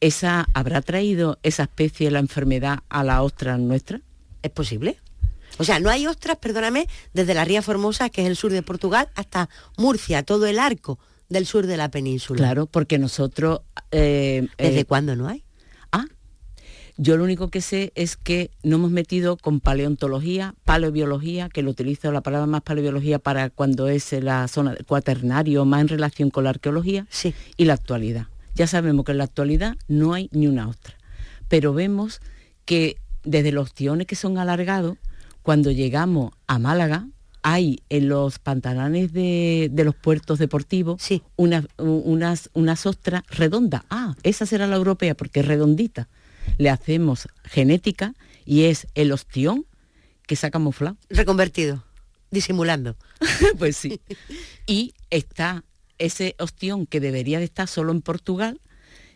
esa 0.00 0.46
habrá 0.54 0.82
traído 0.82 1.38
esa 1.42 1.64
especie 1.64 2.06
de 2.06 2.12
la 2.12 2.18
enfermedad 2.18 2.80
a 2.88 3.04
la 3.04 3.22
ostra 3.22 3.56
nuestra? 3.58 4.00
¿Es 4.42 4.50
posible? 4.50 4.98
O 5.58 5.64
sea, 5.64 5.80
no 5.80 5.90
hay 5.90 6.06
ostras, 6.06 6.36
perdóname, 6.36 6.86
desde 7.14 7.34
la 7.34 7.44
Ría 7.44 7.62
Formosa, 7.62 8.10
que 8.10 8.22
es 8.22 8.28
el 8.28 8.36
sur 8.36 8.52
de 8.52 8.62
Portugal, 8.62 9.08
hasta 9.14 9.48
Murcia, 9.76 10.22
todo 10.22 10.46
el 10.46 10.58
arco 10.58 10.98
del 11.28 11.46
sur 11.46 11.66
de 11.66 11.76
la 11.76 11.90
península. 11.90 12.38
Claro, 12.38 12.66
porque 12.66 12.98
nosotros... 12.98 13.60
Eh, 13.90 14.48
¿Desde 14.58 14.80
eh, 14.80 14.84
cuándo 14.84 15.16
no 15.16 15.28
hay? 15.28 15.44
Ah, 15.92 16.04
yo 16.98 17.16
lo 17.16 17.24
único 17.24 17.48
que 17.48 17.62
sé 17.62 17.92
es 17.94 18.16
que 18.16 18.50
no 18.62 18.76
hemos 18.76 18.90
metido 18.90 19.36
con 19.36 19.60
paleontología, 19.60 20.54
paleobiología, 20.64 21.48
que 21.48 21.62
lo 21.62 21.70
utilizo 21.70 22.12
la 22.12 22.20
palabra 22.20 22.46
más 22.46 22.62
paleobiología 22.62 23.18
para 23.18 23.48
cuando 23.50 23.88
es 23.88 24.12
la 24.12 24.46
zona 24.48 24.74
del 24.74 24.84
cuaternario, 24.84 25.64
más 25.64 25.80
en 25.80 25.88
relación 25.88 26.30
con 26.30 26.44
la 26.44 26.50
arqueología, 26.50 27.06
sí. 27.08 27.34
y 27.56 27.64
la 27.64 27.74
actualidad. 27.74 28.26
Ya 28.56 28.66
sabemos 28.66 29.04
que 29.04 29.12
en 29.12 29.18
la 29.18 29.24
actualidad 29.24 29.76
no 29.86 30.14
hay 30.14 30.30
ni 30.32 30.46
una 30.46 30.66
ostra, 30.66 30.96
pero 31.46 31.74
vemos 31.74 32.22
que 32.64 32.96
desde 33.22 33.52
los 33.52 33.74
tiones 33.74 34.06
que 34.06 34.16
son 34.16 34.38
alargados, 34.38 34.96
cuando 35.42 35.70
llegamos 35.70 36.32
a 36.46 36.58
Málaga, 36.58 37.06
hay 37.42 37.82
en 37.90 38.08
los 38.08 38.38
pantalones 38.38 39.12
de, 39.12 39.70
los 39.84 39.94
puertos 39.94 40.38
deportivos 40.38 41.02
sí. 41.02 41.22
unas, 41.36 41.66
unas, 41.76 42.48
unas 42.54 42.86
ostras 42.86 43.24
redondas. 43.28 43.82
Ah, 43.90 44.16
esa 44.22 44.46
será 44.46 44.66
la 44.66 44.76
europea 44.76 45.14
porque 45.14 45.40
es 45.40 45.46
redondita. 45.46 46.08
Le 46.56 46.70
hacemos 46.70 47.28
genética 47.44 48.14
y 48.46 48.64
es 48.64 48.86
el 48.94 49.12
ostión 49.12 49.66
que 50.26 50.34
se 50.34 50.46
ha 50.46 50.50
camuflado. 50.50 50.96
Reconvertido, 51.10 51.84
disimulando. 52.30 52.96
pues 53.58 53.76
sí. 53.76 54.00
Y 54.66 54.94
está 55.10 55.62
ese 55.98 56.34
ostión 56.38 56.86
que 56.86 57.00
debería 57.00 57.38
de 57.38 57.44
estar 57.44 57.68
solo 57.68 57.92
en 57.92 58.02
Portugal, 58.02 58.60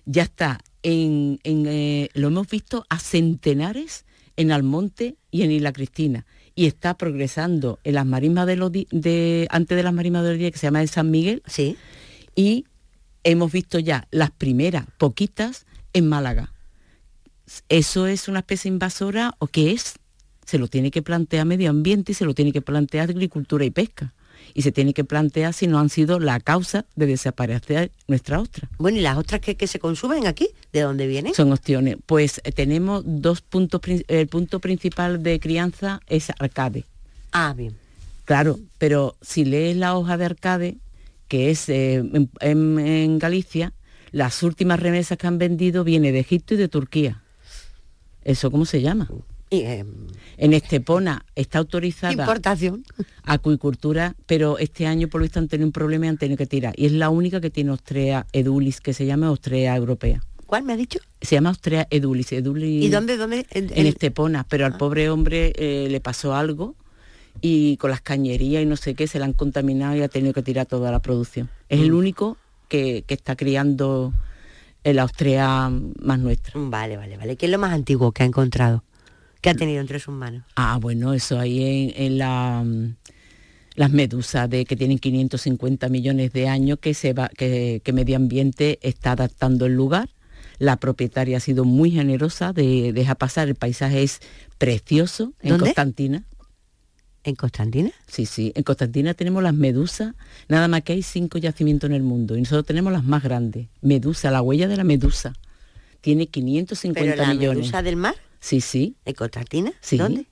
ya 0.06 0.22
está 0.22 0.60
en, 0.82 1.38
eh, 1.44 2.08
lo 2.14 2.28
hemos 2.28 2.48
visto 2.48 2.84
a 2.88 2.98
centenares 2.98 4.04
en 4.36 4.52
Almonte 4.52 5.16
y 5.30 5.42
en 5.42 5.50
Isla 5.50 5.72
Cristina. 5.72 6.26
Y 6.54 6.66
está 6.66 6.96
progresando 6.96 7.78
en 7.84 7.94
las 7.94 8.06
marismas 8.06 8.46
de, 8.46 8.56
los 8.56 8.72
de 8.72 9.46
antes 9.50 9.76
de 9.76 9.82
las 9.82 9.92
marismas 9.92 10.24
de 10.24 10.30
los 10.30 10.38
días 10.38 10.52
que 10.52 10.58
se 10.58 10.66
llama 10.66 10.80
de 10.80 10.88
San 10.88 11.10
Miguel. 11.10 11.42
Sí. 11.46 11.76
Y 12.34 12.64
hemos 13.24 13.52
visto 13.52 13.78
ya 13.78 14.08
las 14.10 14.30
primeras 14.30 14.86
poquitas 14.98 15.66
en 15.92 16.08
Málaga. 16.08 16.52
Eso 17.68 18.06
es 18.06 18.28
una 18.28 18.40
especie 18.40 18.68
invasora 18.68 19.34
o 19.38 19.46
qué 19.46 19.72
es 19.72 19.94
se 20.44 20.58
lo 20.58 20.66
tiene 20.66 20.90
que 20.90 21.02
plantear 21.02 21.46
medio 21.46 21.70
ambiente 21.70 22.12
y 22.12 22.14
se 22.14 22.24
lo 22.24 22.34
tiene 22.34 22.52
que 22.52 22.60
plantear 22.60 23.10
agricultura 23.10 23.64
y 23.64 23.70
pesca 23.70 24.14
y 24.54 24.62
se 24.62 24.72
tiene 24.72 24.94
que 24.94 25.04
plantear 25.04 25.52
si 25.52 25.66
no 25.66 25.78
han 25.78 25.88
sido 25.88 26.18
la 26.18 26.40
causa 26.40 26.86
de 26.96 27.06
desaparecer 27.06 27.90
nuestra 28.08 28.40
ostra. 28.40 28.68
Bueno, 28.78 28.98
¿y 28.98 29.00
las 29.00 29.16
ostras 29.16 29.40
que, 29.40 29.66
se 29.66 29.78
consumen 29.78 30.26
aquí? 30.26 30.48
¿De 30.72 30.80
dónde 30.80 31.06
vienen? 31.06 31.34
Son 31.34 31.52
ostiones. 31.52 31.96
Pues 32.06 32.40
eh, 32.44 32.52
tenemos 32.52 33.02
dos 33.06 33.40
puntos, 33.40 33.80
el 34.08 34.26
punto 34.28 34.60
principal 34.60 35.22
de 35.22 35.40
crianza 35.40 36.00
es 36.06 36.30
arcade. 36.38 36.84
Ah, 37.32 37.54
bien. 37.56 37.74
Claro, 38.24 38.60
pero 38.78 39.16
si 39.20 39.44
lees 39.44 39.76
la 39.76 39.96
hoja 39.96 40.16
de 40.16 40.24
arcade, 40.24 40.76
que 41.26 41.50
es 41.50 41.68
eh, 41.68 42.02
en, 42.40 43.18
Galicia, 43.18 43.72
las 44.12 44.42
últimas 44.42 44.80
remesas 44.80 45.18
que 45.18 45.26
han 45.26 45.38
vendido 45.38 45.84
viene 45.84 46.12
de 46.12 46.20
Egipto 46.20 46.54
y 46.54 46.56
de 46.56 46.68
Turquía. 46.68 47.22
¿Eso 48.22 48.50
cómo 48.50 48.66
se 48.66 48.82
llama? 48.82 49.08
Em, 49.50 50.06
en 50.36 50.52
Estepona 50.52 51.26
está 51.34 51.58
autorizada 51.58 52.12
importación 52.12 52.84
acuicultura, 53.24 54.14
pero 54.26 54.58
este 54.58 54.86
año 54.86 55.08
por 55.08 55.20
lo 55.20 55.24
visto 55.24 55.40
han 55.40 55.48
tenido 55.48 55.66
un 55.66 55.72
problema 55.72 56.06
y 56.06 56.08
han 56.08 56.18
tenido 56.18 56.38
que 56.38 56.46
tirar. 56.46 56.72
Y 56.76 56.86
es 56.86 56.92
la 56.92 57.10
única 57.10 57.40
que 57.40 57.50
tiene 57.50 57.72
Ostrea 57.72 58.26
edulis, 58.32 58.80
que 58.80 58.94
se 58.94 59.06
llama 59.06 59.30
Ostrea 59.32 59.74
europea. 59.76 60.22
¿Cuál 60.46 60.62
me 60.62 60.72
ha 60.72 60.76
dicho? 60.76 61.00
Se 61.20 61.34
llama 61.34 61.50
Ostrea 61.50 61.88
edulis. 61.90 62.30
edulis 62.32 62.84
¿Y 62.84 62.88
dónde? 62.90 63.16
dónde? 63.16 63.44
En, 63.50 63.86
Estepona, 63.86 64.46
pero 64.48 64.66
al 64.66 64.74
ah. 64.74 64.78
pobre 64.78 65.10
hombre 65.10 65.52
eh, 65.56 65.88
le 65.90 66.00
pasó 66.00 66.34
algo 66.34 66.76
y 67.40 67.76
con 67.78 67.90
las 67.90 68.00
cañerías 68.00 68.62
y 68.62 68.66
no 68.66 68.76
sé 68.76 68.94
qué 68.94 69.08
se 69.08 69.18
la 69.18 69.24
han 69.24 69.32
contaminado 69.32 69.96
y 69.96 70.02
ha 70.02 70.08
tenido 70.08 70.32
que 70.32 70.42
tirar 70.42 70.66
toda 70.66 70.92
la 70.92 71.00
producción. 71.00 71.50
Es 71.68 71.80
el 71.80 71.90
mm. 71.90 71.96
único 71.96 72.36
que, 72.68 73.02
que 73.04 73.14
está 73.14 73.34
criando 73.34 74.12
la 74.84 75.02
Austria 75.02 75.70
más 75.70 76.18
nuestra. 76.20 76.52
Vale, 76.54 76.96
vale, 76.96 77.16
vale. 77.16 77.36
¿Qué 77.36 77.46
es 77.46 77.52
lo 77.52 77.58
más 77.58 77.72
antiguo 77.72 78.12
que 78.12 78.22
ha 78.22 78.26
encontrado? 78.26 78.84
Que 79.40 79.50
ha 79.50 79.54
tenido 79.54 79.80
entre 79.80 79.98
sus 80.00 80.14
manos. 80.14 80.44
Ah, 80.56 80.78
bueno, 80.80 81.12
eso 81.14 81.38
ahí 81.38 81.92
en, 81.96 82.18
la 82.18 82.62
mm, 82.64 82.94
las 83.74 83.90
medusas 83.90 84.48
de 84.50 84.64
que 84.64 84.76
tienen 84.76 84.98
550 84.98 85.88
millones 85.88 86.32
de 86.32 86.48
años 86.48 86.78
que 86.80 86.94
se 86.94 87.12
va, 87.12 87.28
que, 87.28 87.82
Medio 87.92 88.16
Ambiente 88.16 88.78
está 88.82 89.12
adaptando 89.12 89.66
el 89.66 89.74
lugar. 89.74 90.10
La 90.58 90.76
propietaria 90.76 91.38
ha 91.38 91.40
sido 91.40 91.64
muy 91.64 91.90
generosa 91.90 92.52
de 92.52 92.92
dejar 92.92 93.16
pasar. 93.16 93.48
El 93.48 93.54
paisaje 93.54 94.02
es 94.02 94.20
precioso 94.58 95.32
en 95.40 95.56
Constantina. 95.56 96.24
¿En 97.22 97.34
Constantina? 97.34 97.90
Sí, 98.06 98.26
sí. 98.26 98.52
En 98.54 98.62
Constantina 98.62 99.14
tenemos 99.14 99.42
las 99.42 99.54
medusas, 99.54 100.14
nada 100.48 100.68
más 100.68 100.82
que 100.82 100.94
hay 100.94 101.02
cinco 101.02 101.38
yacimientos 101.38 101.88
en 101.88 101.96
el 101.96 102.02
mundo 102.02 102.36
y 102.36 102.40
nosotros 102.40 102.66
tenemos 102.66 102.92
las 102.92 103.04
más 103.04 103.22
grandes. 103.22 103.68
Medusa, 103.80 104.30
la 104.30 104.42
huella 104.42 104.68
de 104.68 104.76
la 104.76 104.84
medusa. 104.84 105.34
Tiene 106.00 106.26
550 106.26 107.00
¿Pero 107.00 107.22
la 107.22 107.34
millones. 107.34 107.58
medusa 107.58 107.82
del 107.82 107.96
mar? 107.96 108.14
Sí, 108.40 108.60
sí. 108.60 108.96
¿En 109.04 109.14
Constantina? 109.14 109.72
Sí. 109.80 109.98
¿Dónde? 109.98 110.26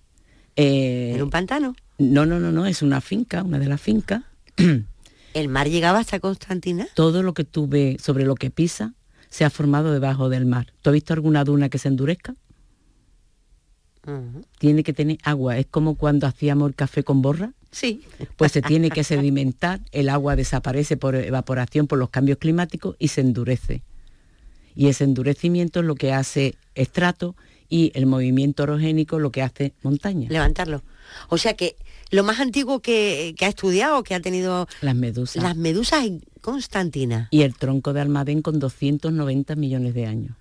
Eh, 0.57 1.13
¿En 1.15 1.23
un 1.23 1.31
pantano? 1.31 1.77
No, 1.99 2.27
no, 2.27 2.41
no, 2.41 2.51
no, 2.51 2.67
es 2.67 2.83
una 2.83 3.01
finca, 3.01 3.43
una 3.43 3.59
de 3.59 3.67
las 3.67 3.81
fincas. 3.81 4.23
¿El 5.35 5.49
mar 5.49 5.69
llegaba 5.69 5.99
hasta 5.99 6.19
Constantina? 6.21 6.89
Todo 6.95 7.23
lo 7.23 7.35
que 7.35 7.45
tú 7.45 7.69
ves 7.69 8.03
sobre 8.03 8.25
lo 8.25 8.35
que 8.35 8.51
pisa 8.51 8.95
se 9.29 9.45
ha 9.45 9.51
formado 9.51 9.93
debajo 9.93 10.29
del 10.29 10.47
mar. 10.47 10.73
¿Tú 10.83 10.91
has 10.91 10.95
visto 10.95 11.13
alguna 11.13 11.45
duna 11.45 11.69
que 11.69 11.79
se 11.79 11.89
endurezca? 11.89 12.35
Tiene 14.59 14.83
que 14.85 14.95
tener 14.95 15.19
agua. 15.23 15.59
Es 15.59 15.67
como 15.67 15.97
cuando 15.97 16.27
hacíamos 16.27 16.69
el 16.71 16.75
café 16.75 17.03
con 17.03 17.21
borra. 17.21 17.53
Sí. 17.71 18.03
Pues 18.37 18.53
se 18.53 18.63
tiene 18.63 18.91
que 18.91 19.05
sedimentar, 19.05 19.81
el 19.93 20.09
agua 20.09 20.35
desaparece 20.35 20.97
por 20.97 21.15
evaporación, 21.15 21.87
por 21.87 21.99
los 21.99 22.09
cambios 22.09 22.39
climáticos 22.39 22.97
y 22.99 23.09
se 23.09 23.21
endurece. 23.21 23.83
Y 24.75 24.89
ese 24.89 25.05
endurecimiento 25.05 25.81
es 25.81 25.87
lo 25.87 25.95
que 25.95 26.13
hace 26.13 26.55
estrato 26.75 27.37
y 27.69 27.93
el 27.95 28.07
movimiento 28.07 28.63
orogénico 28.63 29.19
lo 29.19 29.31
que 29.31 29.43
hace 29.43 29.75
montaña. 29.83 30.29
Levantarlo. 30.31 30.83
O 31.29 31.39
sea 31.39 31.55
que 31.55 31.77
lo 32.11 32.25
más 32.25 32.41
antiguo 32.41 32.81
que, 32.81 33.35
ha 33.41 33.47
estudiado, 33.47 34.03
que 34.03 34.15
ha 34.15 34.21
tenido... 34.21 34.67
Las 34.81 34.95
medusas. 34.95 35.43
Las 35.43 35.57
medusas 35.57 36.05
en 36.05 36.23
Constantina. 36.41 37.29
Y 37.31 37.43
el 37.43 37.55
tronco 37.55 37.93
de 37.93 38.01
Almadén 38.01 38.43
con 38.43 38.59
290 38.59 39.55
millones 39.57 39.95
de 39.95 40.07
años. 40.07 40.37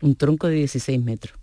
Un 0.00 0.14
tronco 0.14 0.48
de 0.48 0.54
16 0.54 1.02
metros. 1.02 1.38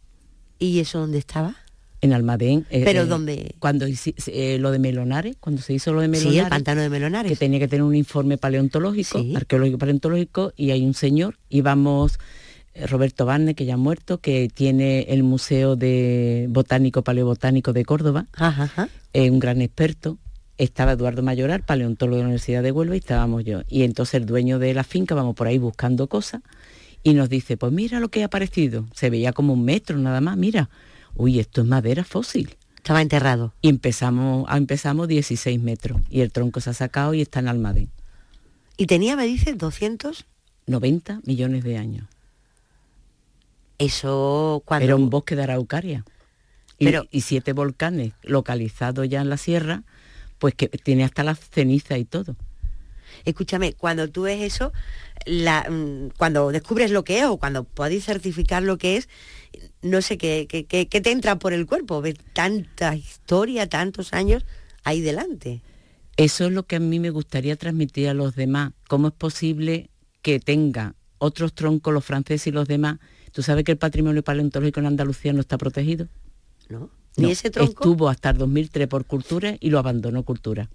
¿Y 0.57 0.79
eso 0.79 0.99
dónde 0.99 1.19
estaba? 1.19 1.55
En 2.01 2.13
Almadén. 2.13 2.65
Eh, 2.69 2.81
¿Pero 2.83 3.03
eh, 3.03 3.05
dónde? 3.05 3.55
Cuando 3.59 3.85
eh, 3.85 4.57
lo 4.59 4.71
de 4.71 4.79
Melonares, 4.79 5.35
cuando 5.39 5.61
se 5.61 5.73
hizo 5.73 5.93
lo 5.93 6.01
de 6.01 6.07
Melonares. 6.07 6.33
Sí, 6.33 6.39
el 6.39 6.49
pantano 6.49 6.81
de 6.81 6.89
Melonares. 6.89 7.31
Que 7.31 7.35
tenía 7.35 7.59
que 7.59 7.67
tener 7.67 7.83
un 7.83 7.95
informe 7.95 8.37
paleontológico, 8.37 9.23
arqueológico 9.35 9.77
paleontológico, 9.77 10.53
y 10.57 10.71
hay 10.71 10.85
un 10.85 10.93
señor, 10.95 11.37
íbamos 11.49 12.19
Roberto 12.75 13.25
Barne, 13.25 13.55
que 13.55 13.65
ya 13.65 13.75
ha 13.75 13.77
muerto, 13.77 14.19
que 14.19 14.49
tiene 14.53 15.01
el 15.09 15.23
Museo 15.23 15.75
de 15.75 16.47
Botánico 16.49 17.03
Paleobotánico 17.03 17.73
de 17.73 17.85
Córdoba, 17.85 18.25
es 19.13 19.29
un 19.29 19.39
gran 19.39 19.61
experto. 19.61 20.17
Estaba 20.57 20.93
Eduardo 20.93 21.23
Mayoral, 21.23 21.63
paleontólogo 21.63 22.17
de 22.17 22.23
la 22.23 22.27
Universidad 22.27 22.63
de 22.63 22.71
Huelva, 22.71 22.95
y 22.95 22.99
estábamos 22.99 23.43
yo. 23.43 23.61
Y 23.67 23.83
entonces 23.83 24.15
el 24.15 24.25
dueño 24.25 24.59
de 24.59 24.73
la 24.73 24.83
finca, 24.83 25.15
vamos 25.15 25.35
por 25.35 25.47
ahí 25.47 25.57
buscando 25.57 26.07
cosas, 26.07 26.41
y 27.03 27.13
nos 27.13 27.29
dice, 27.29 27.57
pues 27.57 27.71
mira 27.71 27.99
lo 27.99 28.09
que 28.09 28.23
ha 28.23 28.27
aparecido. 28.27 28.85
Se 28.93 29.09
veía 29.09 29.33
como 29.33 29.53
un 29.53 29.65
metro 29.65 29.97
nada 29.97 30.21
más, 30.21 30.37
mira. 30.37 30.69
Uy, 31.15 31.39
esto 31.39 31.61
es 31.61 31.67
madera 31.67 32.03
fósil. 32.03 32.55
Estaba 32.77 33.01
enterrado. 33.01 33.53
Y 33.61 33.69
empezamos, 33.69 34.45
ah, 34.47 34.57
empezamos 34.57 35.07
16 35.07 35.59
metros. 35.59 36.01
Y 36.09 36.21
el 36.21 36.31
tronco 36.31 36.61
se 36.61 36.69
ha 36.69 36.73
sacado 36.73 37.13
y 37.13 37.21
está 37.21 37.39
en 37.39 37.49
Almadén. 37.49 37.89
¿Y 38.77 38.87
tenía, 38.87 39.15
me 39.15 39.25
dice, 39.25 39.53
200? 39.53 40.25
90 40.65 41.21
millones 41.25 41.63
de 41.63 41.77
años. 41.77 42.07
Eso 43.77 44.61
cuando... 44.65 44.85
Era 44.85 44.95
un 44.95 45.09
bosque 45.09 45.35
de 45.35 45.43
araucaria. 45.43 46.05
Pero... 46.79 47.05
Y, 47.11 47.21
siete 47.21 47.53
volcanes 47.53 48.13
localizados 48.23 49.07
ya 49.07 49.21
en 49.21 49.29
la 49.29 49.37
sierra, 49.37 49.83
pues 50.39 50.55
que 50.55 50.67
tiene 50.67 51.03
hasta 51.03 51.23
la 51.23 51.35
ceniza 51.35 51.97
y 51.97 52.05
todo. 52.05 52.35
Escúchame, 53.25 53.73
cuando 53.73 54.09
tú 54.09 54.23
ves 54.23 54.41
eso, 54.41 54.73
Mm, 55.25 56.07
cuando 56.17 56.51
descubres 56.51 56.91
lo 56.91 57.03
que 57.03 57.19
es 57.19 57.25
o 57.25 57.37
cuando 57.37 57.63
podéis 57.63 58.05
certificar 58.05 58.63
lo 58.63 58.77
que 58.77 58.97
es, 58.97 59.09
no 59.81 60.01
sé 60.01 60.17
qué, 60.17 60.47
qué, 60.47 60.85
te 60.85 61.11
entra 61.11 61.39
por 61.39 61.53
el 61.53 61.65
cuerpo, 61.65 62.01
ves 62.01 62.15
tanta 62.33 62.95
historia, 62.95 63.69
tantos 63.69 64.13
años 64.13 64.45
ahí 64.83 65.01
delante. 65.01 65.61
Eso 66.17 66.45
es 66.45 66.51
lo 66.51 66.63
que 66.63 66.75
a 66.75 66.79
mí 66.79 66.99
me 66.99 67.09
gustaría 67.09 67.55
transmitir 67.55 68.09
a 68.09 68.13
los 68.13 68.35
demás. 68.35 68.73
¿Cómo 68.87 69.07
es 69.07 69.13
posible 69.13 69.89
que 70.21 70.39
tenga 70.39 70.95
otros 71.17 71.53
troncos, 71.53 71.93
los 71.93 72.05
franceses 72.05 72.47
y 72.47 72.51
los 72.51 72.67
demás? 72.67 72.99
¿Tú 73.33 73.41
sabes 73.41 73.65
que 73.65 73.73
el 73.73 73.77
patrimonio 73.77 74.23
paleontológico 74.23 74.79
en 74.79 74.85
Andalucía 74.85 75.33
no 75.33 75.41
está 75.41 75.57
protegido? 75.57 76.07
No. 76.69 76.89
¿Ni 77.17 77.31
ese 77.31 77.49
tronco? 77.49 77.71
Estuvo 77.71 78.07
hasta 78.07 78.29
el 78.29 78.37
2003 78.37 78.87
por 78.87 79.05
cultura 79.05 79.57
y 79.59 79.69
lo 79.69 79.79
abandonó 79.79 80.23
cultura 80.23 80.69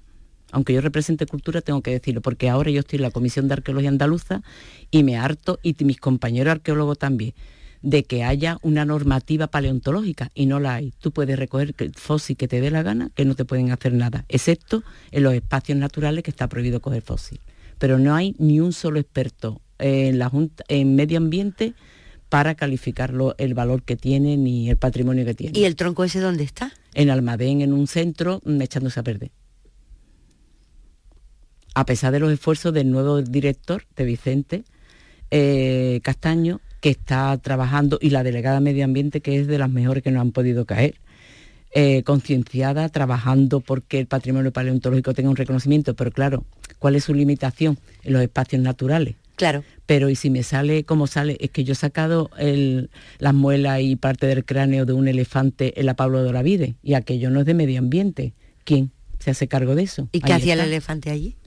aunque 0.50 0.72
yo 0.72 0.80
represente 0.80 1.26
cultura, 1.26 1.60
tengo 1.60 1.82
que 1.82 1.90
decirlo, 1.90 2.22
porque 2.22 2.48
ahora 2.48 2.70
yo 2.70 2.80
estoy 2.80 2.98
en 2.98 3.02
la 3.02 3.10
Comisión 3.10 3.48
de 3.48 3.54
Arqueología 3.54 3.90
Andaluza 3.90 4.42
y 4.90 5.02
me 5.02 5.16
harto, 5.16 5.58
y 5.62 5.74
mis 5.84 5.98
compañeros 5.98 6.52
arqueólogos 6.52 6.98
también, 6.98 7.34
de 7.82 8.02
que 8.04 8.24
haya 8.24 8.58
una 8.62 8.84
normativa 8.84 9.46
paleontológica 9.48 10.30
y 10.34 10.46
no 10.46 10.58
la 10.58 10.74
hay. 10.74 10.92
Tú 11.00 11.12
puedes 11.12 11.38
recoger 11.38 11.74
el 11.78 11.94
fósil 11.94 12.36
que 12.36 12.48
te 12.48 12.60
dé 12.60 12.70
la 12.70 12.82
gana, 12.82 13.10
que 13.14 13.24
no 13.24 13.34
te 13.34 13.44
pueden 13.44 13.70
hacer 13.70 13.92
nada, 13.92 14.24
excepto 14.28 14.82
en 15.10 15.22
los 15.22 15.34
espacios 15.34 15.78
naturales 15.78 16.24
que 16.24 16.30
está 16.30 16.48
prohibido 16.48 16.80
coger 16.80 17.02
fósil. 17.02 17.40
Pero 17.78 17.98
no 17.98 18.14
hay 18.14 18.34
ni 18.38 18.58
un 18.58 18.72
solo 18.72 18.98
experto 18.98 19.60
en, 19.78 20.18
la 20.18 20.28
junta, 20.28 20.64
en 20.68 20.96
medio 20.96 21.18
ambiente 21.18 21.74
para 22.28 22.54
calificarlo 22.54 23.34
el 23.38 23.54
valor 23.54 23.82
que 23.82 23.96
tiene 23.96 24.36
ni 24.36 24.70
el 24.70 24.76
patrimonio 24.76 25.24
que 25.24 25.34
tiene. 25.34 25.58
¿Y 25.58 25.64
el 25.64 25.76
tronco 25.76 26.04
ese 26.04 26.20
dónde 26.20 26.44
está? 26.44 26.72
En 26.94 27.10
Almadén, 27.10 27.60
en 27.60 27.72
un 27.72 27.86
centro, 27.86 28.40
echándose 28.60 29.00
a 29.00 29.02
perder 29.02 29.30
a 31.78 31.86
pesar 31.86 32.12
de 32.12 32.18
los 32.18 32.32
esfuerzos 32.32 32.74
del 32.74 32.90
nuevo 32.90 33.22
director, 33.22 33.84
de 33.94 34.04
Vicente 34.04 34.64
eh, 35.30 36.00
Castaño, 36.02 36.60
que 36.80 36.90
está 36.90 37.38
trabajando, 37.38 38.00
y 38.00 38.10
la 38.10 38.24
delegada 38.24 38.58
Medio 38.58 38.84
Ambiente, 38.84 39.20
que 39.20 39.38
es 39.38 39.46
de 39.46 39.58
las 39.58 39.70
mejores 39.70 40.02
que 40.02 40.10
nos 40.10 40.20
han 40.20 40.32
podido 40.32 40.64
caer, 40.64 40.96
eh, 41.70 42.02
concienciada, 42.02 42.88
trabajando 42.88 43.60
porque 43.60 44.00
el 44.00 44.06
patrimonio 44.06 44.52
paleontológico 44.52 45.14
tenga 45.14 45.30
un 45.30 45.36
reconocimiento, 45.36 45.94
pero 45.94 46.10
claro, 46.10 46.44
¿cuál 46.80 46.96
es 46.96 47.04
su 47.04 47.14
limitación? 47.14 47.78
En 48.02 48.14
los 48.14 48.22
espacios 48.22 48.60
naturales. 48.60 49.14
Claro. 49.38 49.64
Pero 49.86 50.10
y 50.10 50.16
si 50.16 50.28
me 50.28 50.42
sale 50.42 50.84
como 50.84 51.06
sale, 51.06 51.38
es 51.40 51.50
que 51.50 51.64
yo 51.64 51.72
he 51.72 51.76
sacado 51.76 52.30
las 53.18 53.34
muelas 53.34 53.80
y 53.80 53.96
parte 53.96 54.26
del 54.26 54.44
cráneo 54.44 54.84
de 54.84 54.92
un 54.92 55.08
elefante 55.08 55.80
en 55.80 55.86
la 55.86 55.94
Pablo 55.94 56.22
de 56.22 56.28
Olavide, 56.28 56.74
y 56.82 56.92
aquello 56.92 57.30
no 57.30 57.40
es 57.40 57.46
de 57.46 57.54
medio 57.54 57.78
ambiente. 57.78 58.34
¿Quién 58.64 58.90
se 59.18 59.30
hace 59.30 59.48
cargo 59.48 59.74
de 59.74 59.84
eso? 59.84 60.10
¿Y 60.12 60.20
qué 60.20 60.34
hacía 60.34 60.52
el 60.52 60.60
elefante 60.60 61.08
allí? 61.10 61.38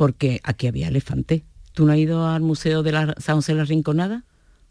porque 0.00 0.40
aquí 0.44 0.66
había 0.66 0.88
elefante. 0.88 1.44
¿Tú 1.74 1.84
no 1.84 1.92
has 1.92 1.98
ido 1.98 2.26
al 2.26 2.40
Museo 2.40 2.82
de 2.82 2.90
la 2.90 3.14
San 3.18 3.36
José 3.36 3.52
de 3.52 3.58
la 3.58 3.64
Rinconada? 3.66 4.24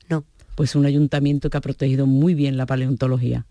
No. 0.09 0.25
Pues 0.55 0.73
un 0.73 0.87
ayuntamiento 0.87 1.51
que 1.51 1.57
ha 1.57 1.61
protegido 1.61 2.07
muy 2.07 2.33
bien 2.33 2.57
la 2.57 2.65
paleontología. 2.65 3.45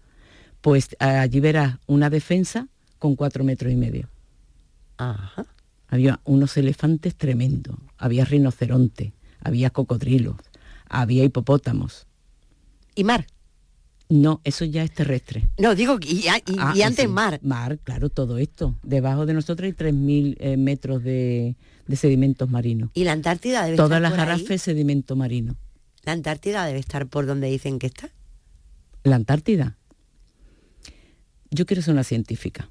Pues 0.61 0.97
allí 0.99 1.39
verás 1.39 1.76
una 1.87 2.11
defensa 2.11 2.66
con 2.99 3.14
cuatro 3.14 3.45
metros 3.45 3.72
y 3.72 3.76
medio. 3.76 4.09
Ajá. 4.97 5.47
Había 5.87 6.18
unos 6.24 6.57
elefantes 6.57 7.14
tremendos, 7.14 7.76
había 7.97 8.24
rinocerontes, 8.24 9.12
había 9.49 9.71
cocodrilos, 9.71 10.37
había 10.89 11.25
hipopótamos. 11.25 12.07
¿Y 12.95 13.05
mar? 13.05 13.27
No, 14.09 14.41
eso 14.45 14.65
ya 14.65 14.83
es 14.83 14.93
terrestre. 14.93 15.51
No, 15.59 15.75
digo, 15.75 15.99
y, 16.01 16.27
ah, 16.29 16.41
antes 16.85 17.09
mar. 17.09 17.41
Mar, 17.43 17.79
claro, 17.79 18.09
todo 18.09 18.39
esto. 18.39 18.75
Debajo 18.83 19.27
de 19.27 19.35
nosotros 19.35 19.67
hay 19.67 19.73
3.000 19.73 20.37
eh, 20.39 20.57
metros 20.57 21.03
de, 21.03 21.57
sedimentos 21.95 22.49
marinos. 22.49 22.91
¿Y 22.95 23.05
la 23.05 23.13
Antártida 23.13 23.65
debe 23.65 23.77
Todas 23.77 24.03
estar 24.03 24.29
las 24.29 24.41
por 24.43 24.59
sedimento 24.59 25.15
marino. 25.15 25.57
¿La 26.05 26.13
Antártida 26.13 26.65
debe 26.65 26.79
estar 26.79 27.07
por 27.07 27.27
donde 27.27 27.49
dicen 27.49 27.79
que 27.79 27.89
está? 27.89 28.09
¿La 29.03 29.17
Antártida? 29.17 29.77
Yo 31.51 31.67
quiero 31.67 31.83
ser 31.83 31.93
una 31.93 32.05
científica. 32.05 32.71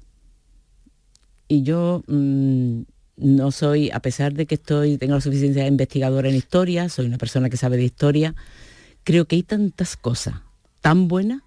Y 1.46 1.62
yo 1.62 2.02
mm, 2.08 2.82
no 3.18 3.50
soy, 3.50 3.90
a 3.90 4.00
pesar 4.00 4.32
de 4.34 4.46
que 4.46 4.54
estoy, 4.54 4.96
tengo 4.96 5.14
la 5.14 5.20
suficiencia 5.20 5.62
de 5.62 5.68
investigadora 5.68 6.28
en 6.28 6.36
historia, 6.36 6.88
soy 6.88 7.06
una 7.06 7.18
persona 7.18 7.50
que 7.50 7.56
sabe 7.56 7.76
de 7.76 7.84
historia, 7.84 8.34
creo 9.04 9.26
que 9.26 9.36
hay 9.36 9.42
tantas 9.42 9.96
cosas 9.96 10.36
tan 10.80 11.08
buena 11.08 11.42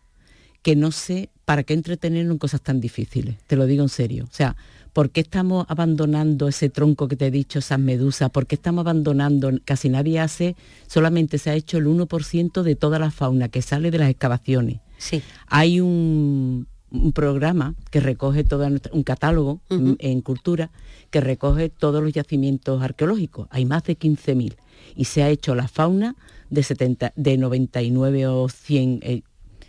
que 0.62 0.76
no 0.76 0.92
sé 0.92 1.30
para 1.46 1.64
qué 1.64 1.74
entretenernos 1.74 2.34
en 2.34 2.38
cosas 2.38 2.62
tan 2.62 2.80
difíciles, 2.80 3.38
te 3.48 3.56
lo 3.56 3.66
digo 3.66 3.84
en 3.84 3.90
serio. 3.90 4.26
O 4.26 4.34
sea, 4.34 4.56
¿por 4.94 5.10
qué 5.10 5.22
estamos 5.22 5.66
abandonando 5.70 6.48
ese 6.48 6.70
tronco 6.70 7.08
que 7.08 7.16
te 7.16 7.28
he 7.28 7.32
dicho, 7.32 7.60
esas 7.60 7.80
medusas? 7.80 8.30
¿Por 8.30 8.48
qué 8.48 8.56
estamos 8.56 8.82
abandonando? 8.82 9.52
Casi 9.66 9.90
nadie 9.90 10.20
hace, 10.20 10.56
solamente 10.88 11.38
se 11.38 11.50
ha 11.50 11.56
hecho 11.56 11.78
el 11.78 11.88
1% 11.88 12.62
de 12.62 12.76
toda 12.76 13.00
la 13.00 13.12
fauna 13.12 13.50
que 13.50 13.62
sale 13.62 13.92
de 13.92 13.98
las 13.98 14.10
excavaciones. 14.10 14.80
Sí. 14.98 15.24
Hay 15.48 15.80
un, 15.80 16.68
programa 17.14 17.76
que 17.90 18.00
recoge 18.00 18.44
todo 18.44 18.68
un 18.92 19.04
catálogo 19.04 19.62
en, 19.70 20.22
cultura 20.22 20.72
que 21.10 21.22
recoge 21.22 21.70
todos 21.70 22.04
los 22.04 22.14
yacimientos 22.14 22.82
arqueológicos. 22.82 23.48
Hay 23.50 23.66
más 23.66 23.84
de 23.84 23.98
15.000 23.98 24.56
y 24.96 25.06
se 25.06 25.24
ha 25.24 25.30
hecho 25.30 25.56
la 25.56 25.68
fauna 25.68 26.16
de, 26.50 26.64
70, 26.64 27.14
de 27.16 27.38
99 27.38 28.28
o 28.28 28.50
100, 28.50 29.24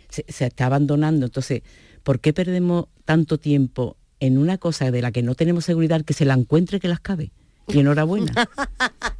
se, 0.09 0.25
está 0.27 0.65
abandonando. 0.65 1.25
Entonces, 1.25 1.63
¿por 2.03 2.19
qué 2.19 2.33
perdemos 2.33 2.85
tanto 3.05 3.37
tiempo 3.37 3.97
en 4.19 4.37
una 4.37 4.57
cosa 4.57 4.91
de 4.91 5.01
la 5.01 5.11
que 5.11 5.23
no 5.23 5.35
tenemos 5.35 5.65
seguridad 5.65 6.03
que 6.03 6.13
se 6.13 6.25
la 6.25 6.33
encuentre 6.33 6.79
que 6.79 6.87
las 6.87 6.99
cabe? 6.99 7.31
Y 7.67 7.79
enhorabuena. 7.79 8.33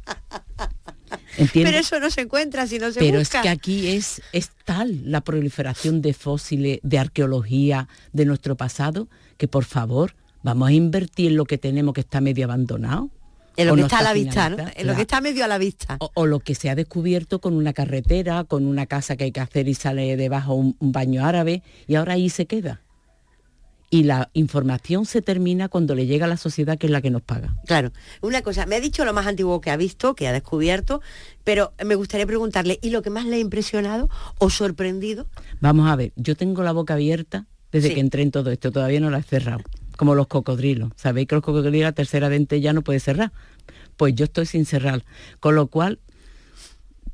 Pero 1.52 1.70
eso 1.70 2.00
no 2.00 2.10
se 2.10 2.22
encuentra 2.22 2.66
si 2.66 2.78
no 2.78 2.92
se 2.92 3.00
Pero 3.00 3.20
es 3.20 3.30
que 3.30 3.48
aquí 3.48 3.88
es, 3.88 4.22
es 4.32 4.50
tal 4.64 5.10
la 5.10 5.20
proliferación 5.22 6.02
de 6.02 6.14
fósiles, 6.14 6.80
de 6.82 6.98
arqueología 6.98 7.88
de 8.12 8.24
nuestro 8.24 8.56
pasado, 8.56 9.08
que 9.36 9.48
por 9.48 9.64
favor, 9.64 10.14
vamos 10.42 10.68
a 10.68 10.72
invertir 10.72 11.32
en 11.32 11.36
lo 11.36 11.44
que 11.44 11.58
tenemos 11.58 11.94
que 11.94 12.02
está 12.02 12.20
medio 12.20 12.44
abandonado. 12.44 13.10
En 13.56 13.68
lo 13.68 13.76
que 13.76 13.82
está, 13.82 13.98
a 14.00 14.02
la 14.02 14.12
vista, 14.12 14.50
¿no? 14.50 14.56
En 14.74 14.86
lo 14.88 14.96
que 14.96 15.02
está 15.02 15.20
medio 15.20 15.44
a 15.44 15.48
la 15.48 15.58
vista. 15.58 15.96
O, 16.14 16.26
lo 16.26 16.40
que 16.40 16.56
se 16.56 16.70
ha 16.70 16.74
descubierto 16.74 17.40
con 17.40 17.54
una 17.54 17.72
carretera, 17.72 18.42
con 18.42 18.66
una 18.66 18.86
casa 18.86 19.16
que 19.16 19.24
hay 19.24 19.32
que 19.32 19.40
hacer 19.40 19.68
y 19.68 19.74
sale 19.74 20.16
debajo 20.16 20.54
un 20.54 20.76
baño 20.80 21.24
árabe, 21.24 21.62
y 21.86 21.94
ahora 21.94 22.14
ahí 22.14 22.30
se 22.30 22.46
queda 22.46 22.83
y 23.94 24.02
la 24.02 24.28
información 24.32 25.06
se 25.06 25.22
termina 25.22 25.68
cuando 25.68 25.94
le 25.94 26.06
llega 26.06 26.26
a 26.26 26.28
la 26.28 26.36
sociedad 26.36 26.76
que 26.78 26.86
es 26.86 26.90
la 26.90 27.00
que 27.00 27.10
nos 27.10 27.22
paga. 27.22 27.54
Claro. 27.64 27.92
Una 28.22 28.42
cosa, 28.42 28.66
me 28.66 28.74
ha 28.74 28.80
dicho 28.80 29.04
lo 29.04 29.12
más 29.12 29.24
antiguo 29.28 29.60
que 29.60 29.70
ha 29.70 29.76
visto, 29.76 30.16
que 30.16 30.26
ha 30.26 30.32
descubierto, 30.32 31.00
pero 31.44 31.74
me 31.84 31.94
gustaría 31.94 32.26
preguntarle, 32.26 32.80
¿y 32.82 32.90
lo 32.90 33.02
que 33.02 33.10
más 33.10 33.24
le 33.24 33.36
ha 33.36 33.38
impresionado 33.38 34.10
o 34.38 34.50
sorprendido? 34.50 35.28
Vamos 35.60 35.88
a 35.88 35.94
ver, 35.94 36.12
yo 36.16 36.34
tengo 36.34 36.64
la 36.64 36.72
boca 36.72 36.94
abierta 36.94 37.46
desde 37.70 37.94
que 37.94 38.00
entré 38.00 38.22
en 38.22 38.32
todo 38.32 38.50
esto, 38.50 38.72
todavía 38.72 38.98
no 38.98 39.10
la 39.10 39.18
he 39.18 39.22
cerrado, 39.22 39.62
como 39.96 40.16
los 40.16 40.26
cocodrilos. 40.26 40.90
Sabéis 40.96 41.28
que 41.28 41.36
los 41.36 41.44
cocodrilos 41.44 41.84
la 41.84 41.92
tercera 41.92 42.28
dente 42.28 42.60
ya 42.60 42.72
no 42.72 42.82
puede 42.82 42.98
cerrar. 42.98 43.30
Pues 43.96 44.16
yo 44.16 44.24
estoy 44.24 44.46
sin 44.46 44.66
cerrar, 44.66 45.04
con 45.38 45.54
lo 45.54 45.68
cual 45.68 46.00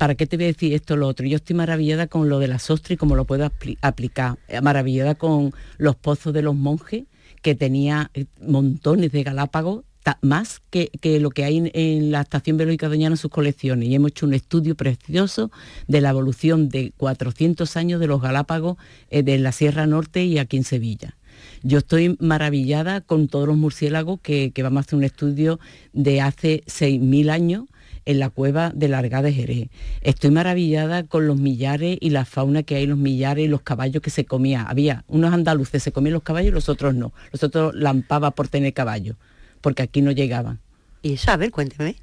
¿para 0.01 0.15
qué 0.15 0.27
te 0.27 0.39
voy 0.39 0.45
a 0.45 0.49
decir 0.49 0.73
esto 0.73 0.95
o 0.95 0.97
lo 0.97 1.07
otro? 1.07 1.27
Yo 1.27 1.37
estoy 1.37 1.55
maravillada 1.55 2.07
con 2.07 2.31
lo 2.31 2.39
de 2.39 2.49
la 2.49 2.59
sostra 2.59 2.95
y 2.95 2.97
cómo 2.97 3.17
lo 3.17 3.27
puedo 3.27 3.45
aplicar. 3.83 4.39
Maravillada 4.63 5.15
con 5.15 5.53
los 5.77 5.95
pozos 5.95 6.33
de 6.33 6.41
los 6.41 6.55
monjes, 6.57 7.05
que 7.43 7.55
tenía 7.55 8.11
eh, 8.15 8.25
montones 8.41 9.13
de 9.13 9.23
galápagos, 9.23 9.85
más 10.23 10.63
que, 10.71 10.91
lo 11.21 11.29
que 11.29 11.45
hay 11.45 11.71
en, 11.75 12.11
la 12.11 12.23
Estación 12.23 12.57
Biológica 12.57 12.89
Doñana 12.89 13.13
en 13.13 13.19
sus 13.19 13.31
colecciones. 13.31 13.91
Y 13.91 13.95
hemos 13.95 14.13
hecho 14.13 14.25
un 14.25 14.33
estudio 14.33 14.75
precioso 14.75 15.51
de 15.87 16.01
la 16.01 16.09
evolución 16.09 16.71
de 16.71 16.95
400 16.97 17.77
años 17.77 18.01
de 18.01 18.07
los 18.07 18.23
galápagos 18.23 18.79
eh, 19.11 19.23
de 19.23 19.39
la 19.39 19.53
Sierra 19.53 19.87
Norte 19.87 20.25
y 20.25 20.39
aquí 20.39 20.57
en 20.57 20.65
Sevilla. 20.65 21.19
Yo 21.63 21.77
estoy 21.77 22.17
maravillada 22.21 23.03
con 23.03 23.29
todos 23.29 23.47
los 23.47 23.59
murciélagos 23.59 24.21
que, 24.23 24.51
que 24.53 24.63
vamos 24.63 24.79
a 24.79 24.81
hacer 24.81 24.97
un 24.97 25.05
estudio 25.05 25.61
de 25.93 26.23
hace 26.23 26.63
6.000 26.67 27.31
años 27.31 27.65
en 28.11 28.19
la 28.19 28.29
cueva 28.29 28.73
de 28.75 28.89
Larga 28.89 29.23
de 29.23 29.33
Jerez. 29.33 29.69
Estoy 30.01 30.31
maravillada 30.31 31.05
con 31.05 31.27
los 31.27 31.39
millares 31.39 31.97
y 32.01 32.11
la 32.11 32.25
fauna 32.25 32.65
que 32.65 32.75
hay 32.75 32.87
los 32.87 32.99
millares 32.99 33.45
y 33.45 33.49
los 33.49 33.63
caballos 33.63 34.03
que 34.03 34.11
se 34.11 34.25
comía. 34.25 34.63
Había 34.63 35.05
unos 35.07 35.33
andaluces, 35.33 35.83
se 35.83 35.93
comían 35.93 36.15
los 36.15 36.25
caballos 36.25 36.49
y 36.49 36.55
los 36.55 36.69
otros 36.69 36.95
no. 36.95 37.13
Los 37.33 37.45
otros 37.45 37.73
lampaba 37.75 38.33
por 38.33 38.49
tener 38.49 38.75
caballos, 38.75 39.17
porque 39.61 39.83
aquí 39.83 40.03
no 40.03 40.11
llegaban. 40.11 40.59
¿Y 41.03 41.13
eso? 41.13 41.31
A 41.31 41.37
ver, 41.37 41.53
cuénteme. 41.53 41.95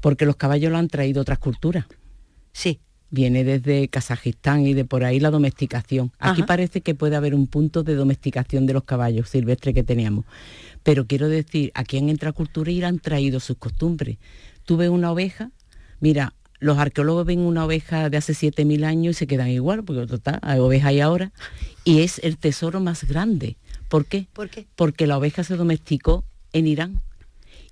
Porque 0.00 0.26
los 0.26 0.34
caballos 0.34 0.72
lo 0.72 0.78
han 0.78 0.88
traído 0.88 1.22
otras 1.22 1.38
culturas. 1.38 1.86
Sí. 2.52 2.80
Viene 3.10 3.44
desde 3.44 3.88
Kazajistán 3.88 4.66
y 4.66 4.72
de 4.72 4.86
por 4.86 5.04
ahí 5.04 5.20
la 5.20 5.30
domesticación. 5.30 6.12
Aquí 6.18 6.42
parece 6.44 6.80
que 6.80 6.94
puede 6.94 7.14
haber 7.14 7.34
un 7.34 7.46
punto 7.46 7.82
de 7.82 7.94
domesticación 7.94 8.64
de 8.64 8.72
los 8.72 8.84
caballos 8.84 9.28
silvestres 9.28 9.74
que 9.74 9.82
teníamos. 9.82 10.24
Pero 10.82 11.06
quiero 11.06 11.28
decir, 11.28 11.70
aquí 11.74 11.98
en 11.98 12.08
Entracultura 12.08 12.70
y 12.70 12.82
han 12.82 13.00
traído 13.00 13.38
sus 13.38 13.58
costumbres 13.58 14.16
tuve 14.64 14.88
una 14.88 15.12
oveja, 15.12 15.50
mira, 16.00 16.34
los 16.58 16.78
arqueólogos 16.78 17.26
ven 17.26 17.40
una 17.40 17.64
oveja 17.64 18.08
de 18.08 18.16
hace 18.16 18.34
7.000 18.34 18.84
años 18.84 19.16
y 19.16 19.18
se 19.18 19.26
quedan 19.26 19.48
igual, 19.48 19.82
porque 19.82 20.06
total, 20.06 20.38
hay 20.42 20.60
oveja 20.60 20.88
ahí 20.88 21.00
ahora, 21.00 21.32
y 21.84 22.02
es 22.02 22.20
el 22.20 22.38
tesoro 22.38 22.80
más 22.80 23.04
grande. 23.04 23.56
¿Por 23.88 24.06
qué? 24.06 24.26
¿Por 24.32 24.48
qué? 24.48 24.66
Porque 24.76 25.06
la 25.06 25.18
oveja 25.18 25.42
se 25.44 25.56
domesticó 25.56 26.24
en 26.52 26.66
Irán 26.66 27.02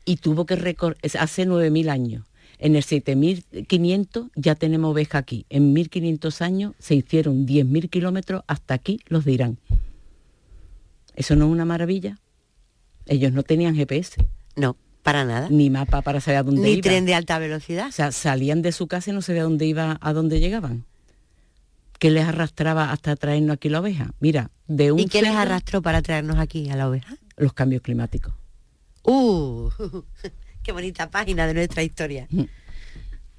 y 0.04 0.16
tuvo 0.16 0.44
que 0.44 0.56
recorrer, 0.56 0.98
hace 1.18 1.46
9.000 1.46 1.88
años. 1.88 2.26
En 2.58 2.76
el 2.76 2.84
7.500 2.84 4.30
ya 4.34 4.54
tenemos 4.54 4.90
oveja 4.90 5.18
aquí. 5.18 5.46
En 5.48 5.74
1.500 5.74 6.42
años 6.42 6.74
se 6.78 6.94
hicieron 6.94 7.46
10.000 7.46 7.88
kilómetros 7.88 8.42
hasta 8.48 8.74
aquí 8.74 9.00
los 9.06 9.24
de 9.24 9.32
Irán. 9.32 9.58
¿Eso 11.14 11.36
no 11.36 11.46
es 11.46 11.52
una 11.52 11.64
maravilla? 11.64 12.18
Ellos 13.06 13.32
no 13.32 13.44
tenían 13.44 13.74
GPS. 13.74 14.16
No. 14.56 14.76
Para 15.02 15.24
nada. 15.24 15.48
Ni 15.50 15.70
mapa 15.70 16.02
para 16.02 16.20
saber 16.20 16.38
a 16.38 16.42
dónde 16.42 16.60
Ni 16.60 16.80
tren 16.80 17.06
de 17.06 17.14
alta 17.14 17.38
velocidad. 17.38 17.88
O 17.88 17.92
sea, 17.92 18.12
salían 18.12 18.62
de 18.62 18.72
su 18.72 18.86
casa 18.86 19.10
y 19.10 19.14
no 19.14 19.22
sabía 19.22 19.44
dónde 19.44 19.66
iba, 19.66 19.98
a 20.00 20.12
dónde 20.12 20.40
llegaban. 20.40 20.84
¿Qué 21.98 22.10
les 22.10 22.26
arrastraba 22.26 22.92
hasta 22.92 23.14
traernos 23.16 23.54
aquí 23.54 23.68
la 23.68 23.80
oveja? 23.80 24.12
Mira, 24.20 24.50
de 24.66 24.92
un 24.92 24.98
¿Y 24.98 25.06
qué 25.06 25.22
les 25.22 25.32
arrastró 25.32 25.82
para 25.82 26.00
traernos 26.00 26.38
aquí 26.38 26.70
a 26.70 26.76
la 26.76 26.88
oveja? 26.88 27.16
Los 27.36 27.52
cambios 27.52 27.82
climáticos. 27.82 28.32
¡Uh! 29.02 29.70
¡Qué 30.62 30.72
bonita 30.72 31.10
página 31.10 31.46
de 31.46 31.54
nuestra 31.54 31.82
historia! 31.82 32.28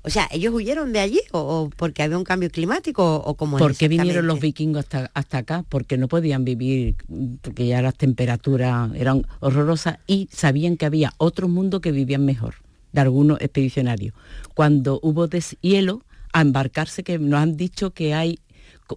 O 0.03 0.09
sea, 0.09 0.27
¿ellos 0.31 0.53
huyeron 0.53 0.93
de 0.93 0.99
allí 0.99 1.21
o, 1.31 1.69
porque 1.75 2.01
había 2.01 2.17
un 2.17 2.23
cambio 2.23 2.49
climático 2.49 3.17
o, 3.17 3.35
como 3.35 3.57
¿Por 3.57 3.75
qué 3.75 3.87
vinieron 3.87 4.25
los 4.25 4.39
vikingos 4.39 4.79
hasta, 4.79 5.11
hasta 5.13 5.39
acá? 5.39 5.65
Porque 5.69 5.97
no 5.97 6.07
podían 6.07 6.43
vivir, 6.43 6.95
porque 7.41 7.67
ya 7.67 7.81
las 7.81 7.95
temperaturas 7.95 8.91
eran 8.95 9.27
horrorosas 9.39 9.99
y 10.07 10.27
sabían 10.31 10.77
que 10.77 10.85
había 10.87 11.13
otro 11.17 11.47
mundo 11.47 11.81
que 11.81 11.91
vivían 11.91 12.25
mejor, 12.25 12.55
de 12.93 13.01
algunos 13.01 13.39
expedicionarios. 13.41 14.15
Cuando 14.55 14.99
hubo 15.03 15.27
deshielo, 15.27 16.03
a 16.33 16.41
embarcarse, 16.41 17.03
que 17.03 17.19
nos 17.19 17.39
han 17.41 17.57
dicho 17.57 17.91
que 17.91 18.13
hay 18.13 18.39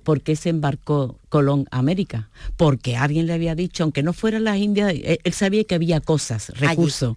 ¿Por 0.02 0.22
qué 0.22 0.34
se 0.34 0.48
embarcó 0.48 1.20
Colón 1.28 1.66
a 1.70 1.78
América? 1.78 2.28
Porque 2.56 2.96
alguien 2.96 3.26
le 3.26 3.32
había 3.32 3.54
dicho, 3.54 3.84
aunque 3.84 4.02
no 4.02 4.12
fuera 4.12 4.40
las 4.40 4.58
Indias, 4.58 4.92
él 4.92 5.32
sabía 5.32 5.62
que 5.62 5.76
había 5.76 6.00
cosas, 6.00 6.48
recursos. 6.58 7.16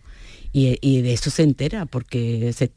Y, 0.54 0.78
y, 0.82 1.02
de 1.02 1.14
eso 1.14 1.32
se 1.32 1.42
entera, 1.42 1.88
porque 1.88 2.54
se, 2.54 2.72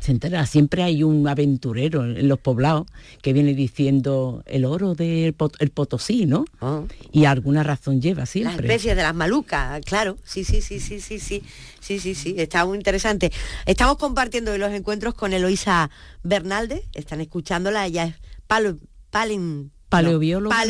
se 0.00 0.12
entera. 0.12 0.46
Siempre 0.46 0.82
hay 0.82 1.02
un 1.02 1.26
aventurero 1.26 2.04
en 2.04 2.28
los 2.28 2.38
poblados 2.38 2.86
que 3.22 3.32
viene 3.32 3.54
diciendo 3.54 4.42
el 4.46 4.64
oro 4.64 4.94
del 4.94 5.34
el 5.58 5.70
Potosí, 5.70 6.26
¿no? 6.26 6.44
Ah. 6.60 6.82
Y 7.12 7.24
alguna 7.24 7.62
razón 7.62 8.00
lleva 8.00 8.26
siempre. 8.26 8.66
La 8.66 8.74
especie 8.74 8.94
de 8.94 9.02
las 9.02 9.14
malucas, 9.14 9.80
claro. 9.84 10.16
Sí, 10.24 10.44
sí, 10.44 10.60
sí, 10.60 10.80
sí, 10.80 11.00
sí, 11.00 11.18
sí. 11.18 11.42
Sí, 11.80 11.98
sí, 11.98 12.14
sí. 12.14 12.34
Está 12.38 12.64
muy 12.64 12.76
interesante. 12.76 13.32
Estamos 13.66 13.98
compartiendo 13.98 14.52
hoy 14.52 14.58
los 14.58 14.72
encuentros 14.72 15.14
con 15.14 15.32
Eloisa 15.32 15.90
Bernalde. 16.22 16.84
Están 16.94 17.20
escuchándola. 17.20 17.86
Ella 17.86 18.04
es 18.04 18.14
palo, 18.46 18.78
palin, 19.10 19.72
paleobióloga. 19.88 20.64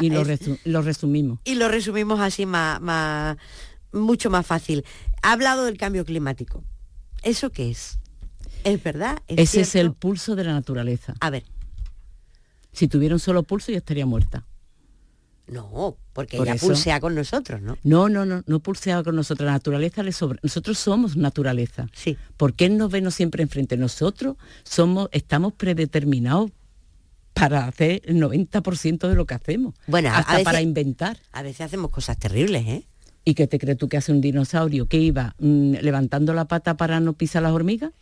Y 0.00 0.10
lo, 0.10 0.24
resumimos. 0.82 1.38
Y 1.44 1.54
lo 1.54 1.68
resumimos 1.68 2.20
así 2.20 2.46
más, 2.46 2.80
más, 2.80 3.36
mucho 3.92 4.30
más 4.30 4.46
fácil. 4.46 4.84
Ha 5.22 5.32
hablado 5.32 5.64
del 5.64 5.78
cambio 5.78 6.04
climático. 6.04 6.64
¿Eso 7.22 7.50
qué 7.50 7.70
es? 7.70 7.98
Es 8.64 8.82
verdad. 8.82 9.18
Ese 9.28 9.60
es 9.60 9.74
el 9.74 9.92
pulso 9.92 10.34
de 10.34 10.44
la 10.44 10.52
naturaleza. 10.52 11.14
A 11.20 11.30
ver. 11.30 11.44
Si 12.72 12.88
tuviera 12.88 13.14
un 13.14 13.20
solo 13.20 13.44
pulso 13.44 13.70
ya 13.70 13.78
estaría 13.78 14.06
muerta. 14.06 14.44
No, 15.46 15.98
porque 16.14 16.38
ella 16.38 16.56
pulsea 16.56 17.00
con 17.00 17.14
nosotros, 17.14 17.60
¿no? 17.60 17.76
No, 17.82 18.08
no, 18.08 18.24
no, 18.24 18.42
no 18.46 18.60
pulsea 18.60 19.02
con 19.02 19.14
nosotros. 19.14 19.46
La 19.46 19.52
naturaleza 19.52 20.02
le 20.02 20.12
sobra. 20.12 20.38
Nosotros 20.42 20.78
somos 20.78 21.16
naturaleza. 21.16 21.86
Sí. 21.92 22.16
¿Por 22.36 22.54
qué 22.54 22.70
nos 22.70 22.90
ve 22.90 23.08
siempre 23.10 23.42
enfrente? 23.42 23.76
Nosotros 23.76 24.36
somos, 24.64 25.08
estamos 25.12 25.52
predeterminados 25.52 26.50
para 27.34 27.66
hacer 27.66 28.00
el 28.04 28.22
90% 28.22 29.08
de 29.08 29.14
lo 29.14 29.26
que 29.26 29.34
hacemos. 29.34 29.74
Bueno, 29.86 30.10
hasta 30.12 30.42
para 30.42 30.62
inventar. 30.62 31.18
A 31.32 31.42
veces 31.42 31.60
hacemos 31.60 31.90
cosas 31.90 32.18
terribles, 32.18 32.66
¿eh? 32.66 32.86
¿Y 33.26 33.34
qué 33.34 33.46
te 33.46 33.58
crees 33.58 33.78
tú 33.78 33.88
que 33.88 33.96
hace 33.96 34.12
un 34.12 34.20
dinosaurio 34.20 34.86
que 34.86 34.98
iba 34.98 35.34
mm, 35.38 35.74
levantando 35.80 36.32
la 36.32 36.46
pata 36.46 36.76
para 36.76 37.00
no 37.00 37.14
pisar 37.14 37.42
las 37.42 37.52
hormigas? 37.52 37.92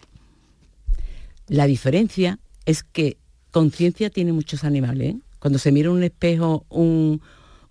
La 1.49 1.66
diferencia 1.66 2.38
es 2.64 2.82
que 2.82 3.18
conciencia 3.51 4.11
tiene 4.11 4.32
muchos 4.32 4.64
animales. 4.64 5.14
¿eh? 5.14 5.18
Cuando 5.38 5.59
se 5.59 5.72
mira 5.72 5.88
en 5.90 5.97
un 5.97 6.03
espejo 6.03 6.66
un, 6.68 7.20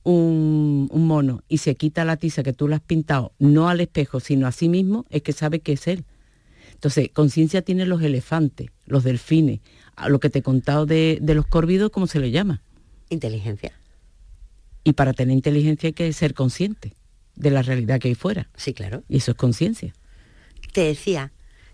un, 0.03 0.87
mono 1.07 1.43
y 1.47 1.59
se 1.59 1.75
quita 1.75 2.05
la 2.05 2.17
tiza 2.17 2.43
que 2.43 2.53
tú 2.53 2.67
le 2.67 2.75
has 2.75 2.81
pintado, 2.81 3.33
no 3.39 3.69
al 3.69 3.81
espejo, 3.81 4.19
sino 4.19 4.47
a 4.47 4.51
sí 4.51 4.69
mismo, 4.69 5.05
es 5.09 5.21
que 5.21 5.33
sabe 5.33 5.59
que 5.59 5.73
es 5.73 5.87
él. 5.87 6.05
Entonces, 6.73 7.09
conciencia 7.13 7.61
tiene 7.61 7.85
los 7.85 8.01
elefantes, 8.01 8.69
los 8.85 9.03
delfines, 9.03 9.59
a 9.95 10.09
lo 10.09 10.19
que 10.19 10.29
te 10.29 10.39
he 10.39 10.41
contado 10.41 10.85
de, 10.85 11.19
de 11.21 11.35
los 11.35 11.45
córvidos, 11.45 11.91
¿cómo 11.91 12.07
se 12.07 12.19
le 12.19 12.31
llama? 12.31 12.63
Inteligencia. 13.09 13.73
Y 14.83 14.93
para 14.93 15.13
tener 15.13 15.35
inteligencia 15.35 15.87
hay 15.87 15.93
que 15.93 16.11
ser 16.13 16.33
consciente 16.33 16.93
de 17.35 17.51
la 17.51 17.61
realidad 17.61 17.99
que 17.99 18.07
hay 18.07 18.15
fuera. 18.15 18.49
Sí, 18.55 18.73
claro. 18.73 19.03
Y 19.07 19.17
eso 19.17 19.31
es 19.31 19.37
conciencia. 19.37 19.93
Te 20.73 20.81
decía, 20.81 21.31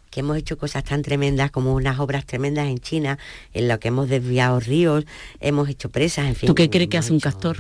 que 0.10 0.22
hemos 0.22 0.38
hecho 0.38 0.58
cosas 0.58 0.84
tan 0.84 1.02
tremendas 1.02 1.52
como 1.52 1.74
unas 1.74 2.00
obras 2.00 2.26
tremendas 2.26 2.68
en 2.68 2.80
China, 2.80 3.20
en 3.54 3.68
lo 3.68 3.80
que 3.80 3.90
hemos 3.90 4.10
desviado 4.10 4.60
ríos, 4.60 5.06
hemos 5.40 5.70
hecho 5.70 5.90
presas, 5.90 6.28
en 6.28 6.36
fin. 6.36 6.48
¿Tú 6.48 6.56
qué 6.56 6.70
crees 6.70 6.90
que 6.90 6.98
hace 6.98 7.14
un 7.14 7.20
castor? 7.20 7.58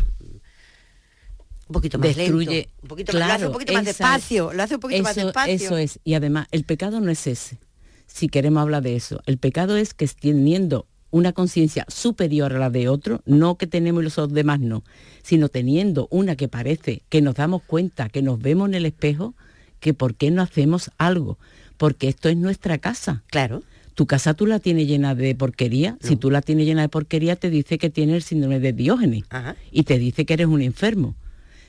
un 1.67 1.73
poquito 1.73 1.99
más 1.99 2.15
Destruye, 2.15 2.55
lento, 2.55 2.71
un 2.81 2.87
poquito 2.87 3.17
lo 3.17 3.25
hace 3.25 3.45
un 3.45 3.51
poquito 3.51 3.73
más 3.73 3.85
despacio, 3.85 4.53
lo 4.53 4.63
hace 4.63 4.75
un 4.75 4.79
poquito 4.79 5.03
más 5.03 5.15
despacio. 5.15 5.53
Eso 5.53 5.77
es, 5.77 5.99
y 6.03 6.13
además 6.13 6.47
el 6.51 6.63
pecado 6.63 7.01
no 7.01 7.11
es 7.11 7.27
ese, 7.27 7.57
si 8.05 8.29
queremos 8.29 8.61
hablar 8.61 8.83
de 8.83 8.95
eso. 8.95 9.21
El 9.25 9.37
pecado 9.37 9.75
es 9.75 9.93
que 9.93 10.07
teniendo 10.07 10.87
una 11.11 11.33
conciencia 11.33 11.85
superior 11.89 12.53
a 12.53 12.59
la 12.59 12.69
de 12.69 12.89
otro, 12.89 13.21
no 13.25 13.57
que 13.57 13.67
tenemos 13.67 14.03
los 14.03 14.33
demás 14.33 14.59
no, 14.59 14.83
sino 15.23 15.49
teniendo 15.49 16.07
una 16.09 16.35
que 16.35 16.47
parece 16.47 17.03
que 17.09 17.21
nos 17.21 17.35
damos 17.35 17.63
cuenta, 17.63 18.09
que 18.09 18.21
nos 18.21 18.39
vemos 18.39 18.69
en 18.69 18.75
el 18.75 18.85
espejo, 18.85 19.33
que 19.79 19.93
por 19.93 20.15
qué 20.15 20.31
no 20.31 20.41
hacemos 20.41 20.91
algo, 20.97 21.37
porque 21.77 22.07
esto 22.07 22.29
es 22.29 22.37
nuestra 22.37 22.77
casa. 22.77 23.23
Claro. 23.29 23.63
Tu 23.95 24.05
casa 24.05 24.33
tú 24.35 24.45
la 24.45 24.59
tienes 24.59 24.87
llena 24.87 25.15
de 25.15 25.33
porquería, 25.33 25.97
si 26.01 26.17
tú 26.17 26.29
la 26.29 26.41
tienes 26.41 26.67
llena 26.67 26.83
de 26.83 26.89
porquería 26.89 27.35
te 27.35 27.49
dice 27.49 27.79
que 27.79 27.89
tienes 27.89 28.15
el 28.17 28.21
síndrome 28.21 28.59
de 28.59 28.71
Diógenes 28.71 29.23
y 29.71 29.83
te 29.83 29.97
dice 29.97 30.25
que 30.25 30.33
eres 30.33 30.47
un 30.47 30.61
enfermo. 30.61 31.15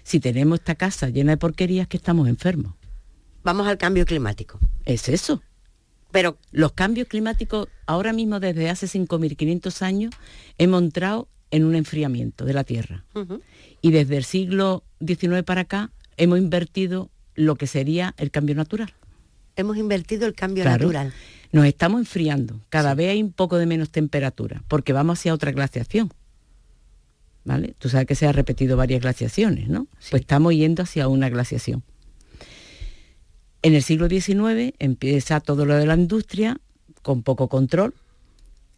Si 0.03 0.21
tenemos 0.21 0.59
esta 0.59 0.75
casa 0.75 1.09
llena 1.09 1.33
de 1.33 1.37
porquerías 1.39 1.89
que 1.89 1.97
estamos 1.97 2.29
enfermos. 2.29 2.75
Vamos 3.45 3.67
al 3.67 3.79
cambio 3.79 4.05
climático. 4.05 4.59
Es 4.85 5.09
eso. 5.09 5.43
Pero 6.11 6.37
los 6.51 6.73
cambios 6.73 7.09
climáticos 7.09 7.69
ahora 7.87 8.13
mismo 8.13 8.41
desde 8.41 8.69
hace 8.69 8.87
5.500 8.87 9.83
años 9.83 10.15
hemos 10.59 10.83
entrado 10.83 11.29
en 11.51 11.65
un 11.65 11.75
enfriamiento 11.75 12.45
de 12.45 12.53
la 12.53 12.65
Tierra. 12.65 13.05
Y 13.81 13.91
desde 13.91 14.17
el 14.17 14.25
siglo 14.25 14.85
XIX 15.07 15.43
para 15.45 15.63
acá 15.63 15.93
hemos 16.17 16.39
invertido 16.39 17.11
lo 17.35 17.57
que 17.57 17.67
sería 17.67 18.15
el 18.19 18.31
cambio 18.31 18.55
natural. 18.55 18.93
Hemos 19.59 19.77
invertido 19.77 20.29
el 20.29 20.35
cambio 20.35 20.65
natural. 20.65 21.13
Nos 21.51 21.67
estamos 21.67 21.99
enfriando. 21.99 22.61
Cada 22.69 22.95
vez 22.95 23.11
hay 23.11 23.21
un 23.21 23.33
poco 23.33 23.59
de 23.59 23.67
menos 23.67 23.91
temperatura, 23.91 24.63
porque 24.69 24.93
vamos 24.93 25.19
hacia 25.19 25.35
otra 25.35 25.51
glaciación. 25.51 26.13
¿Vale? 27.45 27.75
Tú 27.77 27.89
sabes 27.89 28.07
que 28.07 28.15
se 28.15 28.29
ha 28.29 28.33
repetido 28.33 28.77
varias 28.77 29.01
glaciaciones, 29.01 29.69
¿no? 29.69 29.89
Pues 30.11 30.21
estamos 30.21 30.55
yendo 30.55 30.85
hacia 30.85 31.09
una 31.09 31.29
glaciación. 31.29 31.83
En 33.63 33.75
el 33.75 33.83
siglo 33.83 34.09
XIX 34.09 34.75
empieza 34.79 35.41
todo 35.41 35.67
lo 35.67 35.75
de 35.75 35.87
la 35.87 35.97
industria 35.97 36.61
con 37.03 37.25
poco 37.25 37.49
control. 37.49 37.95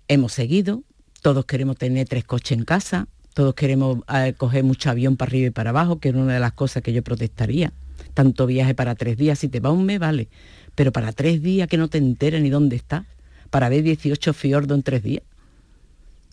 Hemos 0.08 0.32
seguido, 0.32 0.82
todos 1.20 1.44
queremos 1.44 1.76
tener 1.76 2.08
tres 2.08 2.24
coches 2.24 2.56
en 2.56 2.64
casa, 2.64 3.06
todos 3.34 3.52
queremos 3.54 3.98
eh, 4.14 4.32
coger 4.34 4.64
mucho 4.64 4.88
avión 4.88 5.18
para 5.18 5.28
arriba 5.28 5.48
y 5.48 5.50
para 5.50 5.70
abajo, 5.70 6.00
que 6.00 6.08
es 6.08 6.14
una 6.14 6.32
de 6.32 6.40
las 6.40 6.52
cosas 6.52 6.82
que 6.82 6.94
yo 6.94 7.02
protestaría. 7.02 7.74
Tanto 8.14 8.46
viaje 8.46 8.74
para 8.74 8.94
tres 8.94 9.16
días, 9.16 9.38
si 9.38 9.48
te 9.48 9.60
va 9.60 9.70
un 9.70 9.84
mes, 9.84 9.98
vale, 9.98 10.28
pero 10.74 10.92
para 10.92 11.12
tres 11.12 11.42
días 11.42 11.68
que 11.68 11.76
no 11.76 11.88
te 11.88 11.98
enteres 11.98 12.42
ni 12.42 12.50
dónde 12.50 12.76
está, 12.76 13.06
para 13.50 13.68
ver 13.68 13.82
18 13.82 14.32
fiordos 14.32 14.76
en 14.76 14.82
tres 14.82 15.02
días. 15.02 15.22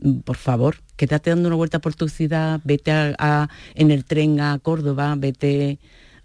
Mm, 0.01 0.20
por 0.20 0.38
favor, 0.38 0.78
quédate 0.95 1.30
dando 1.30 1.47
una 1.47 1.55
vuelta 1.55 1.80
por 1.80 1.95
tu 1.95 2.07
ciudad, 2.09 2.61
vete 2.63 2.91
en 3.76 3.91
el 3.91 4.05
tren 4.05 4.39
a 4.39 4.59
Córdoba, 4.59 5.15
vete 5.18 5.80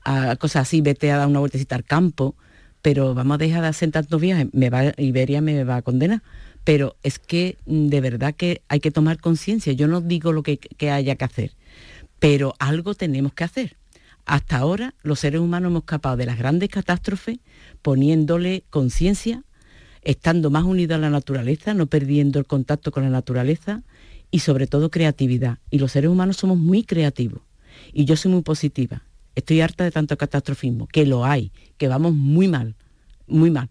a 0.04 0.36
cosas 0.36 0.62
así, 0.62 0.80
vete 0.80 1.10
a 1.10 1.16
dar 1.18 1.28
una 1.28 1.38
vueltecita 1.38 1.76
al 1.76 1.84
campo, 1.84 2.34
pero 2.82 3.14
vamos 3.14 3.36
a 3.36 3.38
dejar 3.38 3.62
de 3.62 3.68
hacer 3.68 3.90
tantos 3.90 4.20
viajes, 4.20 4.48
me 4.52 4.68
va, 4.70 4.92
Iberia 4.96 5.40
me 5.40 5.64
va 5.64 5.76
a 5.76 5.82
condenar. 5.82 6.22
Pero 6.64 6.96
es 7.02 7.18
que 7.18 7.58
mm, 7.66 7.88
de 7.88 8.00
verdad 8.00 8.34
que 8.34 8.62
hay 8.68 8.80
que 8.80 8.90
tomar 8.90 9.18
conciencia. 9.18 9.72
Yo 9.72 9.88
no 9.88 10.00
digo 10.00 10.32
lo 10.32 10.42
que 10.42 10.60
haya 10.90 11.16
que 11.16 11.24
hacer, 11.24 11.52
pero 12.18 12.54
algo 12.58 12.94
tenemos 12.94 13.32
que 13.34 13.44
hacer. 13.44 13.76
Hasta 14.24 14.58
ahora 14.58 14.94
los 15.02 15.20
seres 15.20 15.40
humanos 15.40 15.70
hemos 15.70 15.82
escapado 15.82 16.16
de 16.16 16.26
las 16.26 16.38
grandes 16.38 16.68
catástrofes 16.68 17.38
poniéndole 17.82 18.64
conciencia, 18.70 19.44
estando 20.02 20.50
más 20.50 20.64
unidos 20.64 20.96
a 20.96 21.00
la 21.00 21.10
naturaleza, 21.10 21.74
no 21.74 21.86
perdiendo 21.86 22.38
el 22.38 22.46
contacto 22.46 22.92
con 22.92 23.02
la 23.02 23.10
naturaleza 23.10 23.82
y 24.30 24.40
sobre 24.40 24.66
todo 24.66 24.90
creatividad. 24.90 25.58
Y 25.70 25.78
los 25.78 25.92
seres 25.92 26.10
humanos 26.10 26.36
somos 26.36 26.58
muy 26.58 26.84
creativos. 26.84 27.42
Y 27.92 28.04
yo 28.04 28.16
soy 28.16 28.30
muy 28.30 28.42
positiva 28.42 29.02
Estoy 29.34 29.60
harta 29.62 29.84
de 29.84 29.90
tanto 29.90 30.16
catastrofismo, 30.16 30.86
que 30.86 31.06
lo 31.06 31.24
hay, 31.24 31.52
que 31.78 31.88
vamos 31.88 32.12
muy 32.12 32.48
mal, 32.48 32.76
muy 33.26 33.50
mal. 33.50 33.70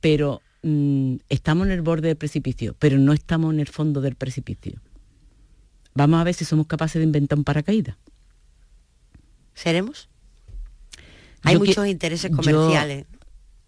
Pero 0.00 0.42
mm, 0.62 1.16
estamos 1.30 1.66
en 1.66 1.72
el 1.72 1.82
borde 1.82 2.08
del 2.08 2.16
precipicio, 2.16 2.76
pero 2.78 2.98
no 2.98 3.12
estamos 3.14 3.54
en 3.54 3.60
el 3.60 3.68
fondo 3.68 4.00
del 4.02 4.16
precipicio. 4.16 4.80
Vamos 5.94 6.20
a 6.20 6.24
ver 6.24 6.34
si 6.34 6.44
somos 6.44 6.66
capaces 6.66 7.00
de 7.00 7.04
inventar 7.04 7.38
un 7.38 7.44
paracaídas. 7.44 7.96
¿Seremos? 9.58 10.08
Hay 11.42 11.58
muchos 11.58 11.84
intereses 11.88 12.30
comerciales. 12.30 13.06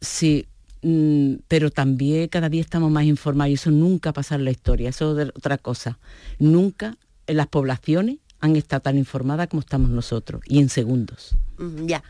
sí, 0.00 0.46
mm, 0.82 1.34
pero 1.48 1.70
también 1.72 2.28
cada 2.28 2.48
día 2.48 2.60
estamos 2.60 2.92
más 2.92 3.04
informados 3.04 3.50
y 3.50 3.54
eso 3.54 3.72
nunca 3.72 4.12
pasa 4.12 4.36
en 4.36 4.44
la 4.44 4.52
historia, 4.52 4.90
eso 4.90 5.18
es 5.20 5.30
otra 5.30 5.58
cosa. 5.58 5.98
Nunca 6.38 6.96
en 7.26 7.36
las 7.36 7.48
poblaciones 7.48 8.18
han 8.38 8.54
estado 8.54 8.82
tan 8.82 8.98
informadas 8.98 9.48
como 9.48 9.60
estamos 9.60 9.90
nosotros, 9.90 10.42
y 10.46 10.60
en 10.60 10.68
segundos. 10.68 11.36
ya, 11.86 12.04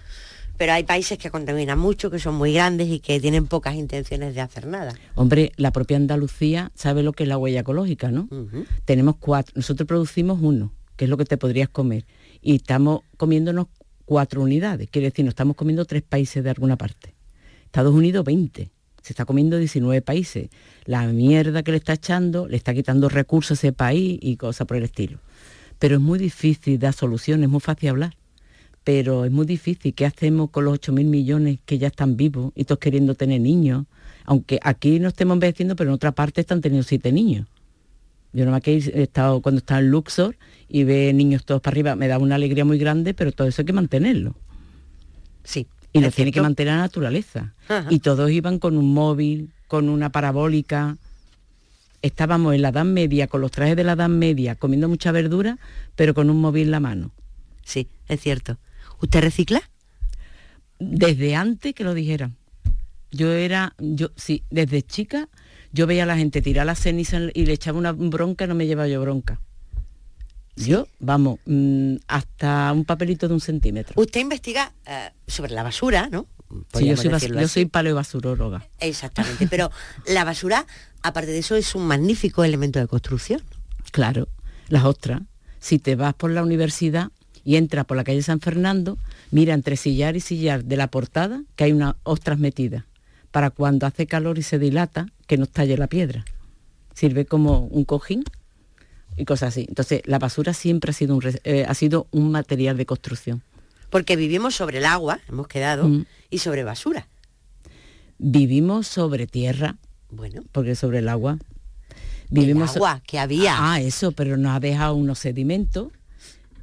pero 0.58 0.74
hay 0.74 0.84
países 0.84 1.16
que 1.16 1.30
contaminan 1.30 1.78
mucho, 1.78 2.10
que 2.10 2.18
son 2.18 2.34
muy 2.34 2.52
grandes 2.52 2.88
y 2.88 3.00
que 3.00 3.18
tienen 3.18 3.46
pocas 3.46 3.76
intenciones 3.76 4.34
de 4.34 4.42
hacer 4.42 4.66
nada. 4.66 4.94
Hombre, 5.14 5.52
la 5.56 5.70
propia 5.70 5.96
Andalucía 5.96 6.70
sabe 6.74 7.02
lo 7.02 7.14
que 7.14 7.22
es 7.22 7.30
la 7.30 7.38
huella 7.38 7.60
ecológica, 7.60 8.10
¿no? 8.10 8.28
Tenemos 8.84 9.16
cuatro, 9.16 9.54
nosotros 9.56 9.86
producimos 9.86 10.38
uno, 10.42 10.70
que 10.96 11.06
es 11.06 11.10
lo 11.10 11.16
que 11.16 11.24
te 11.24 11.38
podrías 11.38 11.70
comer, 11.70 12.04
y 12.42 12.56
estamos 12.56 13.02
comiéndonos 13.16 13.66
cuatro 14.04 14.42
unidades, 14.42 14.88
quiere 14.90 15.08
decir, 15.10 15.24
nos 15.24 15.32
estamos 15.32 15.56
comiendo 15.56 15.84
tres 15.84 16.02
países 16.02 16.42
de 16.42 16.50
alguna 16.50 16.76
parte. 16.76 17.14
Estados 17.64 17.94
Unidos 17.94 18.24
20, 18.24 18.70
se 19.02 19.12
está 19.12 19.24
comiendo 19.24 19.56
19 19.56 20.02
países. 20.02 20.48
La 20.84 21.06
mierda 21.06 21.62
que 21.62 21.70
le 21.70 21.76
está 21.78 21.92
echando 21.92 22.48
le 22.48 22.56
está 22.56 22.74
quitando 22.74 23.08
recursos 23.08 23.52
a 23.52 23.54
ese 23.54 23.72
país 23.72 24.18
y 24.20 24.36
cosas 24.36 24.66
por 24.66 24.76
el 24.76 24.84
estilo 24.84 25.20
pero 25.80 25.96
es 25.96 26.00
muy 26.00 26.18
difícil 26.18 26.78
dar 26.78 26.92
soluciones, 26.92 27.44
es 27.44 27.50
muy 27.50 27.60
fácil 27.60 27.88
hablar, 27.88 28.14
pero 28.84 29.24
es 29.24 29.32
muy 29.32 29.46
difícil. 29.46 29.94
¿Qué 29.94 30.04
hacemos 30.04 30.50
con 30.50 30.66
los 30.66 30.78
8.000 30.78 31.04
millones 31.06 31.58
que 31.64 31.78
ya 31.78 31.88
están 31.88 32.18
vivos 32.18 32.52
y 32.54 32.64
todos 32.64 32.78
queriendo 32.78 33.14
tener 33.14 33.40
niños? 33.40 33.86
Aunque 34.26 34.60
aquí 34.62 35.00
no 35.00 35.08
estemos 35.08 35.36
envejeciendo, 35.36 35.74
pero 35.76 35.90
en 35.90 35.94
otra 35.94 36.12
parte 36.12 36.42
están 36.42 36.60
teniendo 36.60 36.86
siete 36.86 37.10
niños. 37.12 37.48
Yo 38.32 38.44
no 38.44 38.52
me 38.52 38.60
que 38.60 38.76
he 38.76 39.02
estado 39.02 39.40
cuando 39.40 39.58
estaba 39.58 39.80
en 39.80 39.90
Luxor 39.90 40.36
y 40.68 40.84
ve 40.84 41.12
niños 41.12 41.44
todos 41.44 41.60
para 41.60 41.74
arriba, 41.74 41.96
me 41.96 42.06
da 42.08 42.18
una 42.18 42.36
alegría 42.36 42.64
muy 42.64 42.78
grande, 42.78 43.12
pero 43.12 43.32
todo 43.32 43.48
eso 43.48 43.62
hay 43.62 43.66
que 43.66 43.72
mantenerlo. 43.72 44.36
Sí. 45.42 45.66
Y 45.92 46.00
lo 46.00 46.12
tiene 46.12 46.30
que 46.30 46.40
mantener 46.40 46.74
la 46.74 46.80
naturaleza. 46.80 47.54
Y 47.88 47.98
todos 47.98 48.30
iban 48.30 48.60
con 48.60 48.76
un 48.76 48.94
móvil, 48.94 49.50
con 49.66 49.88
una 49.88 50.10
parabólica, 50.10 50.96
estábamos 52.02 52.54
en 52.54 52.62
la 52.62 52.68
Edad 52.68 52.84
Media, 52.84 53.26
con 53.26 53.40
los 53.40 53.50
trajes 53.50 53.76
de 53.76 53.84
la 53.84 53.92
Edad 53.92 54.08
Media, 54.08 54.54
comiendo 54.54 54.88
mucha 54.88 55.12
verdura, 55.12 55.58
pero 55.96 56.14
con 56.14 56.30
un 56.30 56.40
móvil 56.40 56.64
en 56.64 56.70
la 56.70 56.80
mano. 56.80 57.10
Sí, 57.64 57.88
es 58.08 58.20
cierto. 58.20 58.58
¿Usted 59.00 59.20
recicla? 59.20 59.62
Desde 60.78 61.34
antes 61.34 61.74
que 61.74 61.84
lo 61.84 61.94
dijeran. 61.94 62.36
Yo 63.10 63.32
era, 63.32 63.74
yo 63.78 64.12
sí, 64.14 64.44
desde 64.50 64.82
chica 64.82 65.28
yo 65.72 65.86
veía 65.86 66.04
a 66.04 66.06
la 66.06 66.16
gente 66.16 66.42
tirar 66.42 66.66
la 66.66 66.74
ceniza 66.74 67.18
y 67.34 67.46
le 67.46 67.52
echaba 67.52 67.78
una 67.78 67.92
bronca, 67.92 68.46
no 68.46 68.54
me 68.54 68.66
llevaba 68.66 68.88
yo 68.88 69.00
bronca. 69.00 69.40
Yo, 70.56 70.88
vamos, 70.98 71.38
mm, 71.46 71.96
hasta 72.08 72.72
un 72.72 72.84
papelito 72.84 73.28
de 73.28 73.34
un 73.34 73.40
centímetro. 73.40 73.94
Usted 74.00 74.20
investiga 74.20 74.72
eh, 74.84 75.10
sobre 75.26 75.52
la 75.52 75.62
basura, 75.62 76.08
¿no? 76.10 76.26
Sí, 76.74 76.86
yo 76.86 76.96
soy, 76.96 77.10
yo 77.10 77.48
soy 77.48 77.66
paleobasuróloga. 77.66 78.66
Exactamente, 78.80 79.46
pero 79.46 79.70
la 80.06 80.24
basura, 80.24 80.66
aparte 81.02 81.30
de 81.30 81.38
eso, 81.38 81.54
es 81.54 81.74
un 81.74 81.86
magnífico 81.86 82.42
elemento 82.42 82.78
de 82.78 82.88
construcción. 82.88 83.40
Claro, 83.92 84.28
las 84.68 84.84
ostras. 84.84 85.22
Si 85.60 85.78
te 85.78 85.94
vas 85.94 86.14
por 86.14 86.30
la 86.30 86.42
universidad 86.42 87.10
y 87.44 87.56
entras 87.56 87.84
por 87.84 87.96
la 87.96 88.04
calle 88.04 88.22
San 88.22 88.40
Fernando, 88.40 88.98
mira 89.30 89.54
entre 89.54 89.76
sillar 89.76 90.16
y 90.16 90.20
sillar 90.20 90.64
de 90.64 90.76
la 90.76 90.88
portada 90.88 91.42
que 91.56 91.64
hay 91.64 91.72
unas 91.72 91.94
ostras 92.02 92.38
metidas, 92.38 92.84
para 93.30 93.50
cuando 93.50 93.86
hace 93.86 94.06
calor 94.06 94.38
y 94.38 94.42
se 94.42 94.58
dilata, 94.58 95.06
que 95.26 95.36
no 95.36 95.44
estalle 95.44 95.76
la 95.76 95.86
piedra. 95.86 96.24
Sirve 96.94 97.24
como 97.24 97.60
un 97.60 97.84
cojín 97.84 98.24
y 99.16 99.24
cosas 99.24 99.50
así. 99.50 99.66
Entonces, 99.68 100.02
la 100.04 100.18
basura 100.18 100.54
siempre 100.54 100.90
ha 100.90 100.94
sido 100.94 101.16
un, 101.16 101.22
eh, 101.44 101.64
ha 101.66 101.74
sido 101.74 102.06
un 102.10 102.30
material 102.30 102.76
de 102.76 102.86
construcción 102.86 103.42
porque 103.90 104.16
vivimos 104.16 104.54
sobre 104.54 104.78
el 104.78 104.86
agua, 104.86 105.20
hemos 105.28 105.48
quedado, 105.48 105.88
mm. 105.88 106.06
y 106.30 106.38
sobre 106.38 106.64
basura. 106.64 107.08
Vivimos 108.18 108.86
sobre 108.86 109.26
tierra, 109.26 109.76
bueno, 110.10 110.42
porque 110.52 110.74
sobre 110.74 111.00
el 111.00 111.08
agua. 111.08 111.38
Vivimos 112.30 112.70
el 112.70 112.76
agua 112.76 113.02
que 113.04 113.18
había. 113.18 113.56
Ah, 113.58 113.80
eso, 113.80 114.12
pero 114.12 114.36
nos 114.36 114.56
ha 114.56 114.60
dejado 114.60 114.94
unos 114.94 115.18
sedimentos. 115.18 115.88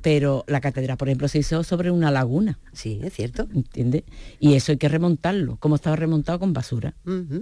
Pero 0.07 0.45
la 0.47 0.61
catedral, 0.61 0.95
por 0.95 1.09
ejemplo, 1.09 1.27
se 1.27 1.39
hizo 1.39 1.65
sobre 1.65 1.91
una 1.91 2.11
laguna. 2.11 2.57
Sí, 2.71 3.01
es 3.03 3.11
cierto. 3.11 3.45
¿Entiendes? 3.53 4.03
Y 4.39 4.53
eso 4.53 4.71
hay 4.71 4.77
que 4.77 4.87
remontarlo, 4.87 5.57
como 5.57 5.75
estaba 5.75 5.97
remontado 5.97 6.39
con 6.39 6.53
basura, 6.53 6.93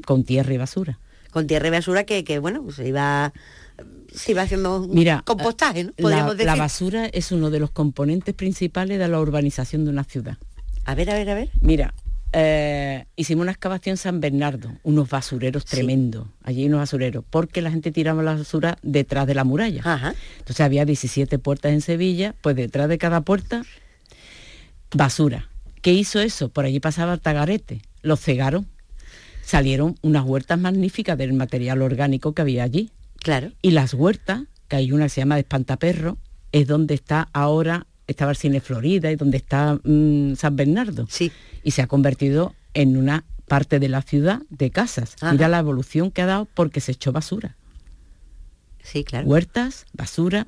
con 0.04 0.24
tierra 0.24 0.52
y 0.52 0.58
basura. 0.58 0.98
Con 1.30 1.46
tierra 1.46 1.68
y 1.68 1.70
basura 1.70 2.06
que, 2.06 2.24
que 2.24 2.40
bueno, 2.40 2.72
se 2.72 2.88
iba 2.88 3.32
se 4.12 4.34
va 4.34 4.42
haciendo 4.42 4.88
Mira, 4.90 5.22
compostaje, 5.28 5.84
¿no? 5.84 5.92
Podríamos 5.94 6.38
la, 6.40 6.44
la, 6.44 6.56
basura 6.56 7.06
es 7.06 7.32
uno 7.32 7.52
de 7.52 7.60
los 7.60 7.70
componentes 7.70 8.34
principales 8.34 8.98
de 8.98 9.08
la 9.10 9.20
urbanización 9.20 9.86
de 9.86 9.92
una 9.92 10.04
ciudad. 10.04 10.40
A 10.86 10.96
ver, 10.96 11.12
a 11.12 11.14
ver, 11.14 11.30
a 11.30 11.36
ver. 11.36 11.52
Mira, 11.62 11.94
eh, 12.38 13.06
hicimos 13.16 13.44
una 13.44 13.52
excavación 13.52 13.94
en 13.94 13.98
San 13.98 14.20
Bernardo, 14.20 14.72
unos 14.84 15.10
basureros 15.10 15.66
tremendos, 15.66 16.28
allí 16.44 16.66
unos 16.66 16.80
basureros, 16.80 17.24
porque 17.30 17.62
la 17.62 17.72
gente 17.72 17.92
tiraba 17.92 18.22
la 18.24 18.36
basura 18.36 18.78
detrás 18.82 19.26
de 19.26 19.36
la 19.36 19.44
muralla. 19.44 20.14
Entonces 20.40 20.62
había 20.62 20.86
17 20.86 21.40
puertas 21.40 21.72
en 21.72 21.82
Sevilla, 21.82 22.36
pues 22.42 22.56
detrás 22.56 22.90
de 22.90 22.98
cada 22.98 23.22
puerta, 23.22 23.64
basura. 24.94 25.50
¿Qué 25.82 25.94
hizo 25.94 26.20
eso? 26.20 26.50
Por 26.50 26.66
allí 26.66 26.80
pasaba 26.80 27.14
el 27.14 27.22
tagarete, 27.22 27.82
los 28.02 28.20
cegaron, 28.20 28.68
salieron 29.42 29.96
unas 30.02 30.26
huertas 30.26 30.60
magníficas 30.60 31.18
del 31.18 31.34
material 31.34 31.82
orgánico 31.82 32.34
que 32.34 32.42
había 32.42 32.64
allí 32.64 32.92
Claro. 33.26 33.54
Y 33.64 33.72
las 33.72 33.96
huertas, 33.96 34.44
que 34.68 34.76
hay 34.76 34.92
una 34.92 35.06
que 35.06 35.10
se 35.10 35.22
llama 35.22 35.34
de 35.34 35.42
Espantaperro, 35.42 36.20
es 36.52 36.68
donde 36.68 36.94
está 36.94 37.28
ahora, 37.34 37.88
estaba 38.08 38.32
el 38.32 38.38
Cine 38.38 38.62
Florida 38.62 39.12
y 39.12 39.16
donde 39.16 39.38
está 39.38 39.80
mm, 39.84 40.36
San 40.36 40.56
Bernardo. 40.56 41.08
Sí. 41.10 41.32
Y 41.64 41.72
se 41.72 41.82
ha 41.82 41.88
convertido 41.88 42.54
en 42.74 42.98
una 42.98 43.24
parte 43.48 43.80
de 43.80 43.90
la 43.90 44.02
ciudad 44.02 44.42
de 44.50 44.72
casas. 44.72 45.16
Mira 45.32 45.48
la 45.48 45.60
evolución 45.60 46.12
que 46.12 46.22
ha 46.22 46.26
dado 46.26 46.46
porque 46.46 46.82
se 46.82 46.92
echó 46.92 47.12
basura. 47.12 47.56
Sí, 48.84 49.04
claro. 49.04 49.28
Huertas, 49.28 49.86
basura, 49.94 50.48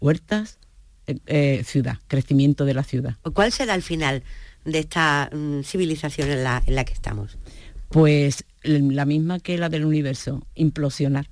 huertas, 0.00 0.58
eh, 1.06 1.18
eh, 1.26 1.62
ciudad, 1.64 1.98
crecimiento 2.08 2.64
de 2.64 2.74
la 2.74 2.82
ciudad. 2.82 3.16
¿Cuál 3.32 3.52
será 3.52 3.74
el 3.74 3.82
final 3.82 4.22
de 4.64 4.80
esta 4.80 5.30
mm, 5.32 5.62
civilización 5.62 6.30
en 6.30 6.44
la, 6.44 6.62
en 6.66 6.74
la 6.74 6.84
que 6.84 6.92
estamos? 6.92 7.38
Pues 7.88 8.44
la 8.62 9.04
misma 9.04 9.38
que 9.38 9.58
la 9.58 9.68
del 9.68 9.84
universo, 9.84 10.44
implosionar. 10.56 11.28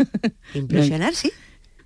Implosionar, 0.54 1.14
sí. 1.14 1.30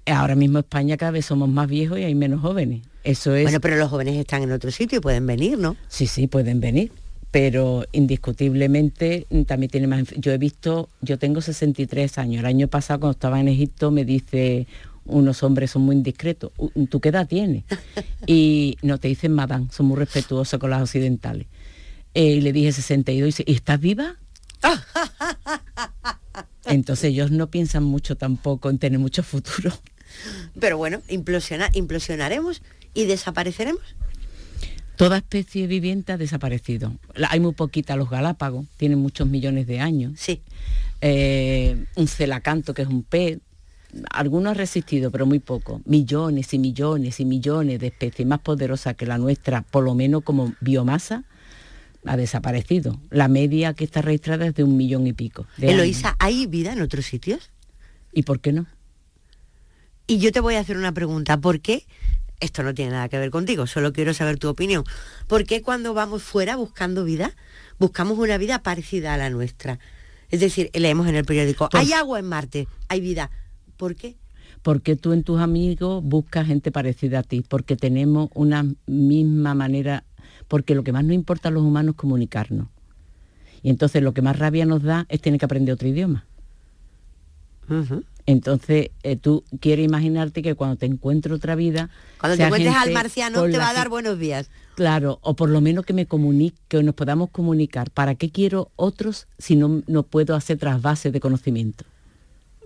Ahora 0.07 0.35
mismo 0.35 0.61
España 0.61 0.97
cada 0.97 1.11
vez 1.11 1.26
somos 1.26 1.51
más 1.51 1.68
viejos 1.68 1.99
y 1.99 2.05
hay 2.05 2.14
menos 2.14 2.41
jóvenes. 2.41 2.83
Eso 3.09 3.35
es. 3.35 3.45
Bueno, 3.45 3.61
pero 3.61 3.77
los 3.77 3.89
jóvenes 3.89 4.17
están 4.17 4.43
en 4.43 4.53
otro 4.53 4.71
sitio 4.71 4.99
y 4.99 5.01
pueden 5.01 5.27
venir, 5.27 5.59
¿no? 5.59 5.79
Sí, 5.89 6.07
sí, 6.07 6.27
pueden 6.27 6.61
venir. 6.61 6.93
Pero 7.31 7.87
indiscutiblemente 7.93 9.27
también 9.47 9.71
tiene 9.71 9.87
más. 9.87 10.05
Yo 10.19 10.31
he 10.31 10.37
visto, 10.37 10.91
yo 11.01 11.19
tengo 11.19 11.41
63 11.41 12.19
años. 12.19 12.41
El 12.41 12.47
año 12.47 12.69
pasado 12.69 13.01
cuando 13.01 13.13
estaba 13.13 13.41
en 13.41 13.49
Egipto 13.49 13.91
me 13.91 14.05
dice 14.05 14.67
unos 15.07 15.43
hombres 15.43 15.71
son 15.71 15.83
muy 15.83 15.97
indiscretos. 15.97 16.53
¿Tú 16.91 17.01
qué 17.01 17.09
edad 17.09 17.27
tienes? 17.27 17.65
Y 18.27 18.77
no 18.83 18.99
te 18.99 19.09
dicen 19.09 19.33
madame, 19.33 19.69
son 19.73 19.87
muy 19.87 19.97
respetuosos 19.97 20.61
con 20.61 20.69
las 20.69 20.83
occidentales. 20.83 21.47
Eh, 22.13 22.25
y 22.25 22.41
le 22.43 22.53
dije 22.53 22.73
62 22.73 23.23
y 23.23 23.25
dice, 23.25 23.45
¿y 23.47 23.55
estás 23.55 23.81
viva? 23.81 24.17
Entonces 26.67 27.05
ellos 27.05 27.31
no 27.31 27.47
piensan 27.47 27.85
mucho 27.85 28.19
tampoco 28.19 28.69
en 28.69 28.79
tener 28.79 28.99
mucho 28.99 29.23
futuro. 29.23 29.73
Pero 30.61 30.77
bueno, 30.77 31.01
implosiona, 31.09 31.71
implosionaremos 31.73 32.61
y 32.99 33.07
desapareceremos. 33.07 33.82
Toda 34.96 35.18
especie 35.18 35.68
viviente 35.68 36.11
ha 36.11 36.16
desaparecido. 36.16 36.96
Hay 37.28 37.38
muy 37.38 37.53
poquita 37.53 37.94
los 37.94 38.11
Galápagos, 38.11 38.66
tienen 38.76 38.99
muchos 38.99 39.28
millones 39.28 39.68
de 39.68 39.78
años. 39.78 40.14
Sí. 40.16 40.42
Eh, 41.01 41.84
un 41.94 42.09
celacanto, 42.09 42.74
que 42.74 42.82
es 42.82 42.88
un 42.88 43.05
pez, 43.05 43.38
algunos 44.11 44.51
han 44.51 44.57
resistido, 44.57 45.12
pero 45.12 45.26
muy 45.26 45.38
poco. 45.38 45.80
Millones 45.84 46.53
y 46.55 46.59
millones 46.59 47.20
y 47.20 47.24
millones 47.24 47.78
de 47.78 47.86
especies 47.86 48.26
más 48.26 48.40
poderosas 48.40 48.96
que 48.96 49.07
la 49.07 49.16
nuestra, 49.16 49.62
por 49.62 49.84
lo 49.84 49.94
menos 49.94 50.24
como 50.24 50.53
biomasa, 50.61 51.22
ha 52.05 52.16
desaparecido. 52.16 53.01
La 53.11 53.28
media 53.28 53.74
que 53.74 53.84
está 53.84 54.03
registrada 54.03 54.49
es 54.49 54.55
de 54.57 54.64
un 54.64 54.76
millón 54.76 55.07
y 55.07 55.12
pico. 55.12 55.46
Eloisa, 55.59 56.16
¿hay 56.18 56.46
vida 56.46 56.72
en 56.72 56.82
otros 56.82 57.07
sitios? 57.07 57.53
¿Y 58.12 58.24
por 58.24 58.40
qué 58.40 58.53
no? 58.53 58.66
Y 60.09 60.18
yo 60.18 60.32
te 60.32 60.40
voy 60.40 60.57
a 60.57 60.61
hacer 60.61 60.76
una 60.76 60.90
pregunta. 60.90 61.40
¿Por 61.40 61.61
qué? 61.61 61.84
Esto 62.41 62.62
no 62.62 62.74
tiene 62.74 62.93
nada 62.93 63.09
que 63.09 63.18
ver 63.18 63.30
contigo, 63.30 63.66
solo 63.66 63.93
quiero 63.93 64.14
saber 64.14 64.39
tu 64.39 64.49
opinión. 64.49 64.84
¿Por 65.26 65.45
qué 65.45 65.62
cuando 65.62 65.95
vamos 65.95 66.22
fuera 66.22 66.57
buscando 66.57 67.05
vida, 67.05 67.34
buscamos 67.78 68.18
una 68.18 68.39
vida 68.39 68.62
parecida 68.62 69.14
a 69.14 69.16
la 69.16 69.30
nuestra? 69.30 69.78
Es 70.30 70.41
decir, 70.41 70.70
leemos 70.74 71.09
en 71.09 71.16
el 71.16 71.24
periódico, 71.24 71.68
hay 71.72 71.93
agua 71.93 72.18
en 72.18 72.26
Marte, 72.26 72.68
hay 72.89 73.01
vida. 73.01 73.30
¿Por 73.76 73.97
qué? 73.97 74.16
Porque 74.62 74.97
tú 74.97 75.12
en 75.12 75.22
tus 75.22 75.41
amigos 75.41 76.03
buscas 76.05 76.47
gente 76.47 76.70
parecida 76.70 77.20
a 77.20 77.22
ti, 77.22 77.45
porque 77.49 77.76
tenemos 77.76 78.30
una 78.34 78.66
misma 78.86 79.55
manera 79.55 80.05
porque 80.49 80.74
lo 80.74 80.82
que 80.82 80.93
más 80.93 81.05
nos 81.05 81.14
importa 81.14 81.49
a 81.49 81.53
los 81.53 81.62
humanos 81.62 81.95
es 81.95 81.99
comunicarnos. 81.99 82.68
Y 83.62 83.70
entonces 83.70 84.03
lo 84.03 84.14
que 84.14 84.22
más 84.22 84.39
rabia 84.39 84.64
nos 84.64 84.82
da 84.82 85.07
es 85.09 85.20
tener 85.20 85.39
que 85.39 85.45
aprender 85.45 85.74
otro 85.74 85.89
idioma. 85.89 86.24
Entonces, 88.29 88.91
eh, 89.05 89.16
tú 89.16 89.43
quieres 89.59 89.87
imaginarte 89.87 90.43
que 90.43 90.55
cuando 90.55 90.76
te 90.76 90.85
encuentre 90.85 91.33
otra 91.33 91.55
vida... 91.55 91.89
Cuando 92.20 92.37
te 92.37 92.43
encuentres 92.45 92.74
al 92.74 92.93
marciano 92.93 93.43
te 93.45 93.57
va 93.57 93.70
a 93.70 93.72
dar 93.72 93.89
buenos 93.89 94.18
días. 94.18 94.51
Claro, 94.74 95.18
o 95.22 95.35
por 95.35 95.49
lo 95.49 95.62
menos 95.62 95.87
que 95.87 95.95
me 95.95 96.05
comunique, 96.05 96.59
que 96.68 96.83
nos 96.83 96.95
podamos 96.95 97.31
comunicar. 97.31 97.91
¿Para 97.91 98.16
qué 98.16 98.29
quiero 98.29 98.70
otros 98.76 99.29
si 99.39 99.57
no, 99.57 99.83
no 99.87 100.03
puedo 100.03 100.35
hacer 100.35 100.59
trasvases 100.59 101.11
de 101.11 101.20
conocimiento? 101.20 101.87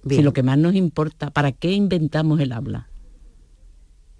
Si 0.09 0.21
lo 0.21 0.33
que 0.33 0.43
más 0.43 0.59
nos 0.59 0.75
importa, 0.75 1.31
¿para 1.31 1.53
qué 1.53 1.71
inventamos 1.71 2.41
el 2.41 2.51
habla? 2.51 2.89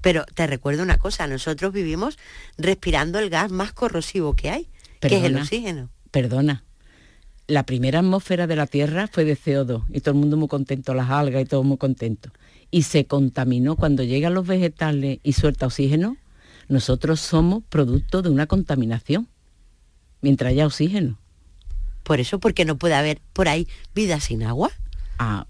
Pero 0.01 0.25
te 0.33 0.47
recuerdo 0.47 0.85
una 0.85 0.99
cosa, 0.99 1.27
nosotros 1.27 1.73
vivimos 1.73 2.21
respirando 2.57 3.19
el 3.19 3.31
gas 3.31 3.51
más 3.51 3.73
corrosivo 3.73 4.37
que 4.37 4.51
hay, 4.51 4.69
que 5.01 5.17
es 5.17 5.25
el 5.25 5.37
oxígeno. 5.37 5.91
Perdona, 6.13 6.63
la 7.53 7.65
primera 7.65 7.99
atmósfera 7.99 8.47
de 8.47 8.57
la 8.57 8.67
Tierra 8.67 9.09
fue 9.13 9.27
de 9.27 9.37
CO2 9.37 9.85
y 9.91 10.01
todo 10.01 10.15
el 10.15 10.21
mundo 10.21 10.39
muy 10.39 10.49
contento, 10.49 10.95
las 10.95 11.11
algas 11.11 11.43
y 11.43 11.45
todo 11.45 11.63
muy 11.63 11.77
contento. 11.77 12.31
Y 12.71 12.85
se 12.85 13.05
contaminó 13.05 13.77
cuando 13.77 14.03
llegan 14.03 14.33
los 14.33 14.47
vegetales 14.47 15.19
y 15.23 15.35
suelta 15.35 15.67
oxígeno, 15.67 16.17
nosotros 16.69 17.21
somos 17.21 17.63
producto 17.69 18.23
de 18.23 18.31
una 18.31 18.47
contaminación, 18.47 19.29
mientras 20.23 20.53
haya 20.53 20.65
oxígeno. 20.65 21.19
Por 22.05 22.21
eso, 22.21 22.39
porque 22.39 22.65
no 22.65 22.79
puede 22.79 22.95
haber 22.95 23.21
por 23.35 23.49
ahí 23.49 23.69
vida 23.95 24.19
sin 24.19 24.45
agua. 24.45 24.71
Ah, 25.19 25.47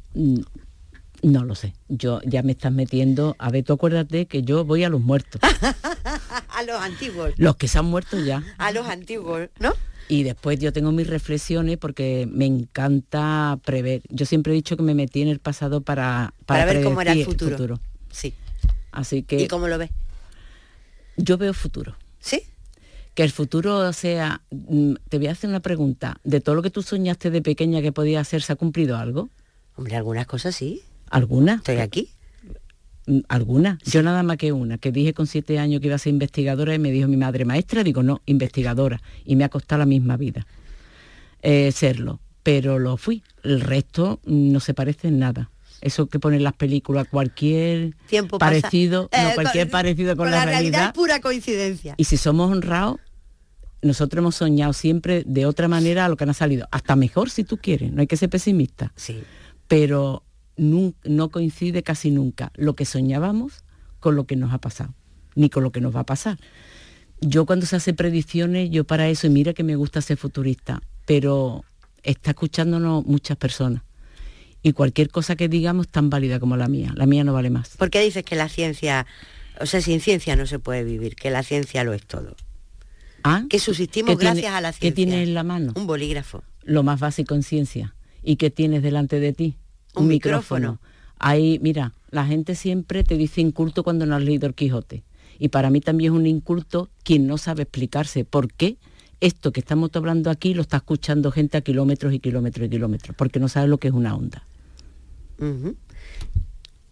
no 1.22 1.44
lo 1.44 1.54
sé. 1.54 1.72
Yo 1.88 2.20
ya 2.24 2.42
me 2.42 2.50
estás 2.50 2.72
metiendo. 2.72 3.36
A 3.38 3.50
ver, 3.50 3.62
tú 3.62 3.74
acuérdate 3.74 4.26
que 4.26 4.42
yo 4.42 4.64
voy 4.64 4.82
a 4.82 4.88
los 4.88 5.00
muertos. 5.00 5.40
a 6.48 6.62
los 6.64 6.82
antiguos. 6.82 7.32
Los 7.36 7.54
que 7.54 7.68
se 7.68 7.78
han 7.78 7.84
muerto 7.84 8.18
ya. 8.18 8.42
A 8.58 8.72
los 8.72 8.88
antiguos, 8.88 9.50
¿no? 9.60 9.72
Y 10.12 10.24
después 10.24 10.58
yo 10.58 10.74
tengo 10.74 10.92
mis 10.92 11.06
reflexiones 11.06 11.78
porque 11.78 12.28
me 12.30 12.44
encanta 12.44 13.58
prever. 13.64 14.02
Yo 14.10 14.26
siempre 14.26 14.52
he 14.52 14.54
dicho 14.54 14.76
que 14.76 14.82
me 14.82 14.94
metí 14.94 15.22
en 15.22 15.28
el 15.28 15.38
pasado 15.38 15.80
para 15.80 16.34
para, 16.44 16.66
ver 16.66 16.84
cómo 16.84 17.00
era 17.00 17.12
el 17.12 17.24
futuro. 17.24 17.80
Sí. 18.10 18.34
Así 18.90 19.22
que. 19.22 19.40
¿Y 19.40 19.48
cómo 19.48 19.68
lo 19.68 19.78
ves? 19.78 19.88
Yo 21.16 21.38
veo 21.38 21.54
futuro. 21.54 21.96
¿Sí? 22.20 22.42
Que 23.14 23.22
el 23.22 23.30
futuro 23.30 23.90
sea. 23.94 24.42
Mm, 24.50 24.96
te 25.08 25.16
voy 25.16 25.28
a 25.28 25.32
hacer 25.32 25.48
una 25.48 25.60
pregunta. 25.60 26.20
¿De 26.24 26.42
todo 26.42 26.56
lo 26.56 26.62
que 26.62 26.68
tú 26.68 26.82
soñaste 26.82 27.30
de 27.30 27.40
pequeña 27.40 27.80
que 27.80 27.92
podía 27.92 28.20
hacer, 28.20 28.42
se 28.42 28.52
ha 28.52 28.56
cumplido 28.56 28.98
algo? 28.98 29.30
Hombre, 29.76 29.96
algunas 29.96 30.26
cosas 30.26 30.54
sí. 30.54 30.82
¿Alguna? 31.08 31.54
Estoy 31.54 31.78
aquí. 31.78 32.10
Mm, 33.06 33.20
¿Alguna? 33.28 33.78
Yo 33.84 34.02
nada 34.02 34.22
más 34.22 34.36
que 34.36 34.52
una, 34.52 34.78
que 34.78 34.92
dije 34.92 35.14
con 35.14 35.26
siete 35.26 35.58
años 35.58 35.80
que 35.80 35.88
iba 35.88 35.96
a 35.96 35.98
ser 35.98 36.12
investigadora 36.12 36.74
y 36.74 36.78
me 36.78 36.90
dijo 36.90 37.08
mi 37.08 37.16
madre, 37.16 37.44
maestra, 37.44 37.82
digo, 37.82 38.02
no, 38.02 38.22
investigadora. 38.26 39.00
Y 39.24 39.36
me 39.36 39.44
ha 39.44 39.48
costado 39.48 39.80
la 39.80 39.86
misma 39.86 40.16
vida 40.16 40.46
eh, 41.42 41.72
serlo. 41.72 42.20
Pero 42.42 42.78
lo 42.78 42.96
fui. 42.96 43.22
El 43.42 43.60
resto 43.60 44.20
no 44.24 44.60
se 44.60 44.74
parece 44.74 45.08
en 45.08 45.18
nada. 45.18 45.50
Eso 45.80 46.06
que 46.06 46.20
ponen 46.20 46.44
las 46.44 46.52
películas, 46.54 47.08
cualquier 47.08 47.96
Tiempo 48.06 48.38
parecido, 48.38 49.08
no, 49.12 49.18
eh, 49.18 49.32
cualquier 49.34 49.68
parecido 49.68 50.16
con, 50.16 50.30
la, 50.30 50.44
realidad, 50.44 50.86
es 50.86 50.92
pura 50.92 51.20
coincidencia. 51.20 51.94
Y 51.96 52.04
si 52.04 52.16
somos 52.16 52.52
honrados, 52.52 53.00
nosotros 53.82 54.20
hemos 54.22 54.36
soñado 54.36 54.72
siempre 54.74 55.24
de 55.26 55.44
otra 55.44 55.66
manera 55.66 56.04
a 56.04 56.08
lo 56.08 56.16
que 56.16 56.22
han 56.22 56.34
salido. 56.34 56.68
Hasta 56.70 56.94
mejor 56.94 57.30
si 57.30 57.42
tú 57.42 57.58
quieres, 57.58 57.92
no 57.92 58.00
hay 58.00 58.06
que 58.06 58.16
ser 58.16 58.30
pesimista. 58.30 58.92
Sí. 58.94 59.22
Pero 59.66 60.22
no, 60.62 61.28
coincide 61.30 61.82
casi 61.82 62.10
nunca 62.10 62.52
lo 62.54 62.74
que 62.74 62.84
soñábamos 62.84 63.64
con 64.00 64.16
lo 64.16 64.24
que 64.24 64.36
nos 64.36 64.52
ha 64.52 64.58
pasado, 64.58 64.94
ni 65.34 65.50
con 65.50 65.62
lo 65.62 65.72
que 65.72 65.80
nos 65.80 65.94
va 65.94 66.00
a 66.00 66.06
pasar. 66.06 66.38
Yo 67.20 67.46
cuando 67.46 67.66
se 67.66 67.76
hace 67.76 67.94
predicciones, 67.94 68.70
yo 68.70 68.84
para 68.84 69.08
eso, 69.08 69.26
y 69.26 69.30
mira 69.30 69.52
que 69.52 69.62
me 69.62 69.76
gusta 69.76 70.00
ser 70.00 70.16
futurista, 70.16 70.82
pero 71.06 71.64
está 72.02 72.30
escuchándonos 72.30 73.04
muchas 73.06 73.36
personas. 73.36 73.82
Y 74.62 74.72
cualquier 74.72 75.08
cosa 75.08 75.34
que 75.34 75.48
digamos 75.48 75.88
tan 75.88 76.08
válida 76.08 76.38
como 76.38 76.56
la 76.56 76.68
mía. 76.68 76.92
La 76.94 77.06
mía 77.06 77.24
no 77.24 77.32
vale 77.32 77.50
más. 77.50 77.76
¿Por 77.76 77.90
qué 77.90 78.00
dices 78.00 78.24
que 78.24 78.36
la 78.36 78.48
ciencia, 78.48 79.06
o 79.60 79.66
sea, 79.66 79.80
sin 79.80 80.00
ciencia 80.00 80.36
no 80.36 80.46
se 80.46 80.60
puede 80.60 80.84
vivir, 80.84 81.16
que 81.16 81.30
la 81.30 81.42
ciencia 81.42 81.82
lo 81.82 81.92
es 81.92 82.06
todo? 82.06 82.36
¿Ah? 83.24 83.44
Que 83.48 83.58
subsistimos 83.58 84.16
gracias 84.16 84.52
a 84.52 84.60
la 84.60 84.72
ciencia. 84.72 84.90
¿Qué 84.90 84.94
tienes 84.94 85.26
en 85.26 85.34
la 85.34 85.42
mano? 85.42 85.72
Un 85.74 85.86
bolígrafo. 85.86 86.44
Lo 86.62 86.84
más 86.84 87.00
básico 87.00 87.34
en 87.34 87.42
ciencia. 87.42 87.94
¿Y 88.22 88.36
qué 88.36 88.50
tienes 88.50 88.82
delante 88.82 89.18
de 89.18 89.32
ti? 89.32 89.56
Un, 89.94 90.08
micrófono. 90.08 90.80
Ahí, 91.18 91.58
mira, 91.62 91.94
la 92.10 92.26
gente 92.26 92.54
siempre 92.54 93.04
te 93.04 93.16
dice 93.16 93.40
inculto 93.40 93.84
cuando 93.84 94.06
no 94.06 94.16
has 94.16 94.22
leído 94.22 94.46
el 94.46 94.54
Quijote. 94.54 95.04
Y 95.38 95.48
para 95.48 95.70
mí 95.70 95.80
también 95.80 96.12
es 96.12 96.18
un 96.18 96.26
inculto 96.26 96.90
quien 97.04 97.26
no 97.26 97.38
sabe 97.38 97.62
explicarse 97.62 98.24
por 98.24 98.52
qué 98.52 98.76
esto 99.20 99.52
que 99.52 99.60
estamos 99.60 99.90
hablando 99.94 100.30
aquí 100.30 100.52
lo 100.52 100.62
está 100.62 100.78
escuchando 100.78 101.30
gente 101.30 101.56
a 101.56 101.60
kilómetros 101.60 102.12
y 102.12 102.18
kilómetros 102.18 102.66
y 102.66 102.70
kilómetros, 102.70 103.16
porque 103.16 103.38
no 103.38 103.48
sabe 103.48 103.68
lo 103.68 103.78
que 103.78 103.88
es 103.88 103.94
una 103.94 104.16
onda. 104.16 104.44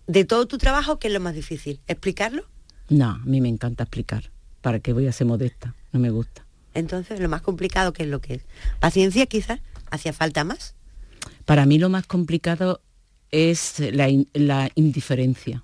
De 0.06 0.24
todo 0.24 0.46
tu 0.46 0.56
trabajo, 0.58 0.98
¿qué 0.98 1.08
es 1.08 1.14
lo 1.14 1.20
más 1.20 1.34
difícil? 1.34 1.80
¿Explicarlo? 1.88 2.44
No, 2.88 3.10
a 3.10 3.18
mí 3.24 3.40
me 3.40 3.48
encanta 3.48 3.84
explicar. 3.84 4.30
¿Para 4.60 4.80
qué 4.80 4.92
voy 4.92 5.06
a 5.06 5.12
ser 5.12 5.26
modesta? 5.26 5.74
No 5.92 6.00
me 6.00 6.10
gusta. 6.10 6.44
Entonces, 6.74 7.20
lo 7.20 7.28
más 7.28 7.42
complicado, 7.42 7.92
¿qué 7.92 8.04
es 8.04 8.08
lo 8.08 8.20
que 8.20 8.34
es? 8.34 8.46
¿Paciencia 8.78 9.26
quizás? 9.26 9.60
¿Hacía 9.90 10.12
falta 10.12 10.44
más? 10.44 10.74
Para 11.46 11.66
mí 11.66 11.78
lo 11.78 11.88
más 11.88 12.06
complicado 12.06 12.80
es 13.30 13.80
la, 13.92 14.70
indiferencia. 14.74 15.62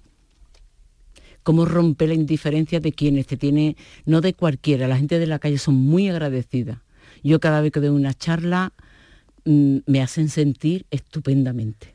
Cómo 1.42 1.64
rompe 1.64 2.06
la 2.06 2.14
indiferencia 2.14 2.80
de 2.80 2.92
quienes 2.92 3.26
te 3.26 3.36
tiene, 3.36 3.76
no 4.04 4.20
de 4.20 4.34
cualquiera, 4.34 4.88
la 4.88 4.96
gente 4.96 5.18
de 5.18 5.26
la 5.26 5.38
calle 5.38 5.58
son 5.58 5.74
muy 5.74 6.08
agradecidas. 6.08 6.78
Yo 7.22 7.40
cada 7.40 7.60
vez 7.60 7.72
que 7.72 7.80
doy 7.80 7.90
una 7.90 8.14
charla 8.14 8.72
mm, 9.44 9.78
me 9.86 10.02
hacen 10.02 10.28
sentir 10.28 10.86
estupendamente. 10.90 11.94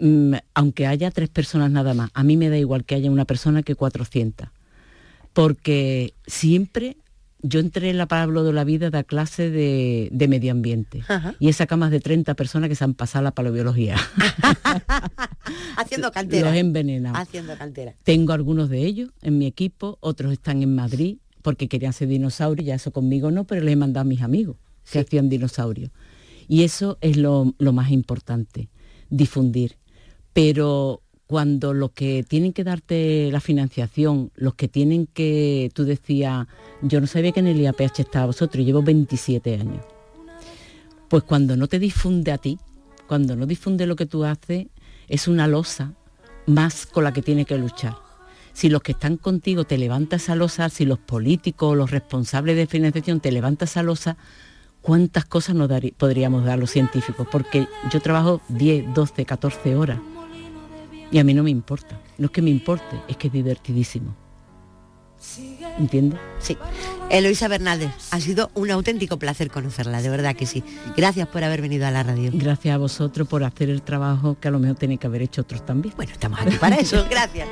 mm, 0.00 0.34
aunque 0.54 0.86
haya 0.86 1.10
tres 1.10 1.28
personas 1.28 1.70
nada 1.70 1.94
más, 1.94 2.10
a 2.14 2.22
mí 2.22 2.36
me 2.36 2.50
da 2.50 2.58
igual 2.58 2.84
que 2.84 2.94
haya 2.94 3.10
una 3.10 3.24
persona 3.24 3.62
que 3.62 3.74
400, 3.74 4.48
porque 5.32 6.14
siempre 6.26 6.96
yo 7.40 7.60
entré 7.60 7.90
en 7.90 7.98
la 7.98 8.06
Pablo 8.06 8.42
de 8.42 8.52
la 8.52 8.64
Vida 8.64 8.90
de 8.90 9.04
clase 9.04 9.50
de, 9.50 10.28
medio 10.28 10.52
ambiente 10.52 11.02
y 11.38 11.48
esa 11.48 11.66
cama 11.66 11.90
de 11.90 12.00
30 12.00 12.34
personas 12.34 12.68
que 12.68 12.74
se 12.74 12.84
han 12.84 12.94
pasado 12.94 13.24
la 13.24 13.30
paleobiología. 13.30 13.96
Haciendo 15.76 16.10
cantera. 16.10 16.50
Los 16.50 16.58
envenenados. 16.58 17.18
Haciendo 17.18 17.56
cantera. 17.56 17.94
Tengo 18.02 18.32
algunos 18.32 18.68
de 18.68 18.84
ellos 18.84 19.10
en 19.22 19.38
mi 19.38 19.46
equipo, 19.46 19.98
otros 20.00 20.32
están 20.32 20.62
en 20.62 20.74
Madrid 20.74 21.18
porque 21.42 21.68
querían 21.68 21.92
ser 21.92 22.08
dinosaurios, 22.08 22.66
ya 22.66 22.74
eso 22.74 22.92
conmigo 22.92 23.30
no, 23.30 23.44
pero 23.44 23.62
les 23.62 23.72
he 23.72 23.76
mandado 23.76 24.02
a 24.02 24.04
mis 24.04 24.22
amigos 24.22 24.56
que 24.90 24.98
hacían 24.98 25.28
dinosaurios. 25.28 25.90
Y 26.48 26.64
eso 26.64 26.98
es 27.00 27.16
lo, 27.16 27.54
lo 27.58 27.72
más 27.72 27.90
importante, 27.90 28.68
difundir. 29.10 29.76
Pero 30.32 31.02
cuando 31.28 31.74
los 31.74 31.90
que 31.90 32.24
tienen 32.26 32.54
que 32.54 32.64
darte 32.64 33.28
la 33.30 33.40
financiación, 33.40 34.32
los 34.34 34.54
que 34.54 34.66
tienen 34.66 35.06
que, 35.06 35.70
tú 35.74 35.84
decías, 35.84 36.46
yo 36.80 37.02
no 37.02 37.06
sabía 37.06 37.32
que 37.32 37.40
en 37.40 37.48
el 37.48 37.60
IAPH 37.60 38.00
estaba 38.00 38.24
vosotros, 38.24 38.64
llevo 38.64 38.82
27 38.82 39.54
años. 39.56 39.84
Pues 41.08 41.24
cuando 41.24 41.54
no 41.54 41.68
te 41.68 41.78
difunde 41.78 42.32
a 42.32 42.38
ti, 42.38 42.58
cuando 43.06 43.36
no 43.36 43.44
difunde 43.44 43.86
lo 43.86 43.94
que 43.94 44.06
tú 44.06 44.24
haces, 44.24 44.68
es 45.06 45.28
una 45.28 45.46
losa 45.46 45.92
más 46.46 46.86
con 46.86 47.04
la 47.04 47.12
que 47.12 47.20
tiene 47.20 47.44
que 47.44 47.58
luchar. 47.58 47.96
Si 48.54 48.70
los 48.70 48.80
que 48.80 48.92
están 48.92 49.18
contigo 49.18 49.64
te 49.64 49.76
levantan 49.76 50.20
esa 50.20 50.34
losa, 50.34 50.70
si 50.70 50.86
los 50.86 50.98
políticos, 50.98 51.76
los 51.76 51.90
responsables 51.90 52.56
de 52.56 52.66
financiación 52.66 53.20
te 53.20 53.32
levantan 53.32 53.68
esa 53.68 53.82
losa, 53.82 54.16
¿cuántas 54.80 55.26
cosas 55.26 55.56
nos 55.56 55.70
podríamos 55.98 56.46
dar 56.46 56.58
los 56.58 56.70
científicos? 56.70 57.28
Porque 57.30 57.68
yo 57.92 58.00
trabajo 58.00 58.40
10, 58.48 58.94
12, 58.94 59.26
14 59.26 59.76
horas 59.76 59.98
y 61.10 61.18
a 61.18 61.24
mí 61.24 61.34
no 61.34 61.42
me 61.42 61.50
importa. 61.50 62.00
No 62.18 62.26
es 62.26 62.30
que 62.30 62.42
me 62.42 62.50
importe, 62.50 63.00
es 63.08 63.16
que 63.16 63.28
es 63.28 63.32
divertidísimo. 63.32 64.14
¿Entiendes? 65.78 66.18
Sí. 66.38 66.56
Eloisa 67.10 67.48
Bernaldez, 67.48 67.90
ha 68.10 68.20
sido 68.20 68.50
un 68.54 68.70
auténtico 68.70 69.18
placer 69.18 69.50
conocerla, 69.50 70.02
de 70.02 70.08
verdad 70.10 70.36
que 70.36 70.46
sí. 70.46 70.62
Gracias 70.96 71.26
por 71.28 71.42
haber 71.42 71.62
venido 71.62 71.86
a 71.86 71.90
la 71.90 72.02
radio. 72.02 72.30
Gracias 72.34 72.74
a 72.74 72.78
vosotros 72.78 73.26
por 73.26 73.42
hacer 73.44 73.70
el 73.70 73.82
trabajo 73.82 74.36
que 74.40 74.48
a 74.48 74.50
lo 74.50 74.58
mejor 74.58 74.76
tiene 74.76 74.98
que 74.98 75.06
haber 75.06 75.22
hecho 75.22 75.42
otros 75.42 75.64
también. 75.64 75.94
Bueno, 75.96 76.12
estamos 76.12 76.40
aquí 76.40 76.56
para 76.56 76.76
eso. 76.76 77.04
Gracias. 77.10 77.48